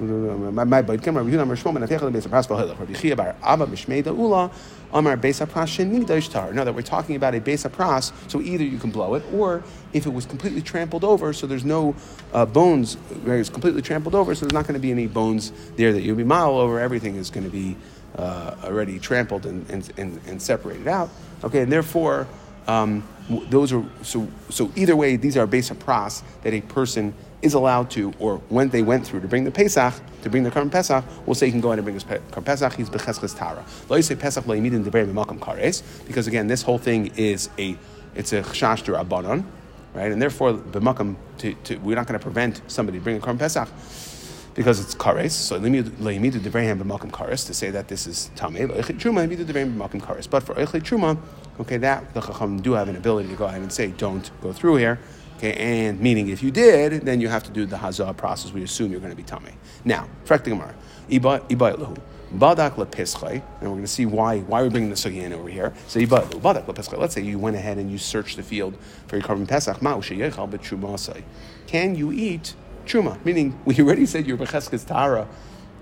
my 0.00 0.82
bite 0.82 1.02
came 1.02 1.16
Rabbi 1.16 1.30
Yehuda 1.30 1.46
Shmuel 1.56 1.78
Menafeach 1.78 1.96
Adam 1.96 2.12
Beis 2.12 2.26
Pras 2.26 2.48
V'Hilach. 2.48 2.78
Rabbi 2.78 2.92
Chiya 2.94 3.16
Bar 3.16 3.36
Abba 3.42 3.66
Mishmei 3.66 4.04
Ula 4.04 4.50
Amar 4.92 5.16
Beis 5.16 5.46
Pras 5.46 5.68
Sheni 5.68 6.30
Tar. 6.32 6.52
Now 6.52 6.64
that 6.64 6.74
we're 6.74 6.82
talking 6.82 7.16
about 7.16 7.34
a 7.34 7.40
Beis 7.40 7.68
Pras, 7.68 8.12
so 8.30 8.40
either 8.40 8.64
you 8.64 8.78
can 8.78 8.90
blow 8.90 9.14
it, 9.14 9.22
or 9.32 9.62
if 9.92 10.06
it 10.06 10.10
was 10.10 10.26
completely 10.26 10.62
trampled 10.62 11.04
over, 11.04 11.32
so 11.32 11.46
there's 11.46 11.64
no 11.64 11.94
uh, 12.32 12.46
bones, 12.46 12.94
where 13.24 13.38
it's 13.38 13.50
completely 13.50 13.82
trampled 13.82 14.14
over, 14.14 14.34
so 14.34 14.46
there's 14.46 14.52
not 14.52 14.66
going 14.66 14.74
to 14.74 14.80
be 14.80 14.90
any 14.90 15.06
bones 15.06 15.52
there 15.76 15.92
that 15.92 16.02
you'll 16.02 16.16
be 16.16 16.24
mile 16.24 16.56
over. 16.58 16.80
Everything 16.80 17.16
is 17.16 17.30
going 17.30 17.44
to 17.44 17.50
be 17.50 17.76
uh, 18.18 18.54
already 18.64 18.98
trampled 18.98 19.46
and, 19.46 19.68
and, 19.70 19.92
and, 19.96 20.20
and, 20.26 20.40
separated 20.40 20.86
out. 20.86 21.10
Okay, 21.42 21.62
and 21.62 21.72
therefore, 21.72 22.26
um, 22.66 23.02
those 23.50 23.72
are 23.72 23.84
so. 24.02 24.28
So 24.50 24.70
either 24.76 24.94
way, 24.96 25.16
these 25.16 25.36
are 25.36 25.46
based 25.46 25.70
on 25.70 25.78
that 25.78 26.52
a 26.52 26.60
person 26.60 27.14
is 27.42 27.54
allowed 27.54 27.90
to, 27.90 28.12
or 28.18 28.38
when 28.48 28.70
they 28.70 28.82
went 28.82 29.06
through 29.06 29.20
to 29.20 29.28
bring 29.28 29.44
the 29.44 29.50
Pesach, 29.50 29.94
to 30.22 30.30
bring 30.30 30.42
the 30.42 30.50
Korban 30.50 30.70
Pesach, 30.70 31.04
we'll 31.26 31.34
say 31.34 31.46
he 31.46 31.52
can 31.52 31.60
go 31.60 31.68
ahead 31.68 31.78
and 31.78 31.84
bring 31.84 31.94
his 31.94 32.04
Korban 32.04 32.44
Pesach. 32.44 32.72
He's 32.74 32.88
becheskes 32.88 33.36
tara. 33.36 33.64
Lo 33.88 34.00
say 34.00 34.14
Pesach 34.14 34.46
lo 34.46 34.56
yimidin 34.56 34.84
deberim 34.84 35.12
malkam 35.12 35.38
kares, 35.38 35.82
because 36.06 36.26
again, 36.26 36.46
this 36.46 36.62
whole 36.62 36.78
thing 36.78 37.12
is 37.16 37.50
a 37.58 37.76
it's 38.14 38.32
a 38.32 38.42
chashash 38.42 38.82
to 38.84 38.92
rabbanon, 38.92 39.44
right? 39.92 40.10
And 40.10 40.22
therefore, 40.22 40.52
to, 40.52 41.54
to, 41.54 41.76
we're 41.78 41.96
not 41.96 42.06
going 42.06 42.18
to 42.18 42.22
prevent 42.22 42.62
somebody 42.68 42.98
bringing 42.98 43.20
Korban 43.20 43.38
Pesach 43.38 43.68
because 44.54 44.80
it's 44.80 44.94
kares. 44.94 45.32
So 45.32 45.60
leimidu 45.60 45.90
devrehim 46.40 46.82
b'malkim 46.82 47.10
kares 47.10 47.46
to 47.46 47.54
say 47.54 47.70
that 47.70 47.88
this 47.88 48.06
is 48.06 48.30
tamei. 48.36 48.68
Loichet 48.68 48.98
truma 48.98 49.26
leimidu 49.26 49.44
devrehim 49.44 49.76
b'malkim 49.76 50.00
kares. 50.00 50.28
But 50.28 50.42
for 50.42 50.54
oichet 50.54 50.82
truma, 50.82 51.18
okay, 51.60 51.76
that 51.78 52.14
the 52.14 52.20
chacham 52.20 52.60
do 52.60 52.72
have 52.72 52.88
an 52.88 52.96
ability 52.96 53.28
to 53.28 53.36
go 53.36 53.46
ahead 53.46 53.62
and 53.62 53.72
say, 53.72 53.88
don't 53.88 54.30
go 54.40 54.52
through 54.52 54.76
here. 54.76 54.98
Okay, 55.36 55.54
and 55.54 56.00
meaning 56.00 56.28
if 56.28 56.42
you 56.42 56.50
did, 56.50 57.02
then 57.02 57.20
you 57.20 57.28
have 57.28 57.42
to 57.42 57.50
do 57.50 57.66
the 57.66 57.76
hazah 57.76 58.16
process. 58.16 58.52
We 58.52 58.62
assume 58.62 58.90
you're 58.90 59.00
going 59.00 59.10
to 59.10 59.16
be 59.16 59.24
tamei. 59.24 59.52
Now, 59.84 60.08
frekti 60.24 60.44
gemara, 60.44 60.74
iba 61.10 61.40
iba 61.48 61.98
Badak 62.34 62.74
lepischai, 62.74 63.30
and 63.60 63.62
we're 63.62 63.68
going 63.68 63.82
to 63.82 63.86
see 63.86 64.06
why 64.06 64.40
why 64.40 64.60
we're 64.60 64.70
bringing 64.70 64.90
the 64.90 64.96
sugya 64.96 65.30
over 65.30 65.48
here. 65.48 65.72
So 65.86 66.00
badak. 66.00 66.98
Let's 66.98 67.14
say 67.14 67.20
you 67.20 67.38
went 67.38 67.54
ahead 67.54 67.78
and 67.78 67.92
you 67.92 67.98
searched 67.98 68.36
the 68.36 68.42
field 68.42 68.76
for 69.06 69.16
your 69.16 69.24
korban 69.24 69.46
pesach. 69.46 69.80
Can 71.68 71.94
you 71.94 72.10
eat 72.10 72.54
truma? 72.84 73.22
Meaning 73.24 73.58
we 73.64 73.78
already 73.80 74.06
said 74.06 74.26
your 74.26 74.36
becheskes 74.36 74.86
tara 74.86 75.28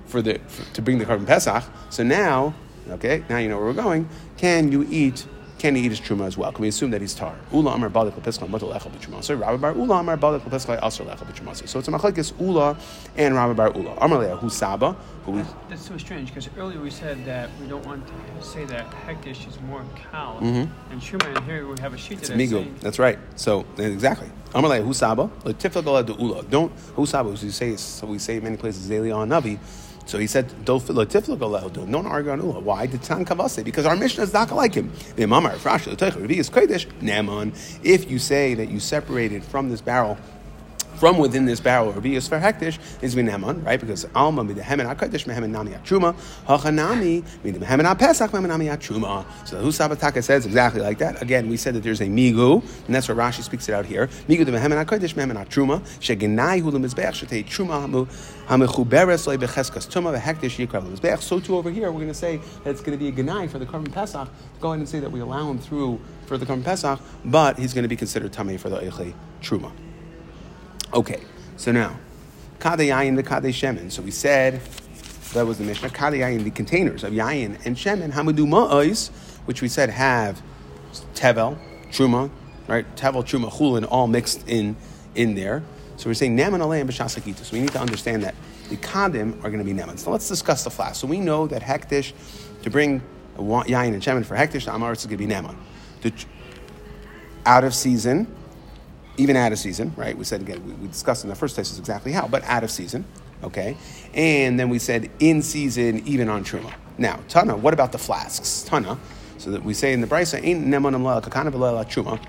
for 0.07 0.23
the 0.23 0.39
for, 0.49 0.75
to 0.75 0.83
bring 0.83 0.99
the 0.99 1.05
korban 1.05 1.27
pesach. 1.27 1.65
So 1.91 2.03
now, 2.03 2.55
okay, 2.91 3.25
now 3.29 3.39
you 3.39 3.49
know 3.49 3.57
where 3.57 3.67
we're 3.67 3.73
going. 3.73 4.09
Can 4.37 4.73
you 4.73 4.87
eat 4.91 5.27
can 5.63 5.77
he 5.77 5.83
eat 5.83 5.91
his 5.91 6.01
truma 6.01 6.27
as 6.27 6.37
well? 6.37 6.51
Can 6.51 6.63
we 6.63 6.69
assume 6.69 6.91
that 6.91 7.01
he's 7.01 7.15
tar? 7.15 7.37
Ula 7.53 7.75
amar 7.75 7.89
balik 7.89 8.15
lepiskal 8.15 8.49
mutal 8.49 8.75
echel 8.77 8.91
b'trumasa. 8.91 9.41
Rabbi 9.41 9.59
bar 9.59 9.73
Ula 9.75 10.01
amar 10.01 10.17
balik 10.17 10.41
lepiskal 10.41 10.81
asr 10.83 11.07
lechel 11.07 11.25
b'trumasa. 11.25 11.69
So 11.69 11.79
it's 11.79 11.87
a 11.87 11.93
machlekes 11.93 12.33
Ula 12.41 12.77
and 13.17 13.37
Rabbi 13.37 13.53
bar 13.53 13.71
Ula. 13.71 13.95
Amar 14.01 14.19
leah 14.19 14.37
hu 14.37 14.51
saba. 14.51 14.97
That's 15.69 15.87
so 15.87 15.97
strange 15.99 16.31
because 16.31 16.49
earlier 16.59 16.81
we 16.81 16.91
said 16.91 17.25
that 17.27 17.49
we 17.61 17.69
don't 17.69 17.87
want 17.87 18.05
to 18.09 18.45
say 18.45 18.65
that 18.65 18.91
hektish 19.07 19.47
is 19.47 19.61
more 19.61 19.85
cow 20.11 20.41
mm-hmm. 20.41 20.91
and 20.91 21.01
truma, 21.01 21.37
and 21.37 21.45
here 21.45 21.65
we 21.69 21.79
have 21.81 21.95
a 21.95 21.97
sheet 21.97 22.19
that's 22.19 22.31
migu. 22.31 22.67
That's 22.81 22.99
right. 22.99 23.21
So 23.37 23.65
exactly. 23.79 24.33
Amar 24.57 24.69
leah 24.69 24.83
hu 24.83 24.93
saba. 24.93 25.31
Letifel 25.45 26.05
de 26.05 26.13
Ula. 26.13 26.43
Don't 26.43 26.73
hu 26.97 27.07
saba. 27.07 27.29
We 27.31 27.37
say 27.37 27.77
so 27.77 28.09
we 28.09 28.19
say 28.19 28.41
many 28.41 28.57
places 28.57 28.91
Zelion 28.91 29.29
Navi. 29.29 29.61
So 30.07 30.19
he 30.19 30.27
said, 30.27 30.65
Don't 30.65 30.87
argue 32.07 32.31
on 32.31 32.41
Ula. 32.41 32.61
Why 32.61 32.87
did 32.87 33.03
Tan 33.03 33.25
Kavase? 33.25 33.65
Because 33.65 33.87
our 33.87 33.97
Mishnah 33.97 34.25
is 34.25 34.33
not 34.33 34.51
like 34.53 34.75
him. 34.75 34.93
If 37.83 38.11
you 38.11 38.19
say 38.19 38.55
that 38.55 38.69
you 38.69 38.81
separated 38.81 39.45
from 39.45 39.71
this 39.71 39.81
barrel 39.81 40.19
from 41.03 41.19
within 41.19 41.47
this 41.47 41.59
barrel, 41.59 41.91
Rabbi 41.91 42.17
for 42.21 42.39
Hektish 42.39 42.79
is 43.03 43.17
Mineman, 43.17 43.65
right? 43.65 43.81
Because 43.81 44.07
Alma 44.15 44.45
Midehemen 44.45 44.87
HaKadosh 44.95 45.27
Mehemen 45.27 45.51
Nami 45.51 45.73
Atruma, 45.73 46.15
Hachanami 46.47 47.25
Midehemen 47.43 47.93
HaPesach 47.93 48.29
Mehemen 48.29 48.47
Nami 48.47 48.67
Atruma. 48.67 49.25
So 49.45 49.61
the 49.61 49.67
Husabataka 49.67 50.23
says 50.23 50.47
exactly 50.47 50.81
like 50.81 50.99
that. 50.99 51.21
Again, 51.21 51.49
we 51.49 51.57
said 51.57 51.75
that 51.75 51.83
there's 51.83 52.01
a 52.01 52.07
Migu, 52.07 52.63
and 52.87 52.95
that's 52.95 53.09
where 53.09 53.17
Rashi 53.17 53.43
speaks 53.43 53.69
it 53.69 53.75
out 53.75 53.85
here. 53.85 54.07
Migu 54.29 54.45
de 54.45 54.53
Mehemen 54.53 54.85
HaKadosh 54.85 55.15
Mehemen 55.15 55.45
Atruma, 55.45 55.81
Hulim 55.81 56.87
Mizbeach, 56.87 57.27
Shetei 57.27 57.45
Truma 57.45 58.07
Hamechuberes 58.47 59.27
Loi 59.27 59.37
Becheskas 59.39 59.89
Tuma 59.89 60.17
Vehektish 60.17 60.65
Yikrav 60.65 60.89
Mizbeach. 60.89 61.21
So 61.21 61.41
too 61.41 61.57
over 61.57 61.73
here, 61.73 61.91
we're 61.91 61.99
going 61.99 62.07
to 62.07 62.15
say 62.15 62.37
that 62.63 62.71
it's 62.71 62.81
going 62.81 62.97
to 62.97 63.05
be 63.05 63.09
a 63.09 63.13
Genai 63.25 63.51
for 63.51 63.59
the 63.59 63.67
Korban 63.67 63.93
Pesach. 63.93 64.29
Go 64.61 64.69
ahead 64.69 64.79
and 64.79 64.89
say 64.89 65.01
that 65.01 65.11
we 65.11 65.19
allow 65.19 65.51
him 65.51 65.59
through 65.59 66.01
for 66.27 66.39
the 66.39 66.47
Korban 66.47 66.63
Pesach, 66.63 67.01
but 67.25 67.59
he's 67.59 67.75
going 67.75 67.83
to 67.83 67.89
be 67.89 67.97
considered 67.97 68.33
Tamei 68.33 68.57
for 68.57 68.69
the 68.69 68.79
Eichei 68.79 69.15
Truma. 69.41 69.73
Okay, 70.95 71.23
so 71.57 71.73
now, 71.73 71.99
Kade 72.59 72.89
Yayin, 72.89 73.17
the 73.17 73.23
Kade 73.23 73.49
Shemen. 73.49 73.91
So 73.91 74.03
we 74.03 74.11
said, 74.11 74.61
that 75.33 75.47
was 75.47 75.57
the 75.57 75.65
Mishnah, 75.65 75.89
Kade 75.89 76.19
Yayin, 76.19 76.45
the 76.45 76.51
containers 76.51 77.03
of 77.03 77.15
Yayin 77.15 77.59
and 77.65 77.77
Shemen, 77.77 78.13
Hamadu 78.13 78.47
Ma'ois, 78.47 79.09
which 79.47 79.63
we 79.63 79.69
said 79.69 79.89
have 79.89 80.43
Tevel, 81.15 81.57
Truma, 81.91 82.31
right? 82.69 82.85
Tevel, 82.95 83.25
Truma, 83.25 83.51
Chulin, 83.51 83.87
all 83.91 84.07
mixed 84.07 84.47
in 84.47 84.77
in 85.15 85.35
there. 85.35 85.63
So 85.97 86.11
we're 86.11 86.15
saying 86.15 86.37
Neman 86.37 86.61
Alei 86.61 86.81
and. 86.83 87.37
So 87.39 87.53
we 87.55 87.61
need 87.61 87.73
to 87.73 87.81
understand 87.81 88.23
that 88.25 88.35
the 88.69 88.77
Kadim 88.77 89.39
are 89.39 89.51
going 89.51 89.59
to 89.59 89.65
be 89.65 89.73
Neman. 89.73 89.99
So 89.99 90.11
let's 90.11 90.29
discuss 90.29 90.63
the 90.63 90.71
flask. 90.71 91.01
So 91.01 91.07
we 91.07 91.21
know 91.21 91.47
that 91.47 91.63
Hektish, 91.63 92.13
to 92.63 92.71
bring 92.71 93.01
Yayin 93.37 93.95
and 93.95 94.03
Shemen 94.03 94.27
for 94.27 94.37
Hektish, 94.37 94.67
the 94.67 94.73
Amaretz 94.73 94.99
is 94.99 95.07
going 95.07 95.17
to 95.19 95.27
be 95.27 95.27
Neman. 95.27 95.57
The, 96.03 96.13
out 97.47 97.65
of 97.65 97.75
season, 97.75 98.27
even 99.17 99.37
out 99.37 99.53
of 99.53 99.59
season, 99.59 99.93
right? 99.97 100.17
We 100.17 100.25
said 100.25 100.41
again, 100.41 100.65
we, 100.67 100.73
we 100.75 100.89
discussed 100.89 101.25
in 101.25 101.31
the 101.31 101.37
first 101.37 101.59
is 101.59 101.79
exactly 101.79 102.13
how, 102.13 102.27
but 102.29 102.43
out 102.45 102.65
of 102.65 102.71
season, 102.71 103.05
okay? 103.43 103.77
And 104.15 104.59
then 104.59 104.69
we 104.69 104.79
said 104.79 105.11
in 105.21 105.43
season, 105.43 106.07
even 106.07 106.29
on 106.29 106.45
Truma. 106.45 106.73
Now, 106.99 107.21
Tana, 107.29 107.57
what 107.57 107.75
about 107.75 107.93
the 107.93 107.99
flasks? 107.99 108.63
Tana, 108.63 108.99
so 109.39 109.51
that 109.51 109.65
we 109.65 109.75
say 109.75 109.93
in 109.93 110.01
the 110.01 110.07
Brisa, 110.07 110.43
ain't 110.43 110.67
nemanam 110.67 111.03
la 111.03 111.21
Truma. 111.21 112.21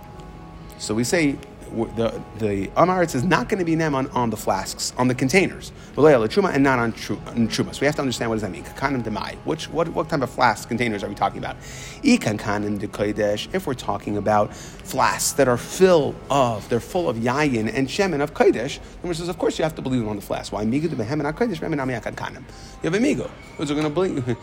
So 0.80 0.94
we 0.94 1.04
say 1.04 1.38
the 1.74 2.22
the 2.38 2.68
Amaretz 2.70 3.16
is 3.16 3.24
not 3.24 3.50
going 3.50 3.60
to 3.60 3.66
be 3.66 3.76
neman 3.76 4.14
on 4.16 4.30
the 4.30 4.38
flasks, 4.38 4.94
on 4.98 5.08
the 5.08 5.16
containers, 5.16 5.72
truma 5.96 6.54
and 6.54 6.64
not 6.64 6.80
on, 6.80 6.94
truma. 6.94 7.74
So 7.74 7.82
we 7.82 7.86
have 7.88 7.96
to 7.96 8.02
understand 8.02 8.30
what 8.30 8.36
does 8.36 8.44
that 8.44 8.52
mean. 8.52 8.64
Kakanim 8.64 9.04
demai. 9.04 9.36
Which 9.46 9.70
what 9.70 9.90
what 9.90 10.10
type 10.10 10.22
of 10.22 10.30
flask 10.30 10.68
containers 10.68 11.04
are 11.04 11.10
we 11.10 11.16
talking 11.16 11.40
about? 11.40 11.58
Ikankanim 12.04 12.80
de 12.80 12.88
kodesh. 12.88 13.54
If 13.54 13.66
we're 13.66 13.74
talking 13.74 14.18
about 14.18 14.52
flasks 14.84 15.34
that 15.34 15.48
are 15.48 15.58
full 15.58 16.16
of, 16.30 16.68
they're 16.70 16.80
full 16.80 17.10
of 17.10 17.18
yayin 17.18 17.74
and 17.74 17.88
shemen 17.88 18.22
of 18.22 18.34
kodesh, 18.34 18.80
then 19.02 19.14
says, 19.14 19.30
of 19.30 19.38
course 19.38 19.58
you 19.58 19.64
have 19.64 19.76
to 19.76 19.82
believe 19.82 20.02
them 20.02 20.10
on 20.10 20.16
the 20.16 20.22
flask. 20.22 20.52
Why 20.52 20.66
migu 20.66 20.90
de 20.90 20.96
behem 20.96 21.22
kodesh 21.34 21.60
You 22.84 22.90
have 22.90 22.94
a 22.94 22.98
migu. 22.98 23.30
So 23.58 23.76
we're 23.76 23.82
going 23.82 23.84
to 23.84 23.90
believe 23.90 24.38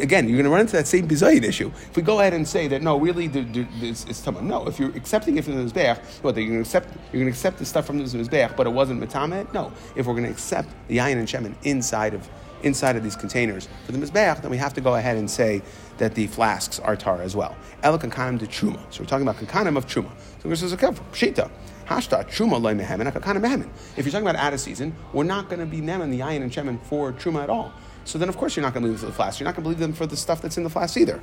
again. 0.00 0.28
You're 0.28 0.36
going 0.36 0.44
to 0.44 0.50
run 0.50 0.60
into 0.60 0.72
that 0.72 0.86
same 0.86 1.08
bizayid 1.08 1.44
issue. 1.44 1.68
If 1.68 1.96
we 1.96 2.02
go 2.02 2.20
ahead 2.20 2.34
and 2.34 2.46
say 2.46 2.68
that 2.68 2.82
no, 2.82 2.98
really, 2.98 3.30
it's, 3.32 4.04
it's 4.04 4.26
no. 4.26 4.66
If 4.66 4.78
you're 4.78 4.94
accepting 4.96 5.38
it 5.38 5.44
from 5.44 5.56
the 5.56 5.70
mizbeach, 5.70 5.98
what 6.22 6.36
you're 6.36 6.46
going 6.46 6.56
to 6.56 6.60
accept 6.60 6.88
you're 7.12 7.22
going 7.22 7.26
to 7.26 7.30
accept 7.30 7.58
the 7.58 7.64
stuff 7.64 7.86
from 7.86 7.98
the 7.98 8.04
mizbeach, 8.04 8.56
but 8.56 8.66
it 8.66 8.70
wasn't 8.70 9.00
metamet. 9.00 9.52
No, 9.54 9.72
if 9.96 10.06
we're 10.06 10.14
going 10.14 10.26
to 10.26 10.30
accept 10.30 10.68
the 10.88 10.98
yayin 10.98 11.16
and 11.16 11.28
shemen 11.28 11.54
inside 11.64 12.14
of 12.14 12.28
inside 12.62 12.96
of 12.96 13.02
these 13.02 13.16
containers 13.16 13.68
for 13.84 13.92
the 13.92 13.98
mizbeach, 13.98 14.42
then 14.42 14.50
we 14.50 14.56
have 14.56 14.74
to 14.74 14.80
go 14.80 14.94
ahead 14.94 15.16
and 15.16 15.30
say 15.30 15.62
that 15.98 16.14
the 16.14 16.26
flasks 16.26 16.78
are 16.80 16.96
tar 16.96 17.22
as 17.22 17.36
well. 17.36 17.56
El 17.82 17.98
kankanim 17.98 18.38
de 18.38 18.46
truma. 18.46 18.80
So 18.90 19.02
we're 19.02 19.06
talking 19.06 19.26
about 19.26 19.36
kankanim 19.42 19.76
of 19.76 19.86
truma. 19.86 20.10
So 20.42 20.48
this 20.48 20.62
is 20.62 20.72
a 20.72 20.76
pshita. 20.76 21.50
Hashta 21.86 22.24
truma 22.28 22.60
loy 22.60 22.74
mehemen 22.74 23.10
kankanim 23.12 23.42
mehemen. 23.42 23.70
If 23.96 24.04
you're 24.04 24.12
talking 24.12 24.26
about 24.26 24.36
out 24.36 24.52
of 24.52 24.60
season, 24.60 24.94
we're 25.12 25.24
not 25.24 25.48
going 25.48 25.60
to 25.60 25.66
be 25.66 25.80
nemen 25.80 26.10
the 26.10 26.20
yayin 26.20 26.42
and 26.42 26.50
shemen 26.50 26.80
for 26.82 27.12
truma 27.12 27.42
at 27.42 27.50
all. 27.50 27.72
So 28.04 28.18
then, 28.18 28.28
of 28.28 28.36
course, 28.36 28.56
you're 28.56 28.62
not 28.62 28.74
going 28.74 28.82
to 28.82 28.88
believe 28.88 29.00
them 29.00 29.10
for 29.10 29.12
the 29.12 29.16
flask. 29.16 29.38
You're 29.38 29.44
not 29.44 29.54
going 29.54 29.62
to 29.62 29.68
believe 29.68 29.78
them 29.78 29.92
for 29.92 30.06
the 30.06 30.16
stuff 30.16 30.42
that's 30.42 30.56
in 30.56 30.64
the 30.64 30.70
flask 30.70 30.96
either. 30.96 31.20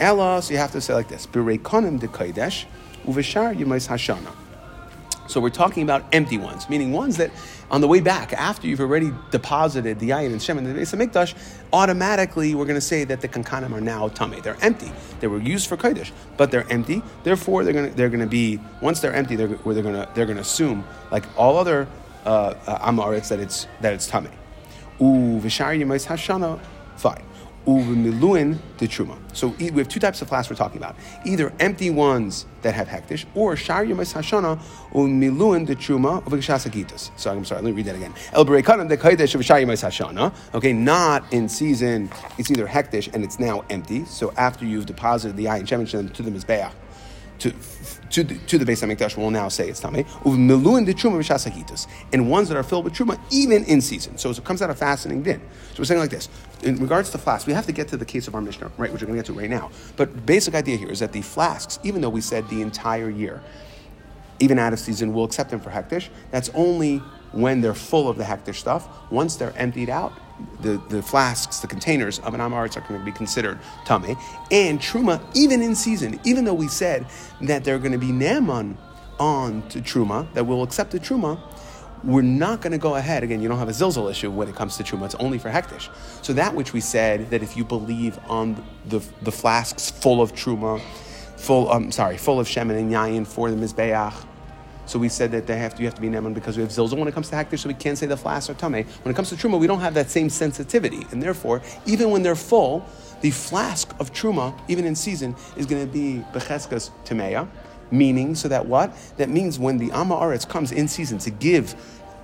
Ella, 0.00 0.40
so 0.42 0.52
you 0.52 0.58
have 0.58 0.72
to 0.72 0.80
say 0.80 0.94
like 0.94 1.08
this: 1.08 1.26
Birekonim 1.26 2.00
de 2.00 2.08
kodesh 2.08 2.64
uveshar 3.04 3.54
yemais 3.56 3.88
hashana. 3.88 4.34
So 5.26 5.40
we're 5.40 5.50
talking 5.50 5.82
about 5.82 6.04
empty 6.12 6.38
ones, 6.38 6.68
meaning 6.68 6.92
ones 6.92 7.16
that 7.16 7.30
on 7.70 7.80
the 7.80 7.88
way 7.88 8.00
back, 8.00 8.32
after 8.32 8.66
you've 8.66 8.80
already 8.80 9.10
deposited 9.30 9.98
the 9.98 10.10
ayin 10.10 10.32
and 10.32 10.42
shem 10.42 10.58
in 10.58 10.64
the 10.64 10.70
of 10.70 10.88
mikdash, 10.88 11.34
automatically 11.72 12.54
we're 12.54 12.66
going 12.66 12.76
to 12.76 12.80
say 12.80 13.04
that 13.04 13.20
the 13.20 13.28
kankanim 13.28 13.72
are 13.72 13.80
now 13.80 14.08
tummy. 14.08 14.40
They're 14.40 14.58
empty. 14.60 14.92
They 15.20 15.26
were 15.26 15.40
used 15.40 15.66
for 15.66 15.76
kodesh, 15.76 16.12
but 16.36 16.50
they're 16.50 16.70
empty. 16.70 17.02
Therefore, 17.22 17.64
they're 17.64 17.72
going 17.72 17.90
to 17.90 17.96
they're 17.96 18.10
going 18.10 18.20
to 18.20 18.26
be 18.26 18.60
once 18.82 19.00
they're 19.00 19.14
empty, 19.14 19.36
they're, 19.36 19.48
they're 19.48 19.82
going 19.82 19.94
to 19.94 20.08
they're 20.14 20.26
going 20.26 20.36
to 20.36 20.42
assume 20.42 20.84
like 21.10 21.24
all 21.38 21.56
other 21.56 21.88
uh, 22.26 22.54
uh, 22.66 23.20
that 23.20 23.40
it's 23.40 23.66
that 23.80 23.94
it's 23.94 24.06
tummy. 24.06 24.30
U 25.00 25.40
v'shari 25.42 25.78
hashana, 26.06 26.60
fine 26.96 27.24
uvimiluin 27.66 28.58
de 28.78 28.86
truma. 28.86 29.16
So 29.32 29.48
we 29.58 29.70
have 29.70 29.88
two 29.88 30.00
types 30.00 30.22
of 30.22 30.28
flasks 30.28 30.50
we're 30.50 30.56
talking 30.56 30.78
about: 30.78 30.96
either 31.24 31.52
empty 31.60 31.90
ones 31.90 32.46
that 32.62 32.74
have 32.74 32.88
hektish, 32.88 33.24
or 33.34 33.56
shar 33.56 33.84
yemes 33.84 34.12
hashana 34.14 34.60
umiluin 34.92 35.66
de 35.66 35.74
truma 35.74 36.22
uvigshas 36.24 37.10
So 37.16 37.30
I'm 37.30 37.44
sorry, 37.44 37.62
let 37.62 37.70
me 37.70 37.76
read 37.76 37.86
that 37.86 37.96
again. 37.96 38.14
El 38.32 38.44
berekanam 38.44 38.88
de 38.88 38.96
kaidesh 38.96 39.34
of 39.34 39.40
yemes 39.40 39.82
hashana. 39.82 40.34
Okay, 40.54 40.72
not 40.72 41.32
in 41.32 41.48
season. 41.48 42.10
It's 42.38 42.50
either 42.50 42.66
hektish 42.66 43.12
and 43.14 43.24
it's 43.24 43.38
now 43.38 43.64
empty. 43.70 44.04
So 44.04 44.32
after 44.36 44.64
you've 44.64 44.86
deposited 44.86 45.36
the 45.36 45.46
ayin 45.46 45.62
shemen 45.62 46.12
to 46.12 46.22
the 46.22 46.30
mizbeach, 46.30 46.72
to 47.40 47.52
to 48.14 48.22
the, 48.22 48.38
to 48.46 48.58
the 48.58 48.64
Beis 48.64 48.80
HaMikdash 48.80 49.16
will 49.16 49.32
now 49.32 49.48
say 49.48 49.68
it's 49.68 49.80
Tameh. 49.80 50.06
Uv 50.06 50.86
the 50.86 50.94
truma 50.94 51.18
v'shasakitus. 51.18 51.88
And 52.12 52.30
ones 52.30 52.48
that 52.48 52.56
are 52.56 52.62
filled 52.62 52.84
with 52.84 52.94
truma 52.94 53.18
even 53.30 53.64
in 53.64 53.80
season. 53.80 54.18
So 54.18 54.30
it 54.30 54.44
comes 54.44 54.62
out 54.62 54.70
of 54.70 54.78
fasting 54.78 55.24
din. 55.24 55.40
So 55.72 55.80
we're 55.80 55.84
saying 55.84 56.00
like 56.00 56.10
this. 56.10 56.28
In 56.62 56.76
regards 56.76 57.10
to 57.10 57.18
flasks, 57.18 57.44
we 57.44 57.52
have 57.54 57.66
to 57.66 57.72
get 57.72 57.88
to 57.88 57.96
the 57.96 58.04
case 58.04 58.28
of 58.28 58.36
our 58.36 58.40
Mishnah, 58.40 58.70
right, 58.78 58.92
which 58.92 59.02
we're 59.02 59.08
going 59.08 59.18
to 59.18 59.24
get 59.24 59.34
to 59.34 59.40
right 59.40 59.50
now. 59.50 59.72
But 59.96 60.24
basic 60.24 60.54
idea 60.54 60.76
here 60.76 60.90
is 60.90 61.00
that 61.00 61.12
the 61.12 61.22
flasks, 61.22 61.80
even 61.82 62.00
though 62.00 62.08
we 62.08 62.20
said 62.20 62.48
the 62.48 62.62
entire 62.62 63.10
year, 63.10 63.42
even 64.38 64.60
out 64.60 64.72
of 64.72 64.78
season, 64.78 65.12
we'll 65.12 65.24
accept 65.24 65.50
them 65.50 65.58
for 65.58 65.70
hektish. 65.70 66.08
That's 66.30 66.50
only 66.54 66.98
when 67.32 67.62
they're 67.62 67.74
full 67.74 68.08
of 68.08 68.16
the 68.16 68.24
hektish 68.24 68.56
stuff. 68.56 68.88
Once 69.10 69.34
they're 69.34 69.56
emptied 69.56 69.90
out, 69.90 70.12
the, 70.60 70.82
the 70.88 71.02
flasks, 71.02 71.60
the 71.60 71.66
containers 71.66 72.18
of 72.20 72.34
an 72.34 72.40
amaretz 72.40 72.76
are 72.76 72.80
going 72.80 72.98
to 72.98 73.04
be 73.04 73.12
considered 73.12 73.58
tame. 73.84 74.16
And 74.50 74.80
truma, 74.80 75.22
even 75.34 75.62
in 75.62 75.74
season, 75.74 76.18
even 76.24 76.44
though 76.44 76.54
we 76.54 76.68
said 76.68 77.06
that 77.42 77.64
they're 77.64 77.78
going 77.78 77.92
to 77.92 77.98
be 77.98 78.08
naman 78.08 78.76
on 79.18 79.66
to 79.68 79.80
truma, 79.80 80.32
that 80.34 80.44
we'll 80.44 80.62
accept 80.62 80.90
the 80.90 80.98
truma, 80.98 81.40
we're 82.02 82.22
not 82.22 82.60
going 82.60 82.72
to 82.72 82.78
go 82.78 82.96
ahead. 82.96 83.22
Again, 83.22 83.40
you 83.40 83.48
don't 83.48 83.58
have 83.58 83.68
a 83.68 83.72
zilzal 83.72 84.10
issue 84.10 84.30
when 84.30 84.48
it 84.48 84.54
comes 84.54 84.76
to 84.76 84.82
truma. 84.82 85.06
It's 85.06 85.14
only 85.16 85.38
for 85.38 85.50
hektish. 85.50 85.88
So 86.22 86.32
that 86.34 86.54
which 86.54 86.72
we 86.72 86.80
said 86.80 87.30
that 87.30 87.42
if 87.42 87.56
you 87.56 87.64
believe 87.64 88.18
on 88.28 88.62
the, 88.86 89.00
the 89.22 89.32
flasks 89.32 89.90
full 89.90 90.20
of 90.20 90.32
truma, 90.32 90.80
full, 91.36 91.70
um, 91.70 91.90
sorry, 91.90 92.18
full 92.18 92.38
of 92.40 92.46
shemen 92.46 92.78
and 92.78 92.92
yayin 92.92 93.26
for 93.26 93.50
the 93.50 93.56
mizbeach, 93.56 94.14
so 94.86 94.98
we 94.98 95.08
said 95.08 95.30
that 95.32 95.46
they 95.46 95.56
have 95.56 95.74
to, 95.74 95.82
you 95.82 95.86
have 95.86 95.94
to 95.94 96.00
be 96.00 96.08
neman 96.08 96.34
because 96.34 96.56
we 96.56 96.62
have 96.62 96.70
zilzal 96.70 96.98
when 96.98 97.08
it 97.08 97.14
comes 97.14 97.28
to 97.30 97.36
hektish, 97.36 97.60
so 97.60 97.68
we 97.68 97.74
can't 97.74 97.96
say 97.96 98.06
the 98.06 98.16
flask 98.16 98.50
or 98.50 98.54
tame. 98.54 98.84
When 99.02 99.12
it 99.12 99.14
comes 99.14 99.30
to 99.30 99.36
truma, 99.36 99.58
we 99.58 99.66
don't 99.66 99.80
have 99.80 99.94
that 99.94 100.10
same 100.10 100.30
sensitivity, 100.30 101.06
and 101.10 101.22
therefore, 101.22 101.62
even 101.86 102.10
when 102.10 102.22
they're 102.22 102.34
full, 102.34 102.84
the 103.20 103.30
flask 103.30 103.94
of 103.98 104.12
truma, 104.12 104.58
even 104.68 104.84
in 104.84 104.94
season, 104.94 105.34
is 105.56 105.66
going 105.66 105.86
to 105.86 105.92
be 105.92 106.24
becheskas 106.32 106.90
tameya, 107.04 107.48
meaning 107.90 108.34
so 108.34 108.48
that 108.48 108.66
what? 108.66 108.94
That 109.16 109.30
means 109.30 109.58
when 109.58 109.78
the 109.78 109.90
ama 109.92 110.16
aretz 110.16 110.48
comes 110.48 110.72
in 110.72 110.88
season 110.88 111.18
to 111.18 111.30
give 111.30 111.74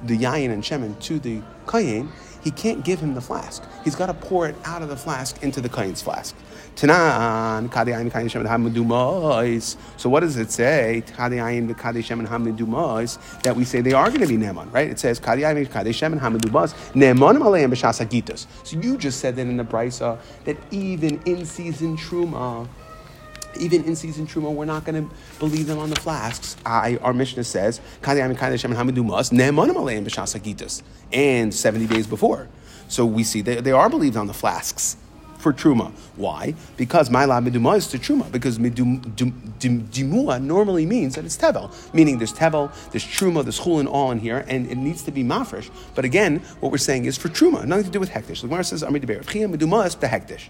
the 0.04 0.16
yayin 0.16 0.50
and 0.50 0.62
shemen 0.62 0.98
to 1.00 1.18
the 1.18 1.40
kayin, 1.66 2.08
he 2.42 2.50
can't 2.50 2.84
give 2.84 3.00
him 3.00 3.14
the 3.14 3.20
flask. 3.20 3.62
He's 3.84 3.94
got 3.94 4.06
to 4.06 4.14
pour 4.14 4.48
it 4.48 4.56
out 4.64 4.82
of 4.82 4.88
the 4.88 4.96
flask 4.96 5.42
into 5.42 5.60
the 5.60 5.68
Kain's 5.68 6.02
flask. 6.02 6.34
So 6.76 6.86
what 10.08 10.20
does 10.20 10.36
it 10.36 10.50
say? 10.50 11.02
That 13.42 13.54
we 13.56 13.64
say 13.64 13.80
they 13.80 13.92
are 13.92 14.08
going 14.08 14.20
to 14.20 14.26
be 14.26 14.36
Neman, 14.36 14.72
right? 14.72 14.88
It 14.88 14.98
says. 14.98 15.20
So 18.62 18.78
you 18.78 18.96
just 18.96 19.20
said 19.20 19.36
that 19.36 19.42
in 19.42 19.56
the 19.56 19.64
Brisa 19.64 20.18
that 20.44 20.56
even 20.70 21.20
in 21.24 21.44
season 21.44 21.96
Truma, 21.96 22.68
even 23.58 23.84
in 23.84 23.96
season 23.96 24.26
truma, 24.26 24.52
we're 24.52 24.64
not 24.64 24.84
going 24.84 25.08
to 25.08 25.14
believe 25.38 25.66
them 25.66 25.78
on 25.78 25.90
the 25.90 25.96
flasks. 25.96 26.56
I, 26.64 26.96
our 26.98 27.12
Mishnah 27.12 27.44
says, 27.44 27.80
and 31.12 31.54
70 31.54 31.86
days 31.86 32.06
before. 32.06 32.48
So 32.88 33.06
we 33.06 33.24
see 33.24 33.40
they, 33.40 33.60
they 33.60 33.72
are 33.72 33.88
believed 33.88 34.16
on 34.16 34.26
the 34.26 34.34
flasks 34.34 34.96
for 35.40 35.52
truma. 35.52 35.92
Why? 36.16 36.54
Because 36.76 37.10
my 37.10 37.24
la 37.24 37.40
meduma 37.40 37.76
is 37.76 37.86
to 37.88 37.98
truma. 37.98 38.30
Because 38.30 38.58
dimua 38.58 40.42
normally 40.42 40.86
means 40.86 41.14
that 41.14 41.24
it's 41.24 41.36
tevel, 41.36 41.72
meaning 41.94 42.18
there's 42.18 42.32
tevel, 42.32 42.72
there's 42.90 43.04
truma, 43.04 43.42
there's 43.42 43.58
chulin 43.58 43.88
all 43.88 44.10
in 44.10 44.18
here, 44.18 44.44
and 44.48 44.70
it 44.70 44.76
needs 44.76 45.02
to 45.04 45.10
be 45.10 45.24
mafresh. 45.24 45.70
But 45.94 46.04
again, 46.04 46.40
what 46.60 46.70
we're 46.70 46.78
saying 46.78 47.06
is 47.06 47.16
for 47.16 47.28
truma, 47.28 47.64
nothing 47.64 47.84
to 47.84 47.90
do 47.90 48.00
with 48.00 48.10
hektish. 48.10 48.42
The 48.42 48.48
Gemara 48.48 48.64
says, 48.64 48.82
"Amid 48.82 49.02
meduma 49.02 49.86
is 49.86 49.94
the 49.94 50.06
hektish." 50.06 50.48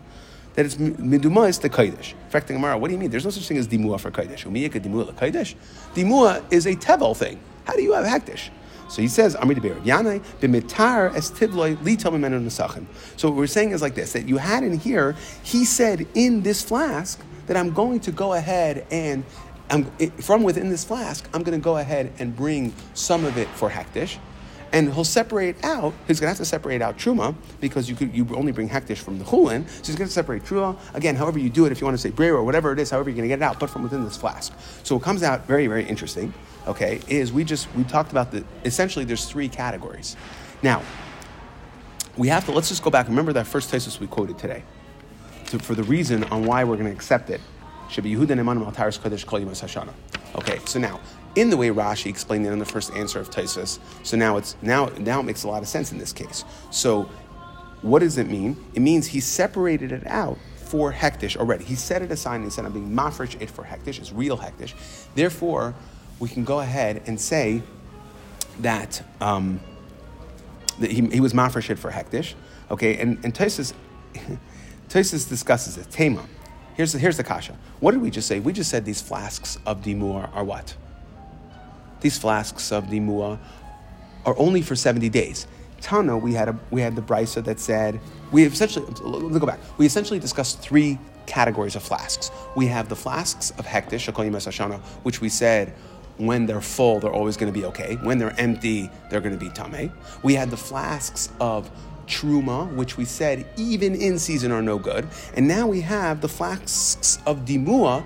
That 0.61 0.67
it's 0.67 0.77
meduma 0.77 1.49
is 1.49 1.59
the 1.59 1.71
kodesh. 1.71 2.13
In 2.13 2.29
fact, 2.29 2.49
the 2.49 2.53
Gemara, 2.53 2.77
what 2.77 2.89
do 2.89 2.93
you 2.93 2.99
mean? 2.99 3.11
There's 3.11 3.25
no 3.25 3.31
such 3.31 3.49
thing 3.49 3.57
as 3.57 3.67
dimua 3.67 3.99
for 3.99 4.11
kodesh. 4.11 4.45
Umiyaka 4.45 4.79
dimua 4.81 5.11
kodesh. 5.15 5.55
Dimua 5.95 6.45
is 6.53 6.67
a 6.67 6.75
tevel 6.75 7.17
thing. 7.17 7.41
How 7.65 7.75
do 7.75 7.83
you 7.83 7.95
have 7.95 8.05
hektish? 8.05 8.51
So 8.89 9.01
he 9.01 9.09
says, 9.09 9.37
Amri 9.37 9.55
Deber, 9.55 9.81
Yanai, 9.81 10.23
b'mitar 10.41 11.15
es 11.15 11.31
tivloi 11.31 11.83
li 11.83 11.97
tomimenu 11.97 12.45
nesachim. 12.45 12.85
So 13.17 13.29
what 13.29 13.39
we're 13.39 13.47
saying 13.47 13.71
is 13.71 13.81
like 13.81 13.95
this, 13.95 14.13
that 14.13 14.29
you 14.29 14.37
had 14.37 14.63
in 14.63 14.79
here, 14.79 15.17
he 15.43 15.65
said 15.65 16.07
in 16.15 16.43
this 16.43 16.63
flask 16.63 17.19
that 17.47 17.57
I'm 17.57 17.73
going 17.73 18.01
to 18.01 18.13
go 18.13 18.35
ahead 18.35 18.87
and 18.91 19.25
I'm, 19.71 19.85
from 20.19 20.43
within 20.43 20.69
this 20.69 20.85
flask, 20.85 21.27
I'm 21.33 21.43
going 21.43 21.59
to 21.59 21.63
go 21.63 21.79
ahead 21.79 22.13
and 22.19 22.37
bring 22.37 22.75
some 22.93 23.25
of 23.25 23.39
it 23.39 23.49
for 23.49 23.71
hektish, 23.71 24.19
and 24.73 24.93
he'll 24.93 25.05
separate 25.05 25.63
out. 25.65 25.95
He's 26.07 26.21
going 26.21 26.27
to 26.27 26.31
have 26.31 26.39
to 26.39 26.45
separate 26.45 26.83
out 26.83 26.97
truma 26.97 27.35
because 27.61 27.89
you 27.89 27.97
could 27.97 28.15
you 28.15 28.27
only 28.35 28.53
bring 28.53 28.69
hektish 28.69 28.99
from 28.99 29.19
the 29.19 29.25
chulin. 29.25 29.69
So 29.69 29.87
he's 29.87 29.97
going 29.97 30.09
to 30.09 30.13
separate 30.13 30.45
truma 30.45 30.77
again. 30.95 31.17
However 31.17 31.39
you 31.39 31.51
do 31.51 31.67
it, 31.67 31.73
if 31.73 31.81
you 31.81 31.87
want 31.87 31.97
to 31.97 32.03
say 32.03 32.11
brera 32.11 32.39
or 32.39 32.45
whatever 32.45 32.73
it 32.73 32.79
is, 32.79 32.91
however 32.91 33.11
you're 33.11 33.17
going 33.17 33.29
to 33.29 33.35
get 33.35 33.41
it 33.41 33.45
out, 33.45 33.59
but 33.59 33.71
from 33.71 33.83
within 33.83 34.05
this 34.05 34.17
flask. 34.17 34.53
So 34.83 34.97
it 34.97 35.03
comes 35.03 35.23
out 35.23 35.47
very 35.47 35.67
very 35.67 35.85
interesting. 35.85 36.33
Okay, 36.67 37.01
is 37.09 37.33
we 37.33 37.45
just 37.45 37.73
we 37.75 37.85
talked 37.85 38.13
about 38.13 38.31
the 38.31 38.45
essentially 38.65 39.05
there's 39.05 39.25
three 39.25 39.49
categories. 39.49 40.17
Now 40.63 40.83
we 42.17 42.29
have 42.29 42.45
to 42.47 42.53
let's 42.53 42.69
just 42.69 42.83
go 42.83 42.91
back. 42.91 43.09
Remember 43.09 43.33
that 43.33 43.47
first 43.47 43.71
thesis 43.71 43.99
we 43.99 44.07
quoted 44.07 44.39
today, 44.39 44.63
to, 45.47 45.59
for 45.59 45.75
the 45.75 45.85
reason 45.85 46.25
on 46.25 46.45
why 46.45 46.65
we're 46.65 46.77
going 46.77 46.87
to 46.87 46.93
accept 46.93 47.31
it. 47.31 47.41
Should 47.89 48.05
be 48.05 48.15
Yehuda 48.15 48.39
Neman 48.39 48.73
Kodesh 48.73 49.27
Kol 49.27 49.41
Hashana. 49.41 49.93
Okay, 50.37 50.61
so 50.65 50.79
now 50.79 51.01
in 51.37 51.51
the 51.51 51.57
way 51.57 51.69
Rashi 51.69 52.07
explained 52.07 52.47
it 52.47 52.51
in 52.51 52.59
the 52.59 52.65
first 52.65 52.93
answer 52.93 53.21
of 53.21 53.31
Tosfos. 53.31 53.79
So 54.03 54.17
now 54.17 54.37
it's 54.37 54.57
now 54.63 54.87
now 54.99 55.21
it 55.21 55.25
makes 55.25 55.45
a 55.45 55.49
lot 55.49 55.63
of 55.63 55.69
sense 55.69 55.93
in 55.93 55.99
this 55.99 56.13
case. 56.13 56.45
So 56.71 57.09
what 57.83 58.01
does 58.01 58.19
it 58.19 58.29
mean? 58.29 58.57
It 58.75 58.81
means 58.81 59.07
he 59.07 59.21
separated 59.21 59.93
it 59.93 60.07
out 60.07 60.39
for 60.57 60.93
hektish 60.93 61.37
already. 61.37 61.65
He 61.65 61.75
set 61.75 62.03
it 62.03 62.11
aside 62.11 62.41
and 62.41 62.53
said, 62.53 62.65
I'm 62.65 62.73
being 62.73 62.93
mafresh 62.93 63.41
it 63.41 63.51
for 63.51 63.65
hektish, 63.65 63.99
it's 63.99 64.13
real 64.13 64.39
hektish. 64.39 64.75
Therefore, 65.15 65.75
we 66.19 66.29
can 66.29 66.45
go 66.45 66.61
ahead 66.61 67.03
and 67.07 67.21
say 67.21 67.63
that, 68.61 69.03
um, 69.21 69.61
that 70.79 70.91
he, 70.91 71.07
he 71.09 71.21
was 71.21 71.33
mafresh 71.33 71.71
it 71.71 71.79
for 71.79 71.91
hektish. 71.91 72.35
Okay, 72.71 72.99
and, 72.99 73.19
and 73.25 73.35
Tosfos 73.35 73.73
discusses 75.29 75.77
it. 75.77 75.91
Tema. 75.91 76.25
Here's 76.75 76.93
the, 76.93 76.99
here's 76.99 77.17
the 77.17 77.25
kasha. 77.25 77.57
What 77.81 77.93
did 77.93 78.01
we 78.01 78.11
just 78.11 78.29
say? 78.29 78.39
We 78.41 78.53
just 78.53 78.71
said 78.71 78.85
these 78.85 79.03
flasks 79.03 79.59
of 79.67 79.83
dimua 79.83 80.35
are 80.35 80.45
what? 80.45 80.77
These 82.01 82.19
flasks 82.19 82.73
of 82.73 82.87
dimua 82.87 83.39
are 84.25 84.39
only 84.39 84.63
for 84.63 84.77
70 84.77 85.09
days. 85.09 85.47
Tana, 85.81 86.17
we 86.17 86.35
had 86.35 86.49
a 86.49 86.59
we 86.71 86.81
had 86.81 86.95
the 86.95 87.03
brisa 87.03 87.43
that 87.45 87.59
said 87.59 88.01
we 88.33 88.45
essentially 88.45 88.85
let's 89.03 89.39
go 89.39 89.47
back. 89.47 89.61
We 89.79 89.87
essentially 89.87 90.19
discussed 90.19 90.61
three 90.61 90.99
categories 91.27 91.77
of 91.77 91.83
flasks. 91.83 92.31
We 92.57 92.67
have 92.67 92.89
the 92.89 92.97
flasks 92.97 93.51
of 93.53 93.67
hektish, 93.67 94.07
which 95.03 95.21
we 95.21 95.29
said 95.29 95.75
when 96.19 96.45
they're 96.45 96.61
full, 96.61 97.01
they're 97.01 97.13
always 97.13 97.37
going 97.37 97.53
to 97.53 97.59
be 97.59 97.65
okay. 97.67 97.97
When 98.03 98.19
they're 98.19 98.39
empty, 98.39 98.91
they're 99.09 99.23
going 99.23 99.39
to 99.39 99.43
be 99.43 99.51
tame. 99.51 99.93
We 100.23 100.35
had 100.35 100.51
the 100.51 100.57
flasks 100.57 101.31
of 101.41 101.71
truma, 102.07 102.73
which 102.75 102.97
we 102.97 103.05
said 103.05 103.47
even 103.57 103.95
in 103.95 104.19
season 104.19 104.53
are 104.53 104.61
no 104.61 104.79
good. 104.79 105.09
And 105.35 105.49
now 105.49 105.67
we 105.67 105.81
have 105.81 106.21
the 106.21 106.29
flasks 106.29 107.19
of 107.25 107.45
dimua, 107.47 108.05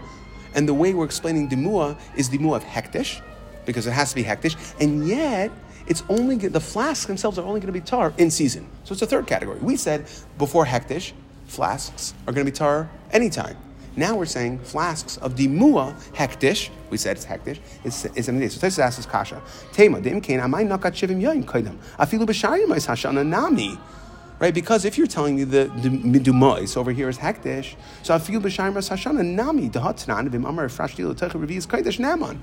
and 0.55 0.69
the 0.69 0.75
way 0.75 0.95
we're 0.95 1.07
explaining 1.07 1.49
dimua 1.49 1.99
is 2.15 2.29
dimua 2.29 2.57
of 2.57 2.65
hektish, 2.65 3.21
because 3.67 3.87
it 3.87 3.93
has 3.93 4.11
to 4.11 4.15
be 4.15 4.25
hektish, 4.25 4.57
and 4.81 5.07
yet 5.07 5.51
it's 5.87 6.03
only 6.09 6.37
the 6.37 6.61
flasks 6.61 7.07
themselves 7.07 7.39
are 7.39 7.45
only 7.45 7.61
going 7.61 7.73
to 7.73 7.79
be 7.79 7.81
tar 7.81 8.13
in 8.19 8.31
season. 8.31 8.67
So 8.85 8.93
it's 8.93 9.03
a 9.03 9.07
third 9.07 9.27
category. 9.27 9.59
We 9.61 9.77
said 9.77 10.07
before 10.39 10.65
hektish, 10.65 11.13
flasks 11.47 12.15
are 12.27 12.33
going 12.33 12.47
to 12.47 12.51
be 12.51 12.57
tar 12.57 12.91
anytime. 13.13 13.57
Now 13.97 14.17
we're 14.17 14.27
saying 14.27 14.59
flasks 14.61 15.19
of 15.19 15.37
dimua 15.37 15.95
hektish. 16.15 16.71
We 16.91 16.97
said 16.97 17.17
it's 17.17 17.27
hektish. 17.27 17.61
It's 17.85 18.05
it's 18.05 18.27
seven 18.27 18.41
days. 18.41 18.55
So 18.59 18.67
Tosfos 18.67 18.79
asks 18.81 19.07
kasha. 19.07 19.41
Tema 19.73 20.01
dim 20.01 20.21
kain 20.21 20.41
amay 20.41 20.67
nakat 20.67 20.95
shivim 20.95 21.21
yoyim 21.23 21.45
kaidam 21.45 21.77
afilu 21.99 22.27
b'shayim 22.27 22.75
is 22.77 22.87
hashana 22.87 23.25
nami. 23.25 23.79
Right, 24.41 24.53
because 24.53 24.85
if 24.85 24.99
you're 24.99 25.07
telling 25.07 25.37
me 25.37 25.45
the, 25.45 25.67
midumais 25.67 26.77
over 26.77 26.91
here 26.91 27.09
is 27.09 27.19
hektish, 27.19 27.77
so 28.03 28.15
I 28.15 28.19
feel 28.19 28.41
b'shayim 28.41 28.73
hashana 28.73 29.25
nami 29.25 29.71
dehatnan 29.71 30.29
v'im 30.29 30.49
amar 30.49 30.67
frashti 30.67 31.09
l'teich 31.09 31.31
revi'is 31.31 31.69
kaidish 31.69 32.01
naman. 32.01 32.39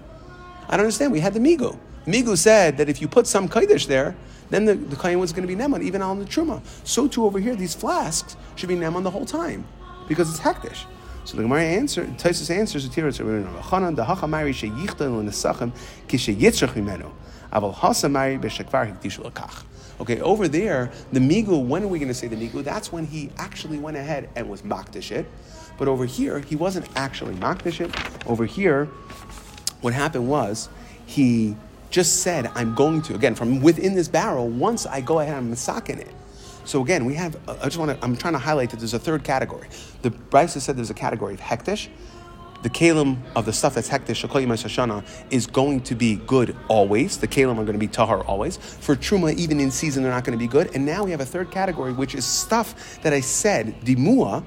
I 0.72 0.78
don't 0.78 0.86
understand. 0.86 1.12
We 1.12 1.20
had 1.20 1.34
the 1.34 1.40
Migu. 1.40 1.78
Migu 2.08 2.38
said 2.38 2.78
that 2.78 2.90
if 2.90 3.02
you 3.02 3.08
put 3.08 3.28
some 3.28 3.48
Kaddish 3.48 3.86
there, 3.86 4.16
then 4.50 4.66
the, 4.66 4.74
the 4.76 5.18
was 5.18 5.32
going 5.32 5.48
to 5.48 5.54
be 5.54 5.62
Neman, 5.62 5.84
even 5.84 6.02
on 6.02 6.20
the 6.20 6.26
Truma. 6.26 6.62
So 6.84 7.08
too 7.08 7.26
over 7.26 7.40
here, 7.40 7.56
these 7.56 7.76
flasks 7.76 8.36
should 8.56 8.70
be 8.70 8.76
Neman 8.76 9.04
the 9.04 9.12
whole 9.12 9.26
time, 9.26 9.66
because 10.08 10.30
it's 10.30 10.40
Hektish. 10.40 10.86
So 11.24 11.38
the 11.38 11.44
Gemara 11.44 11.64
answer, 11.64 12.06
Tosfos 12.06 12.50
answers 12.50 12.88
the 12.88 13.02
Tiras, 13.02 13.20
Chanan 13.20 13.96
the 13.96 14.04
Hachamari 14.04 14.52
sheyichtan 14.52 15.22
l'nesachem 15.22 15.72
kisheyitzrach 16.08 16.74
mimenu, 16.74 17.12
aval 17.54 17.76
hasamari 17.76 18.42
b'shekvar 18.42 18.98
hikdishu 18.98 19.24
l'kach. 19.24 19.64
Okay, 20.00 20.20
over 20.22 20.48
there, 20.48 20.92
the 21.14 21.20
Migu, 21.20 21.64
when 21.64 21.84
are 21.84 21.88
we 21.88 22.00
going 22.00 22.08
to 22.08 22.14
say 22.16 22.28
the 22.28 22.36
Migu? 22.36 22.64
That's 22.64 22.92
when 22.92 23.06
he 23.06 23.30
actually 23.38 23.78
went 23.78 23.98
ahead 23.98 24.30
and 24.36 24.50
was 24.50 24.64
Makdish 24.64 25.12
it. 25.12 25.28
But 25.78 25.88
over 25.88 26.06
here, 26.06 26.40
he 26.40 26.56
wasn't 26.56 26.88
actually 26.96 27.36
Makdish 27.36 27.82
it. 27.82 28.28
Over 28.28 28.46
here, 28.46 28.90
what 29.82 29.94
happened 29.94 30.30
was 30.30 30.70
he 31.06 31.56
just 31.90 32.22
said, 32.22 32.50
I'm 32.56 32.74
going 32.74 33.02
to, 33.04 33.16
again, 33.16 33.36
from 33.36 33.62
within 33.62 33.94
this 33.94 34.08
barrel, 34.08 34.48
once 34.48 34.86
I 34.86 35.02
go 35.02 35.20
ahead 35.20 35.38
and 35.38 35.54
I'm 35.54 35.90
in 35.90 36.00
it. 36.00 36.14
So 36.64 36.82
again, 36.82 37.06
we 37.06 37.16
have, 37.16 37.38
I 37.48 37.66
just 37.66 37.78
want 37.78 37.92
to, 37.92 38.04
I'm 38.04 38.16
trying 38.16 38.34
to 38.34 38.40
highlight 38.40 38.70
that 38.70 38.78
there's 38.78 38.94
a 38.94 39.00
third 39.00 39.24
category. 39.24 39.68
The 40.04 40.12
Bryce 40.12 40.54
has 40.54 40.64
said 40.64 40.78
there's 40.78 40.90
a 40.90 40.96
category 40.96 41.34
of 41.34 41.42
hektish. 41.42 41.90
The 42.64 42.70
kalim 42.70 43.18
of 43.36 43.46
the 43.46 43.54
stuff 43.54 43.74
that's 43.74 43.90
hektish, 43.90 44.24
Hashana, 44.24 45.04
is 45.32 45.48
going 45.48 45.82
to 45.82 45.96
be 45.96 46.18
good 46.28 46.56
always. 46.68 47.18
The 47.18 47.28
kalim 47.28 47.54
are 47.54 47.64
going 47.64 47.74
to 47.74 47.80
be 47.80 47.88
tahar 47.88 48.22
always. 48.22 48.58
For 48.58 48.96
truma, 48.96 49.34
even 49.36 49.60
in 49.60 49.72
season, 49.72 50.04
they're 50.04 50.12
not 50.12 50.24
going 50.24 50.38
to 50.38 50.44
be 50.44 50.48
good. 50.48 50.76
And 50.76 50.86
now 50.86 51.04
we 51.04 51.12
have 51.12 51.22
a 51.22 51.26
third 51.26 51.50
category, 51.50 51.92
which 51.92 52.14
is 52.14 52.24
stuff 52.24 53.02
that 53.02 53.14
I 53.14 53.20
said, 53.20 53.82
dimua, 53.82 54.44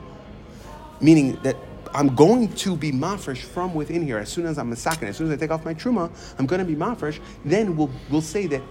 meaning 1.01 1.41
that 1.43 1.57
I'm 1.95 2.15
going 2.15 2.53
to 2.55 2.77
be 2.77 2.91
mafresh 2.91 3.39
from 3.39 3.73
within 3.73 4.03
here. 4.03 4.19
As 4.19 4.29
soon 4.29 4.47
as 4.47 4.59
I'm 4.59 4.71
masakin, 4.71 5.05
as 5.05 5.17
soon 5.17 5.29
as 5.29 5.33
I 5.33 5.37
take 5.37 5.53
off 5.53 5.65
my 5.65 5.75
truma, 5.75 6.11
I'm 6.39 6.47
going 6.47 6.59
to 6.59 6.65
be 6.65 6.75
mafresh. 6.75 7.21
Then 7.45 7.77
we'll, 7.77 7.91
we'll 8.11 8.21
say 8.21 8.49
that 8.49 8.63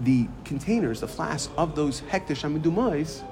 the 0.00 0.26
containers, 0.44 1.00
the 1.00 1.08
flasks 1.08 1.52
of 1.58 1.76
those 1.76 2.00
hektish 2.02 2.42
amidumais, 2.42 3.22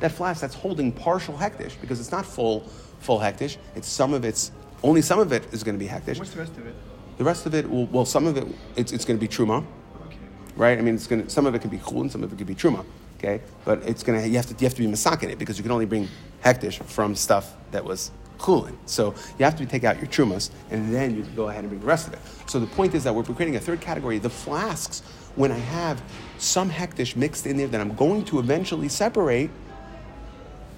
that 0.00 0.10
flask 0.10 0.40
that's 0.40 0.54
holding 0.54 0.90
partial 0.90 1.34
hektish, 1.34 1.78
because 1.80 2.00
it's 2.00 2.10
not 2.10 2.24
full 2.24 2.60
full 3.00 3.20
hektish, 3.20 3.58
it's 3.74 3.88
some 3.88 4.14
of 4.14 4.24
its, 4.24 4.50
only 4.82 5.02
some 5.02 5.20
of 5.20 5.30
it 5.32 5.44
is 5.52 5.62
going 5.62 5.78
to 5.78 5.84
be 5.84 5.90
hektish. 5.90 6.18
What's 6.18 6.30
the 6.30 6.40
rest 6.40 6.56
of 6.56 6.66
it? 6.66 6.74
The 7.18 7.24
rest 7.24 7.46
of 7.46 7.54
it, 7.54 7.68
will, 7.68 7.86
well, 7.86 8.06
some 8.06 8.26
of 8.26 8.36
it, 8.38 8.46
it's, 8.76 8.92
it's 8.92 9.04
going 9.04 9.18
to 9.18 9.20
be 9.20 9.28
truma, 9.28 9.64
okay. 10.06 10.16
right? 10.56 10.78
I 10.78 10.80
mean, 10.80 10.94
it's 10.94 11.06
going 11.06 11.22
to, 11.22 11.30
some 11.30 11.44
of 11.44 11.54
it 11.54 11.60
can 11.60 11.70
be 11.70 11.78
chul 11.78 12.00
and 12.00 12.10
some 12.10 12.24
of 12.24 12.32
it 12.32 12.36
can 12.36 12.46
be 12.46 12.54
truma, 12.54 12.84
okay? 13.18 13.42
But 13.66 13.82
it's 13.82 14.02
going 14.02 14.20
to, 14.20 14.26
you 14.26 14.36
have 14.36 14.46
to, 14.46 14.54
you 14.58 14.66
have 14.66 14.74
to 14.74 14.82
be 14.82 14.88
masakin 14.88 15.30
it 15.30 15.38
because 15.38 15.58
you 15.58 15.62
can 15.62 15.70
only 15.70 15.84
bring 15.84 16.08
hektish 16.42 16.82
from 16.82 17.14
stuff 17.14 17.54
that 17.72 17.84
was 17.84 18.10
cooling. 18.44 18.76
So 18.84 19.14
you 19.38 19.44
have 19.46 19.56
to 19.56 19.64
take 19.64 19.84
out 19.84 19.96
your 19.96 20.06
trumas, 20.06 20.50
and 20.70 20.94
then 20.94 21.16
you 21.16 21.22
go 21.34 21.48
ahead 21.48 21.60
and 21.60 21.70
bring 21.70 21.80
the 21.80 21.86
rest 21.86 22.06
of 22.06 22.12
it. 22.12 22.18
So 22.46 22.60
the 22.60 22.66
point 22.66 22.94
is 22.94 23.02
that 23.04 23.14
we're 23.14 23.22
creating 23.22 23.56
a 23.56 23.60
third 23.60 23.80
category. 23.80 24.18
The 24.18 24.28
flasks, 24.28 25.00
when 25.34 25.50
I 25.50 25.56
have 25.56 26.02
some 26.36 26.70
hektish 26.70 27.16
mixed 27.16 27.46
in 27.46 27.56
there 27.56 27.68
that 27.68 27.80
I'm 27.80 27.94
going 27.94 28.22
to 28.26 28.40
eventually 28.40 28.90
separate, 28.90 29.48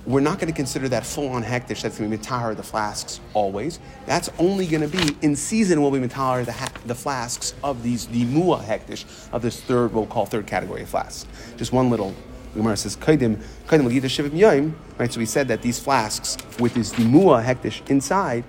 we're 0.06 0.20
not 0.20 0.38
going 0.38 0.46
to 0.46 0.54
consider 0.54 0.88
that 0.90 1.04
full-on 1.04 1.42
hektish 1.42 1.82
that's 1.82 1.98
going 1.98 2.08
to 2.08 2.16
be 2.16 2.22
mitahar 2.22 2.54
the 2.56 2.62
flasks 2.62 3.18
always. 3.34 3.80
That's 4.06 4.30
only 4.38 4.68
going 4.68 4.88
to 4.88 4.96
be 4.96 5.16
in 5.22 5.34
season. 5.34 5.82
Will 5.82 5.90
be 5.90 5.98
mitahar 5.98 6.44
the 6.44 6.86
the 6.86 6.94
flasks 6.94 7.52
of 7.64 7.82
these 7.82 8.06
dimua 8.06 8.62
hektish 8.62 9.04
of 9.32 9.42
this 9.42 9.60
third 9.60 9.92
we'll 9.92 10.06
call 10.06 10.24
third 10.24 10.46
category 10.46 10.82
of 10.82 10.88
flasks. 10.88 11.26
Just 11.56 11.72
one 11.72 11.90
little 11.90 12.14
Gemara 12.56 12.76
says, 12.76 12.96
Kaidim, 12.96 13.42
Kaidim 13.66 13.88
Lagita 13.88 14.04
Shivim 14.04 14.30
Yoim, 14.30 14.72
right? 14.98 15.12
So 15.12 15.18
we 15.20 15.26
said 15.26 15.48
that 15.48 15.62
these 15.62 15.78
flasks 15.78 16.36
with 16.58 16.74
this 16.74 16.92
Dimua 16.92 17.44
Hektish 17.44 17.88
inside, 17.88 18.44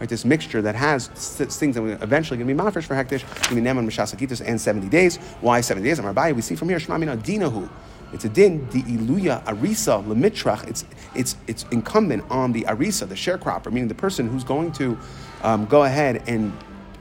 right, 0.00 0.08
this 0.08 0.24
mixture 0.24 0.62
that 0.62 0.74
has 0.74 1.08
things 1.08 1.74
that 1.76 1.82
are 1.82 2.02
eventually 2.02 2.36
going 2.38 2.48
to 2.48 2.54
be 2.54 2.60
mafresh 2.60 2.84
for 2.84 2.94
Hektish, 2.94 3.22
going 3.48 3.48
to 3.48 3.54
be 3.54 3.60
Neman 3.62 3.86
Mishasakitas 3.86 4.44
and 4.46 4.60
70 4.60 4.88
days. 4.88 5.16
Why 5.40 5.60
70 5.60 5.86
days? 5.88 5.98
Amar 5.98 6.34
we 6.34 6.42
see 6.42 6.54
from 6.54 6.68
here, 6.68 6.78
Shmamina 6.78 7.22
Dinahu. 7.22 7.68
It's 8.12 8.26
a 8.26 8.28
din, 8.28 8.68
the 8.70 8.82
iluya 8.82 9.42
arisa 9.44 10.04
lemitrach. 10.04 10.68
It's 10.68 10.84
it's 11.14 11.36
it's 11.46 11.64
incumbent 11.70 12.24
on 12.30 12.52
the 12.52 12.62
arisa, 12.64 13.08
the 13.08 13.14
sharecropper, 13.14 13.72
meaning 13.72 13.88
the 13.88 13.94
person 13.94 14.28
who's 14.28 14.44
going 14.44 14.72
to 14.72 14.98
um, 15.42 15.64
go 15.66 15.84
ahead 15.84 16.22
and 16.26 16.52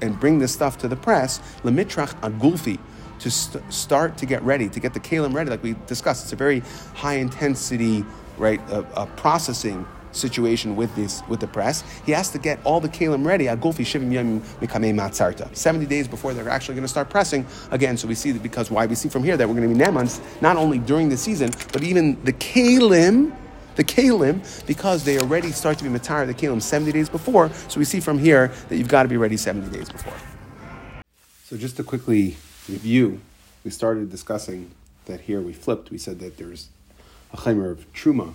and 0.01 0.20
bring 0.20 0.39
this 0.39 0.53
stuff 0.53 0.78
to 0.80 0.88
the 0.88 0.95
press. 0.95 1.39
Lemitrach 1.64 2.14
agulfi 2.22 2.80
to 3.22 3.32
st- 3.32 3.72
start 3.72 4.17
to 4.17 4.26
get 4.26 4.41
ready, 4.43 4.67
to 4.69 4.80
get 4.80 4.93
the 4.93 4.99
kalim 4.99 5.34
ready, 5.34 5.49
like 5.49 5.63
we 5.63 5.76
discussed. 5.88 6.24
It's 6.24 6.34
a 6.34 6.36
very 6.36 6.61
high 6.95 7.15
intensity, 7.15 8.03
right, 8.38 8.59
uh, 8.69 8.84
uh, 8.95 9.05
processing 9.17 9.86
situation 10.11 10.76
with 10.76 10.93
this 10.95 11.24
with 11.30 11.39
the 11.39 11.47
press. 11.47 11.84
He 12.05 12.11
has 12.11 12.30
to 12.32 12.39
get 12.39 12.59
all 12.65 12.82
the 12.82 12.89
kalim 12.89 13.26
ready. 13.26 13.45
Seventy 15.55 15.86
days 15.86 16.07
before 16.07 16.34
they're 16.34 16.49
actually 16.49 16.76
going 16.76 16.84
to 16.84 16.89
start 16.89 17.09
pressing 17.09 17.45
again. 17.69 17.95
So 17.95 18.07
we 18.07 18.15
see 18.15 18.32
that 18.32 18.43
because 18.43 18.69
why 18.69 18.86
we 18.88 18.95
see 18.95 19.07
from 19.07 19.24
here 19.24 19.38
that 19.38 19.47
we're 19.47 19.55
going 19.55 19.69
to 19.69 19.76
be 19.76 19.82
nemans 19.82 20.19
not 20.41 20.57
only 20.57 20.80
during 20.80 21.07
the 21.09 21.17
season 21.17 21.51
but 21.72 21.84
even 21.84 22.22
the 22.24 22.34
kalim. 22.34 23.36
The 23.74 23.86
kalim, 23.86 24.43
because 24.67 25.05
they 25.05 25.17
already 25.17 25.53
start 25.53 25.78
to 25.78 25.86
be 25.86 25.89
matar 25.89 26.28
the 26.28 26.34
kalim 26.34 26.61
70 26.61 26.91
days 26.91 27.07
before. 27.07 27.49
So 27.69 27.80
we 27.80 27.86
see 27.86 28.01
from 28.01 28.19
here 28.19 28.49
that 28.67 28.76
you've 28.76 28.89
got 28.89 29.03
to 29.03 29.09
be 29.09 29.15
ready 29.15 29.38
70 29.38 29.76
days 29.76 29.89
before. 29.89 30.13
So 31.45 31.55
just 31.55 31.78
to 31.78 31.84
quickly 31.84 32.36
review, 32.70 33.22
we 33.64 33.72
started 33.72 34.09
discussing 34.09 34.72
that 35.05 35.22
here 35.22 35.41
we 35.41 35.53
flipped. 35.53 35.91
We 35.91 35.97
said 35.97 36.20
that 36.20 36.38
there's 36.38 36.70
a 37.34 37.38
chaymer 37.38 37.72
of 37.72 37.91
truma. 37.93 38.34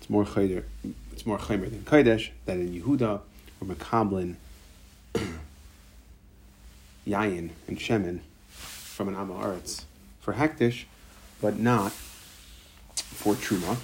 It's 0.00 0.10
more 0.10 0.24
chaymer, 0.24 0.64
it's 1.12 1.26
more 1.26 1.38
chaymer 1.38 1.70
than 1.70 1.80
kodesh. 1.82 2.30
That 2.46 2.58
in 2.58 2.80
Yehuda 2.80 3.20
or 3.60 3.66
Mekablin, 3.66 4.36
yayin 7.06 7.50
and 7.66 7.78
shemen 7.78 8.20
from 8.48 9.08
an 9.08 9.14
amaretz 9.14 9.84
for 10.20 10.34
hektish, 10.34 10.84
but 11.40 11.58
not 11.58 11.92
for 12.96 13.34
truma. 13.34 13.76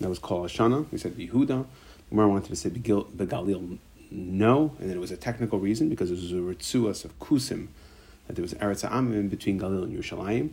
That 0.00 0.08
was 0.08 0.18
called 0.18 0.48
Ashana. 0.48 0.86
We 0.90 0.98
said 0.98 1.16
Yehuda. 1.16 1.66
Gemara 2.10 2.28
wanted 2.28 2.48
to 2.48 2.56
say 2.56 2.70
Begalil 2.70 3.78
no, 4.10 4.76
and 4.78 4.88
then 4.88 4.96
it 4.96 5.00
was 5.00 5.10
a 5.10 5.16
technical 5.16 5.58
reason 5.58 5.88
because 5.88 6.10
it 6.10 6.14
was 6.14 6.32
a 6.32 6.36
ritzuas 6.36 7.04
of 7.04 7.18
kusim 7.18 7.68
that 8.26 8.34
there 8.34 8.42
was 8.42 8.54
Eretz 8.54 8.88
Amim 8.88 9.30
between 9.30 9.60
Galil 9.60 9.84
and 9.84 9.96
Yerushalayim. 9.96 10.50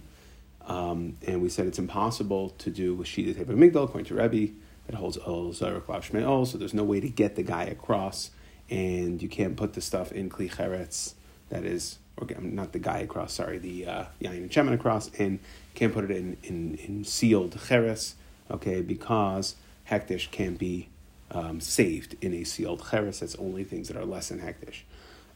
Um, 0.65 1.17
and 1.27 1.41
we 1.41 1.49
said 1.49 1.67
it's 1.67 1.79
impossible 1.79 2.49
to 2.59 2.69
do 2.69 2.95
with 2.95 3.07
Shida 3.07 3.35
Teba 3.35 3.55
Migdal, 3.55 3.85
according 3.85 4.05
to 4.05 4.15
Rebbe, 4.15 4.53
that 4.87 4.95
holds 4.95 5.17
Ol 5.25 5.51
Zarek 5.51 5.87
Lav 5.87 6.47
so 6.47 6.57
there's 6.57 6.73
no 6.73 6.83
way 6.83 6.99
to 6.99 7.09
get 7.09 7.35
the 7.35 7.43
guy 7.43 7.63
across, 7.63 8.31
and 8.69 9.21
you 9.21 9.29
can't 9.29 9.57
put 9.57 9.73
the 9.73 9.81
stuff 9.81 10.11
in 10.11 10.29
Kli 10.29 10.49
Cheretz, 10.49 11.13
that 11.49 11.65
is, 11.65 11.99
or 12.17 12.27
not 12.39 12.71
the 12.71 12.79
guy 12.79 12.99
across, 12.99 13.33
sorry, 13.33 13.57
the 13.57 13.85
uh, 13.85 14.05
Yain 14.21 14.37
and 14.37 14.49
Shemin 14.49 14.73
across, 14.73 15.09
and 15.19 15.39
can't 15.73 15.93
put 15.93 16.05
it 16.05 16.11
in, 16.11 16.37
in, 16.43 16.75
in 16.75 17.03
sealed 17.03 17.55
Cheretz, 17.55 18.13
okay, 18.49 18.81
because 18.81 19.55
Hektish 19.89 20.31
can't 20.31 20.57
be 20.57 20.89
um, 21.31 21.59
saved 21.59 22.15
in 22.21 22.33
a 22.33 22.43
sealed 22.43 22.81
Cheretz, 22.81 23.19
that's 23.19 23.35
only 23.35 23.63
things 23.63 23.89
that 23.89 23.97
are 23.97 24.05
less 24.05 24.29
than 24.29 24.39
Hektish. 24.39 24.81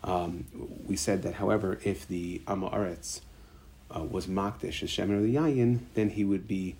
Um, 0.04 0.46
we 0.86 0.96
said 0.96 1.24
that, 1.24 1.36
however, 1.36 1.80
if 1.84 2.08
the 2.08 2.42
Amaretz 2.48 3.22
uh, 3.96 4.04
was 4.04 4.28
Makdish, 4.28 4.82
Hashem 4.82 5.12
or 5.12 5.22
the 5.22 5.36
Yayin, 5.36 5.80
then 5.96 6.12
he 6.12 6.24
would 6.24 6.48
be 6.48 6.76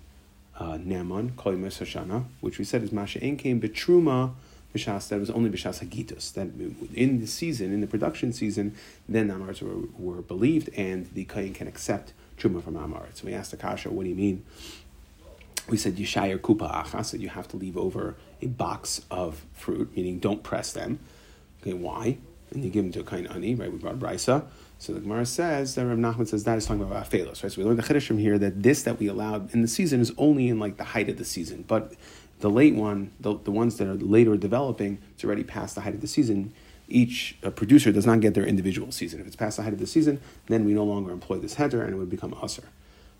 uh, 0.58 0.78
Naman, 0.78 1.32
Koimus 1.32 1.78
Hashana, 1.78 2.24
which 2.40 2.58
we 2.58 2.64
said 2.64 2.82
is 2.82 2.92
Masha 2.92 3.18
came 3.18 3.60
Betruma, 3.60 4.32
Bishas, 4.74 5.08
that 5.08 5.18
was 5.18 5.30
only 5.30 5.50
Bishas 5.50 5.82
Hagitus. 5.82 6.32
That 6.34 6.48
in 6.94 7.20
the 7.20 7.26
season, 7.26 7.72
in 7.72 7.80
the 7.80 7.86
production 7.86 8.32
season, 8.32 8.74
then 9.08 9.28
the 9.28 9.34
Amaretz 9.34 9.62
were, 9.62 9.88
were 9.98 10.22
believed 10.22 10.68
and 10.76 11.06
the 11.14 11.24
Kayin 11.24 11.54
can 11.54 11.68
accept 11.68 12.12
Truma 12.38 12.62
from 12.62 12.74
Amaretz. 12.74 13.16
So 13.16 13.26
we 13.26 13.34
asked 13.34 13.52
Akasha, 13.52 13.90
what 13.90 14.04
do 14.04 14.10
you 14.10 14.14
mean? 14.14 14.44
We 15.68 15.76
said 15.76 15.96
Yishayir 15.96 16.38
Kupa 16.38 16.70
Achas, 16.70 17.10
that 17.12 17.20
you 17.20 17.28
have 17.28 17.48
to 17.48 17.56
leave 17.56 17.76
over 17.76 18.16
a 18.40 18.46
box 18.46 19.02
of 19.10 19.44
fruit, 19.52 19.94
meaning 19.96 20.18
don't 20.18 20.42
press 20.42 20.72
them. 20.72 20.98
Okay, 21.62 21.72
why? 21.72 22.18
And 22.52 22.64
you 22.64 22.70
give 22.70 22.84
them 22.84 22.92
to 22.92 23.00
a 23.00 23.04
kain 23.04 23.26
ani, 23.26 23.54
right? 23.54 23.70
We 23.70 23.78
brought 23.78 23.98
brisa. 23.98 24.46
So 24.78 24.92
the 24.92 25.00
Gemara 25.00 25.26
says 25.26 25.74
that 25.74 25.86
Rav 25.86 25.98
Nachman 25.98 26.28
says 26.28 26.44
that 26.44 26.56
is 26.56 26.66
talking 26.66 26.82
about 26.82 27.04
afelos, 27.04 27.42
right? 27.42 27.50
So 27.50 27.60
we 27.60 27.64
learned 27.64 27.78
the 27.78 27.82
chiddush 27.82 28.06
from 28.06 28.18
here 28.18 28.38
that 28.38 28.62
this 28.62 28.82
that 28.84 28.98
we 29.00 29.08
allowed 29.08 29.52
in 29.52 29.62
the 29.62 29.68
season 29.68 30.00
is 30.00 30.12
only 30.16 30.48
in 30.48 30.58
like 30.58 30.76
the 30.76 30.84
height 30.84 31.08
of 31.08 31.18
the 31.18 31.24
season, 31.24 31.64
but 31.66 31.94
the 32.40 32.50
late 32.50 32.74
one, 32.74 33.10
the, 33.18 33.36
the 33.38 33.50
ones 33.50 33.78
that 33.78 33.88
are 33.88 33.94
later 33.94 34.36
developing, 34.36 34.98
it's 35.14 35.24
already 35.24 35.42
past 35.42 35.74
the 35.74 35.80
height 35.80 35.94
of 35.94 36.00
the 36.00 36.06
season. 36.06 36.52
Each 36.88 37.36
uh, 37.42 37.50
producer 37.50 37.92
does 37.92 38.06
not 38.06 38.20
get 38.20 38.34
their 38.34 38.46
individual 38.46 38.92
season. 38.92 39.20
If 39.20 39.26
it's 39.26 39.36
past 39.36 39.56
the 39.56 39.64
height 39.64 39.72
of 39.72 39.78
the 39.78 39.86
season, 39.86 40.20
then 40.46 40.64
we 40.64 40.72
no 40.72 40.84
longer 40.84 41.10
employ 41.10 41.38
this 41.38 41.54
header 41.54 41.82
and 41.82 41.92
it 41.92 41.96
would 41.96 42.08
become 42.08 42.34
usher. 42.40 42.62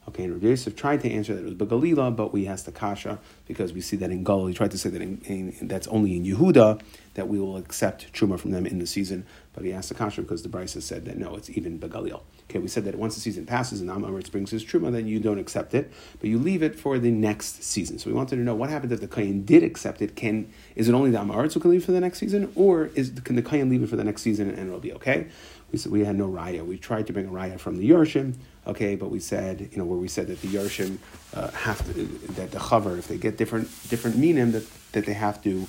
Okay, 0.08 0.24
and 0.24 0.32
Rav 0.32 0.42
Yosef 0.42 0.74
tried 0.74 1.02
to 1.02 1.10
answer 1.10 1.34
that 1.34 1.42
it 1.42 1.44
was 1.44 1.54
Begalila, 1.54 2.16
but 2.16 2.32
we 2.32 2.48
asked 2.48 2.64
the 2.64 2.72
Kasha 2.72 3.18
because 3.46 3.74
we 3.74 3.82
see 3.82 3.94
that 3.98 4.10
in 4.10 4.24
Gal, 4.24 4.46
he 4.46 4.54
tried 4.54 4.70
to 4.70 4.78
say 4.78 4.88
that 4.88 5.02
in, 5.02 5.20
in, 5.26 5.68
that's 5.68 5.86
only 5.88 6.16
in 6.16 6.24
Yehuda 6.24 6.80
that 7.12 7.28
we 7.28 7.38
will 7.38 7.58
accept 7.58 8.10
Truma 8.14 8.40
from 8.40 8.52
them 8.52 8.64
in 8.64 8.78
the 8.78 8.86
season, 8.86 9.26
but 9.52 9.64
he 9.64 9.72
asked 9.72 9.90
the 9.90 9.94
Kasha 9.94 10.22
because 10.22 10.42
the 10.42 10.48
Brisa 10.48 10.80
said 10.80 11.04
that 11.04 11.18
no, 11.18 11.36
it's 11.36 11.50
even 11.50 11.78
Begalil. 11.78 12.22
Okay, 12.48 12.58
we 12.58 12.68
said 12.68 12.86
that 12.86 12.94
once 12.94 13.16
the 13.16 13.20
season 13.20 13.44
passes 13.44 13.82
and 13.82 13.90
Amaritz 13.90 14.32
brings 14.32 14.50
his 14.50 14.64
Truma, 14.64 14.90
then 14.90 15.06
you 15.06 15.20
don't 15.20 15.38
accept 15.38 15.74
it, 15.74 15.92
but 16.20 16.30
you 16.30 16.38
leave 16.38 16.62
it 16.62 16.74
for 16.74 16.98
the 16.98 17.10
next 17.10 17.62
season. 17.62 17.98
So 17.98 18.08
we 18.08 18.16
wanted 18.16 18.36
to 18.36 18.42
know 18.42 18.54
what 18.54 18.70
happens 18.70 18.92
if 18.92 19.00
the 19.00 19.08
Kayan 19.08 19.44
did 19.44 19.62
accept 19.62 20.00
it. 20.00 20.16
Can 20.16 20.50
Is 20.74 20.88
it 20.88 20.94
only 20.94 21.10
the 21.10 21.18
Amaritz 21.18 21.52
who 21.52 21.60
can 21.60 21.70
leave 21.70 21.84
for 21.84 21.92
the 21.92 22.00
next 22.00 22.18
season, 22.18 22.50
or 22.54 22.86
is 22.94 23.12
can 23.24 23.36
the 23.36 23.42
Kayan 23.42 23.68
leave 23.68 23.82
it 23.82 23.90
for 23.90 23.96
the 23.96 24.04
next 24.04 24.22
season 24.22 24.48
and 24.48 24.68
it'll 24.68 24.80
be 24.80 24.94
okay? 24.94 25.26
We 25.70 25.78
said 25.78 25.92
we 25.92 26.04
had 26.04 26.16
no 26.16 26.28
raya. 26.28 26.64
We 26.64 26.78
tried 26.78 27.06
to 27.08 27.12
bring 27.12 27.26
a 27.26 27.30
raya 27.30 27.60
from 27.60 27.76
the 27.76 27.90
Yorshim, 27.90 28.34
okay, 28.68 28.94
but 28.94 29.10
we 29.10 29.18
said, 29.18 29.68
you 29.72 29.78
know, 29.78 29.84
where 29.84 29.98
we 29.98 30.08
said 30.08 30.26
that 30.28 30.40
the 30.42 30.48
Yorshim 30.48 30.98
uh, 31.34 31.50
have 31.50 31.84
to, 31.86 32.04
that 32.34 32.50
the 32.50 32.58
chaver, 32.58 32.98
if 32.98 33.08
they 33.08 33.16
get 33.16 33.36
different 33.36 33.68
different 33.88 34.16
minim, 34.16 34.52
that, 34.52 34.64
that 34.92 35.06
they 35.06 35.14
have 35.14 35.42
to, 35.42 35.66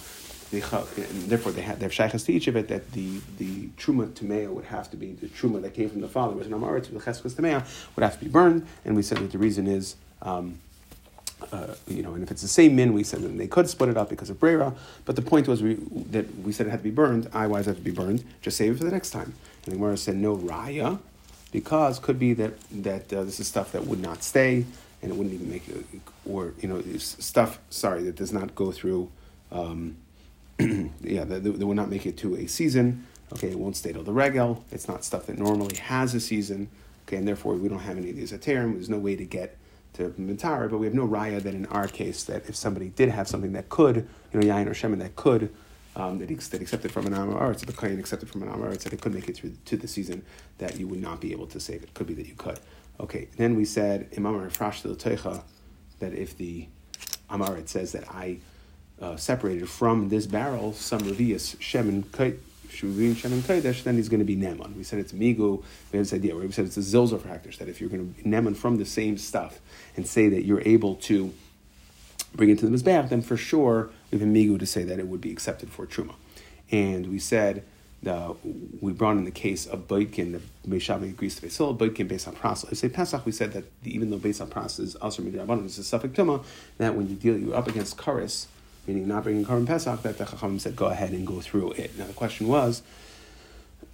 they, 0.51 0.61
and 0.61 1.29
therefore 1.29 1.51
they 1.51 1.61
have, 1.61 1.79
they 1.79 1.87
have 1.87 2.23
to 2.23 2.31
each 2.31 2.47
of 2.47 2.55
it, 2.55 2.67
that 2.67 2.91
the, 2.91 3.19
the 3.37 3.67
truma 3.77 4.07
tamea 4.09 4.49
would 4.49 4.65
have 4.65 4.89
to 4.91 4.97
be, 4.97 5.13
the 5.13 5.27
truma 5.27 5.61
that 5.61 5.73
came 5.73 5.89
from 5.89 6.01
the 6.01 6.07
father 6.07 6.35
was 6.35 6.47
an 6.47 6.53
amaretz, 6.53 6.91
the 6.91 6.99
cheskas 6.99 7.33
tamea 7.33 7.65
would 7.95 8.03
have 8.03 8.17
to 8.19 8.25
be 8.25 8.29
burned, 8.29 8.67
and 8.85 8.95
we 8.95 9.01
said 9.01 9.17
that 9.19 9.31
the 9.31 9.37
reason 9.37 9.67
is, 9.67 9.95
um, 10.21 10.59
uh, 11.53 11.73
you 11.87 12.03
know, 12.03 12.13
and 12.13 12.23
if 12.23 12.31
it's 12.31 12.41
the 12.41 12.47
same 12.47 12.75
min, 12.75 12.93
we 12.93 13.03
said 13.03 13.21
that 13.21 13.29
they 13.37 13.47
could 13.47 13.69
split 13.69 13.89
it 13.89 13.97
up 13.97 14.09
because 14.09 14.29
of 14.29 14.39
brera. 14.39 14.73
But 15.05 15.15
the 15.15 15.21
point 15.21 15.47
was 15.47 15.63
we, 15.63 15.75
that 16.11 16.25
we 16.39 16.51
said 16.51 16.67
it 16.67 16.69
had 16.69 16.79
to 16.79 16.83
be 16.83 16.91
burned. 16.91 17.29
I 17.33 17.47
wise 17.47 17.65
had 17.65 17.77
to 17.77 17.81
be 17.81 17.91
burned. 17.91 18.25
Just 18.41 18.57
save 18.57 18.73
it 18.73 18.77
for 18.77 18.83
the 18.83 18.91
next 18.91 19.11
time. 19.11 19.33
And 19.63 19.73
the 19.73 19.77
Gemara 19.77 19.95
said 19.95 20.17
no 20.17 20.35
raya, 20.35 20.99
because 21.51 21.99
could 21.99 22.19
be 22.19 22.33
that 22.33 22.53
that 22.83 23.11
uh, 23.13 23.23
this 23.23 23.39
is 23.39 23.47
stuff 23.47 23.71
that 23.71 23.85
would 23.85 24.01
not 24.01 24.23
stay, 24.23 24.65
and 25.01 25.11
it 25.11 25.15
wouldn't 25.15 25.33
even 25.33 25.49
make 25.49 25.67
it, 25.67 25.85
or 26.25 26.53
you 26.59 26.67
know, 26.67 26.81
stuff. 26.97 27.59
Sorry, 27.69 28.03
that 28.03 28.15
does 28.15 28.33
not 28.33 28.55
go 28.55 28.71
through. 28.71 29.11
Um, 29.51 29.97
yeah, 30.59 31.23
that, 31.23 31.43
that 31.43 31.65
would 31.65 31.77
not 31.77 31.89
make 31.89 32.05
it 32.05 32.17
to 32.17 32.35
a 32.35 32.47
season. 32.47 33.05
Okay, 33.33 33.49
it 33.49 33.59
won't 33.59 33.77
stay 33.77 33.93
till 33.93 34.03
the 34.03 34.11
regel. 34.11 34.63
It's 34.71 34.87
not 34.87 35.03
stuff 35.03 35.27
that 35.27 35.37
normally 35.37 35.77
has 35.77 36.13
a 36.13 36.19
season. 36.19 36.69
Okay, 37.07 37.17
and 37.17 37.27
therefore 37.27 37.55
we 37.55 37.69
don't 37.69 37.79
have 37.79 37.97
any 37.97 38.09
of 38.09 38.15
these 38.15 38.31
aterim. 38.31 38.73
There's 38.73 38.89
no 38.89 38.99
way 38.99 39.15
to 39.15 39.25
get 39.25 39.57
to 39.93 40.09
Mintara, 40.19 40.69
but 40.69 40.77
we 40.77 40.85
have 40.85 40.93
no 40.93 41.07
raya 41.07 41.41
that 41.41 41.53
in 41.53 41.65
our 41.67 41.87
case 41.87 42.23
that 42.25 42.47
if 42.47 42.55
somebody 42.55 42.89
did 42.89 43.09
have 43.09 43.27
something 43.27 43.53
that 43.53 43.69
could, 43.69 44.07
you 44.31 44.39
know, 44.39 44.45
yain 44.45 44.67
or 44.67 44.71
shemen 44.71 44.99
that 44.99 45.15
could 45.15 45.53
um, 45.99 46.17
that, 46.19 46.29
he, 46.29 46.35
that 46.35 46.61
accepted 46.61 46.91
from 46.91 47.05
an 47.07 47.13
Amar 47.13 47.53
so 47.55 47.65
the 47.65 47.73
Kayan 47.73 47.99
accepted 47.99 48.29
from 48.29 48.43
an 48.43 48.49
Amar 48.49 48.69
that 48.69 48.93
it 48.93 49.01
could 49.01 49.13
make 49.13 49.27
it 49.27 49.35
through 49.37 49.53
to 49.65 49.77
the 49.77 49.87
season, 49.87 50.23
that 50.57 50.79
you 50.79 50.87
would 50.87 51.01
not 51.01 51.19
be 51.19 51.31
able 51.33 51.47
to 51.47 51.59
save 51.59 51.83
it. 51.83 51.93
Could 51.93 52.07
be 52.07 52.13
that 52.13 52.27
you 52.27 52.35
could. 52.35 52.59
Okay, 52.99 53.27
then 53.37 53.55
we 53.55 53.65
said, 53.65 54.09
Imam 54.17 54.33
Refrash 54.33 54.81
that 55.99 56.13
if 56.13 56.37
the 56.37 56.67
Amaret 57.29 57.67
says 57.67 57.91
that 57.91 58.09
I 58.09 58.39
uh, 59.01 59.17
separated 59.17 59.69
from 59.69 60.09
this 60.09 60.25
barrel 60.25 60.73
some 60.73 61.01
Revius 61.01 61.57
Shemin 61.57 62.03
Shuvin 62.03 63.15
Shemin 63.15 63.41
Kaidesh, 63.41 63.83
then 63.83 63.95
he's 63.95 64.09
going 64.09 64.19
to 64.19 64.25
be 64.25 64.37
Neman. 64.37 64.75
We 64.75 64.83
said 64.83 64.99
it's 64.99 65.11
Migu, 65.11 65.63
we 65.91 65.97
had 65.97 66.05
this 66.05 66.13
idea 66.13 66.35
where 66.35 66.45
we 66.45 66.51
said 66.51 66.65
it's 66.65 66.77
a 66.77 66.81
Zilzer 66.81 67.21
practice, 67.21 67.57
that 67.57 67.67
if 67.67 67.81
you're 67.81 67.89
going 67.89 68.13
to 68.13 68.23
Neman 68.23 68.55
from 68.55 68.77
the 68.77 68.85
same 68.85 69.17
stuff 69.17 69.59
and 69.97 70.07
say 70.07 70.29
that 70.29 70.45
you're 70.45 70.61
able 70.61 70.95
to 70.95 71.33
bring 72.35 72.49
it 72.49 72.59
to 72.59 72.69
the 72.69 72.77
Mizbeach, 72.77 73.09
then 73.09 73.21
for 73.21 73.37
sure 73.37 73.89
a 74.11 74.25
migu 74.25 74.59
to 74.59 74.65
say 74.65 74.83
that 74.83 74.99
it 74.99 75.07
would 75.07 75.21
be 75.21 75.31
accepted 75.31 75.69
for 75.69 75.85
truma. 75.85 76.15
And 76.71 77.07
we 77.07 77.19
said 77.19 77.63
the, 78.01 78.35
we 78.79 78.93
brought 78.93 79.17
in 79.17 79.25
the 79.25 79.31
case 79.31 79.65
of 79.65 79.87
Boitkin, 79.87 80.39
the 80.63 80.69
Meshavi 80.69 81.09
agrees 81.09 81.35
to 81.35 81.41
Basil, 81.41 81.75
Boitkin 81.75 82.07
based 82.07 82.27
on 82.27 82.35
process. 82.35 82.79
Say 82.79 82.89
Pesach, 82.89 83.25
we 83.25 83.31
said 83.31 83.53
that 83.53 83.65
even 83.83 84.09
though 84.09 84.17
based 84.17 84.41
on 84.41 84.47
process 84.47 84.79
is 84.79 84.95
also 84.95 85.21
Midrabanan, 85.21 85.65
it's 85.65 85.77
a 85.77 85.83
suffix 85.83 86.17
tuma, 86.17 86.43
that 86.77 86.95
when 86.95 87.09
you 87.09 87.15
deal, 87.15 87.37
you're 87.37 87.55
up 87.55 87.67
against 87.67 87.97
Karis, 87.97 88.47
meaning 88.87 89.07
not 89.07 89.23
bringing 89.23 89.45
Karim 89.45 89.65
Pesach, 89.65 90.01
that 90.03 90.17
the 90.17 90.25
Chacham 90.25 90.59
said 90.59 90.75
go 90.75 90.85
ahead 90.85 91.11
and 91.11 91.27
go 91.27 91.41
through 91.41 91.71
it. 91.73 91.97
Now 91.97 92.05
the 92.05 92.13
question 92.13 92.47
was, 92.47 92.81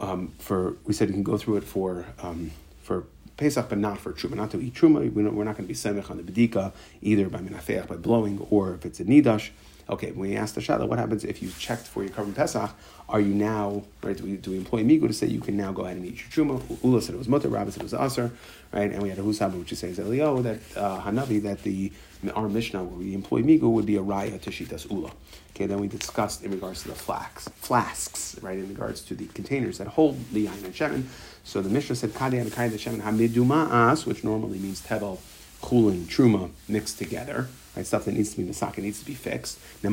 um, 0.00 0.32
for 0.38 0.76
we 0.84 0.92
said 0.92 1.08
you 1.08 1.14
can 1.14 1.22
go 1.22 1.38
through 1.38 1.58
it 1.58 1.64
for 1.64 2.06
um, 2.20 2.50
for 2.82 3.04
Pesach, 3.38 3.68
but 3.68 3.78
not 3.78 3.98
for 3.98 4.12
truma, 4.12 4.34
not 4.34 4.50
to 4.50 4.60
eat 4.60 4.74
truma. 4.74 5.10
We 5.10 5.22
are 5.22 5.44
not 5.44 5.56
going 5.56 5.56
to 5.56 5.62
be 5.62 5.74
semich 5.74 6.10
on 6.10 6.18
the 6.18 6.22
bedika 6.22 6.72
either 7.00 7.28
by 7.30 7.38
minafeach 7.38 7.86
by 7.86 7.96
blowing 7.96 8.46
or 8.50 8.74
if 8.74 8.84
it's 8.84 9.00
a 9.00 9.04
nidash. 9.04 9.50
Okay, 9.90 10.10
when 10.10 10.28
we 10.28 10.36
ask 10.36 10.54
the 10.54 10.60
Sheilah, 10.60 10.86
what 10.86 10.98
happens 10.98 11.24
if 11.24 11.40
you 11.40 11.50
checked 11.58 11.86
for 11.86 12.02
your 12.02 12.12
korban 12.12 12.34
Pesach? 12.34 12.70
Are 13.08 13.20
you 13.20 13.32
now, 13.32 13.84
right, 14.02 14.14
do 14.14 14.24
we, 14.24 14.36
do 14.36 14.50
we 14.50 14.58
employ 14.58 14.82
Migu 14.82 15.06
to 15.06 15.14
say 15.14 15.26
you 15.26 15.40
can 15.40 15.56
now 15.56 15.72
go 15.72 15.86
ahead 15.86 15.96
and 15.96 16.04
eat 16.04 16.20
your 16.20 16.46
Truma? 16.46 16.84
Ula 16.84 17.00
said 17.00 17.14
it 17.14 17.18
was 17.18 17.26
Mutter, 17.26 17.48
Rabbi 17.48 17.70
said 17.70 17.80
it 17.80 17.90
was 17.90 17.94
Aser, 17.94 18.30
right? 18.70 18.90
And 18.90 19.02
we 19.02 19.08
had 19.08 19.18
a 19.18 19.22
Husaba, 19.22 19.58
which 19.58 19.72
is 19.72 19.78
saying 19.78 19.98
Elio, 19.98 20.42
that 20.42 20.58
uh, 20.76 21.00
Hanavi, 21.00 21.42
that 21.44 21.62
the 21.62 21.90
our 22.34 22.50
Mishnah 22.50 22.84
where 22.84 22.98
we 22.98 23.14
employ 23.14 23.40
Migu 23.42 23.62
would 23.62 23.86
be 23.86 23.96
a 23.96 24.02
Raya 24.02 24.38
to 24.42 24.50
Shitas 24.50 24.90
Ula. 24.90 25.10
Okay, 25.54 25.64
then 25.66 25.78
we 25.78 25.88
discussed 25.88 26.44
in 26.44 26.50
regards 26.50 26.82
to 26.82 26.88
the 26.88 26.94
flax, 26.94 27.48
flasks, 27.56 28.36
right, 28.42 28.58
in 28.58 28.68
regards 28.68 29.00
to 29.02 29.14
the 29.14 29.26
containers 29.28 29.78
that 29.78 29.86
hold 29.86 30.18
the 30.32 30.46
Yain 30.46 30.64
and 30.64 30.74
Shemin. 30.74 31.04
So 31.48 31.62
the 31.62 31.70
Mishnah 31.70 31.96
said, 31.96 32.10
Kadeh 32.10 32.42
and 32.42 32.52
Kadeh 32.52 32.74
Shemin 32.74 33.00
Hamiduma'as, 33.00 34.04
which 34.04 34.22
normally 34.22 34.58
means 34.58 34.82
Tevel, 34.82 35.18
Chulin, 35.62 36.04
Truma 36.04 36.50
mixed 36.68 36.98
together 36.98 37.48
right? 37.78 37.86
Stuff 37.86 38.04
that 38.06 38.12
needs 38.12 38.30
to 38.34 38.38
be 38.38 38.44
masaka 38.44 38.78
needs 38.78 38.98
to 38.98 39.06
be 39.06 39.14
fixed. 39.14 39.58
They 39.80 39.88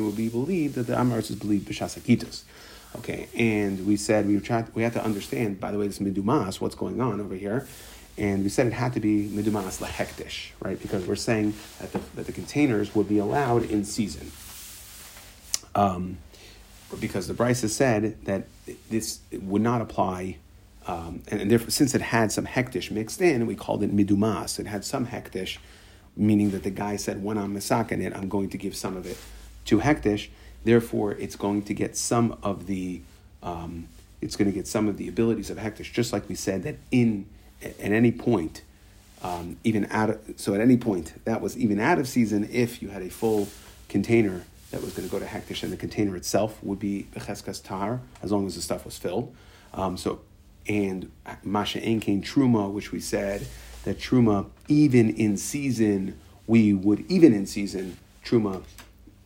will 0.00 0.12
be 0.12 0.28
believed 0.28 0.74
that 0.74 0.86
the 0.88 0.94
Amaritz 0.94 1.30
is 1.30 1.36
believed 1.36 1.68
b'shas 1.68 2.42
Okay, 2.96 3.28
and 3.36 3.86
we 3.86 3.96
said 3.96 4.26
we 4.26 4.40
tried, 4.40 4.74
we 4.74 4.82
had 4.82 4.92
to 4.94 5.04
understand. 5.04 5.60
By 5.60 5.70
the 5.70 5.78
way, 5.78 5.86
this 5.86 6.00
midumas, 6.00 6.60
what's 6.60 6.74
going 6.74 7.00
on 7.00 7.20
over 7.20 7.34
here, 7.34 7.68
and 8.16 8.42
we 8.42 8.48
said 8.48 8.66
it 8.66 8.72
had 8.72 8.94
to 8.94 9.00
be 9.00 9.28
midumas 9.28 9.80
lahektish, 9.80 10.50
right? 10.60 10.80
Because 10.80 11.06
we're 11.06 11.16
saying 11.16 11.54
that 11.80 11.92
the, 11.92 12.00
that 12.16 12.26
the 12.26 12.32
containers 12.32 12.94
would 12.94 13.08
be 13.08 13.18
allowed 13.18 13.64
in 13.64 13.84
season. 13.84 14.32
Um, 15.74 16.18
because 17.00 17.28
the 17.28 17.44
has 17.44 17.74
said 17.74 18.24
that 18.24 18.46
this 18.88 19.20
would 19.32 19.62
not 19.62 19.80
apply 19.80 20.36
um, 20.88 21.22
and, 21.28 21.42
and 21.42 21.50
therefore, 21.50 21.70
since 21.70 21.94
it 21.94 22.00
had 22.00 22.32
some 22.32 22.46
hektish 22.46 22.90
mixed 22.90 23.20
in, 23.20 23.46
we 23.46 23.54
called 23.54 23.82
it 23.82 23.94
midumas. 23.94 24.58
It 24.58 24.66
had 24.66 24.84
some 24.84 25.06
hektish 25.06 25.58
meaning 26.16 26.50
that 26.50 26.62
the 26.62 26.70
guy 26.70 26.96
said, 26.96 27.22
when 27.22 27.38
I'm 27.38 27.54
masakin 27.54 28.02
it, 28.02 28.16
I'm 28.16 28.28
going 28.28 28.48
to 28.50 28.58
give 28.58 28.74
some 28.74 28.96
of 28.96 29.06
it 29.06 29.18
to 29.66 29.80
hektish. 29.80 30.28
Therefore, 30.64 31.12
it's 31.12 31.36
going 31.36 31.62
to 31.64 31.74
get 31.74 31.96
some 31.96 32.38
of 32.42 32.66
the, 32.66 33.02
um, 33.42 33.86
it's 34.22 34.34
going 34.34 34.50
to 34.50 34.54
get 34.54 34.66
some 34.66 34.88
of 34.88 34.96
the 34.96 35.06
abilities 35.08 35.50
of 35.50 35.58
hektish, 35.58 35.92
just 35.92 36.12
like 36.12 36.28
we 36.28 36.34
said 36.34 36.62
that 36.62 36.76
in 36.90 37.26
at 37.62 37.74
any 37.78 38.10
point, 38.10 38.62
um, 39.22 39.58
even 39.64 39.86
out 39.90 40.10
of, 40.10 40.20
so 40.36 40.54
at 40.54 40.60
any 40.60 40.76
point 40.76 41.12
that 41.24 41.40
was 41.40 41.56
even 41.56 41.78
out 41.78 41.98
of 41.98 42.08
season 42.08 42.48
if 42.50 42.80
you 42.80 42.88
had 42.88 43.02
a 43.02 43.10
full 43.10 43.48
container 43.88 44.44
that 44.70 44.82
was 44.82 44.92
going 44.92 45.08
to 45.08 45.12
go 45.12 45.18
to 45.18 45.24
hektish 45.24 45.62
and 45.62 45.72
the 45.72 45.76
container 45.76 46.16
itself 46.16 46.62
would 46.62 46.78
be 46.78 47.06
becheskas 47.14 47.62
tar 47.62 48.00
as 48.22 48.30
long 48.30 48.46
as 48.46 48.54
the 48.54 48.62
stuff 48.62 48.84
was 48.84 48.98
filled. 48.98 49.34
Um, 49.72 49.96
so 49.96 50.20
and 50.68 51.10
masha 51.42 51.80
enkein 51.80 52.22
truma, 52.22 52.70
which 52.70 52.92
we 52.92 53.00
said 53.00 53.46
that 53.84 53.98
truma, 53.98 54.46
even 54.68 55.10
in 55.10 55.36
season, 55.36 56.18
we 56.46 56.72
would 56.72 57.10
even 57.10 57.32
in 57.32 57.46
season 57.46 57.96
truma, 58.24 58.62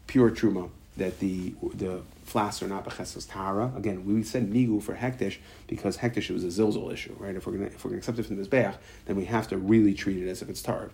pure 0.07 0.30
truma, 0.30 0.70
that 0.97 1.18
the 1.18 1.55
the 1.74 2.03
flasks 2.24 2.62
are 2.62 2.68
not 2.68 2.84
bechesas 2.84 3.28
tara. 3.28 3.72
Again, 3.76 4.07
we 4.07 4.22
said 4.22 4.51
migu 4.51 4.82
for 4.82 4.95
hektish 4.95 5.38
because 5.66 5.99
hektish 5.99 6.30
was 6.30 6.45
a 6.45 6.49
zilzal 6.49 6.93
issue, 6.93 7.14
right? 7.18 7.34
If 7.34 7.47
we're 7.47 7.55
gonna 7.55 7.66
if 7.66 7.84
we're 7.84 7.90
gonna 7.90 7.99
accept 7.99 8.18
it 8.18 8.26
from 8.26 8.36
this 8.36 8.49
beach, 8.49 8.74
then 9.07 9.16
we 9.16 9.24
have 9.24 9.49
to 9.49 9.59
really 9.59 9.95
treat 9.95 10.22
it 10.22 10.28
as 10.28 10.43
if 10.43 10.49
it's 10.49 10.62
tar. 10.62 10.90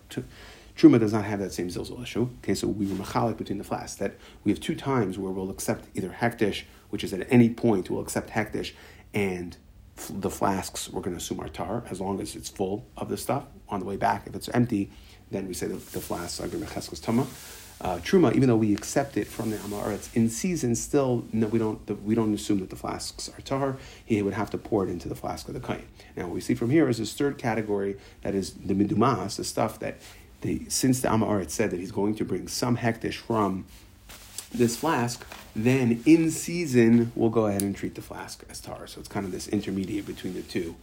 Truma 0.79 0.97
does 0.97 1.11
not 1.11 1.25
have 1.25 1.39
that 1.39 1.51
same 1.51 1.67
zilzal 1.67 2.01
issue. 2.01 2.29
Okay, 2.41 2.53
so 2.53 2.65
we 2.65 2.87
were 2.87 2.95
machalik 2.95 3.35
between 3.35 3.57
the 3.57 3.65
flasks. 3.65 3.99
That 3.99 4.13
we 4.45 4.51
have 4.51 4.61
two 4.61 4.75
times 4.75 5.19
where 5.19 5.29
we'll 5.29 5.49
accept 5.49 5.85
either 5.93 6.15
hektish, 6.21 6.63
which 6.89 7.03
is 7.03 7.11
at 7.11 7.27
any 7.29 7.49
point 7.49 7.89
we'll 7.89 8.01
accept 8.01 8.29
hektish, 8.29 8.71
and 9.13 9.57
the 10.09 10.29
flasks 10.29 10.89
we're 10.89 11.01
going 11.01 11.13
to 11.13 11.17
assume 11.17 11.41
are 11.41 11.49
tar 11.49 11.83
as 11.89 11.99
long 11.99 12.21
as 12.21 12.33
it's 12.33 12.47
full 12.47 12.85
of 12.95 13.09
the 13.09 13.17
stuff. 13.17 13.43
On 13.67 13.81
the 13.81 13.85
way 13.85 13.97
back, 13.97 14.25
if 14.25 14.33
it's 14.33 14.47
empty, 14.49 14.89
then 15.29 15.49
we 15.49 15.53
say 15.53 15.67
the, 15.67 15.73
the 15.73 15.99
flasks 15.99 16.39
are 16.39 16.47
going 16.47 16.65
to 16.65 16.69
cheskos 16.71 17.03
tama. 17.03 17.27
Uh, 17.81 17.97
truma, 17.97 18.33
even 18.35 18.49
though 18.49 18.57
we 18.57 18.73
accept 18.73 19.15
it 19.15 19.25
from 19.25 19.51
the 19.51 19.57
Amaretz 19.57 20.13
in 20.13 20.29
season, 20.29 20.75
still 20.75 21.25
no, 21.31 21.47
we 21.47 21.59
don't 21.59 21.85
the, 21.87 21.95
we 21.95 22.15
don't 22.15 22.33
assume 22.33 22.59
that 22.59 22.69
the 22.69 22.75
flasks 22.75 23.29
are 23.37 23.41
tar. 23.41 23.77
He 24.05 24.21
would 24.21 24.33
have 24.33 24.49
to 24.51 24.57
pour 24.57 24.85
it 24.85 24.89
into 24.89 25.09
the 25.09 25.15
flask 25.15 25.47
of 25.49 25.53
the 25.53 25.61
kain. 25.61 25.85
Now, 26.15 26.23
what 26.23 26.35
we 26.35 26.41
see 26.41 26.55
from 26.55 26.69
here 26.69 26.89
is 26.89 26.97
this 26.97 27.13
third 27.13 27.37
category 27.37 27.97
that 28.21 28.33
is 28.33 28.53
the 28.53 28.73
midumas, 28.73 29.37
the 29.37 29.43
stuff 29.43 29.79
that 29.79 29.97
the 30.41 30.67
since 30.69 31.01
the 31.01 31.07
Amaretz 31.09 31.51
said 31.51 31.71
that 31.71 31.79
he's 31.79 31.91
going 31.91 32.15
to 32.15 32.25
bring 32.25 32.47
some 32.47 32.77
hektish 32.77 33.15
from 33.15 33.65
this 34.53 34.77
flask, 34.77 35.25
then 35.55 36.01
in 36.05 36.31
season 36.31 37.11
we'll 37.15 37.29
go 37.29 37.45
ahead 37.45 37.61
and 37.61 37.75
treat 37.75 37.95
the 37.95 38.01
flask 38.01 38.43
as 38.49 38.59
tar. 38.59 38.87
So 38.87 38.99
it's 38.99 39.09
kind 39.09 39.25
of 39.25 39.31
this 39.31 39.47
intermediate 39.47 40.05
between 40.05 40.33
the 40.33 40.41
two. 40.41 40.75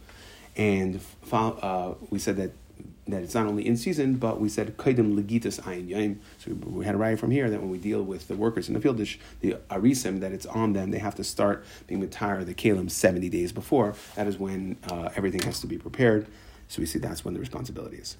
And 0.55 1.01
uh, 1.31 1.93
we 2.09 2.19
said 2.19 2.37
that 2.37 2.51
that 3.07 3.23
it's 3.23 3.33
not 3.33 3.47
only 3.47 3.65
in 3.65 3.77
season, 3.77 4.15
but 4.15 4.39
we 4.39 4.49
said 4.49 4.77
kaidim 4.77 5.15
legitas 5.15 5.61
ayin 5.61 5.89
yaim. 5.89 6.17
So 6.39 6.51
we 6.51 6.85
had 6.85 6.95
a 6.95 6.97
right 6.97 7.17
from 7.17 7.31
here 7.31 7.49
that 7.49 7.59
when 7.59 7.69
we 7.69 7.77
deal 7.77 8.03
with 8.03 8.27
the 8.27 8.35
workers 8.35 8.67
in 8.67 8.73
the 8.73 8.81
field, 8.81 8.97
the 8.97 9.57
arisim, 9.69 10.19
that 10.19 10.31
it's 10.31 10.45
on 10.45 10.73
them, 10.73 10.91
they 10.91 10.99
have 10.99 11.15
to 11.15 11.23
start 11.23 11.65
being 11.87 12.01
matire 12.01 12.45
the 12.45 12.53
kalim 12.53 12.89
seventy 12.89 13.29
days 13.29 13.51
before. 13.51 13.95
That 14.15 14.27
is 14.27 14.37
when 14.37 14.77
uh, 14.89 15.09
everything 15.15 15.41
has 15.41 15.59
to 15.61 15.67
be 15.67 15.77
prepared. 15.77 16.27
So 16.69 16.81
we 16.81 16.85
see 16.85 16.99
that's 16.99 17.23
when 17.25 17.33
the 17.33 17.39
responsibility 17.39 17.97
is. 17.97 18.15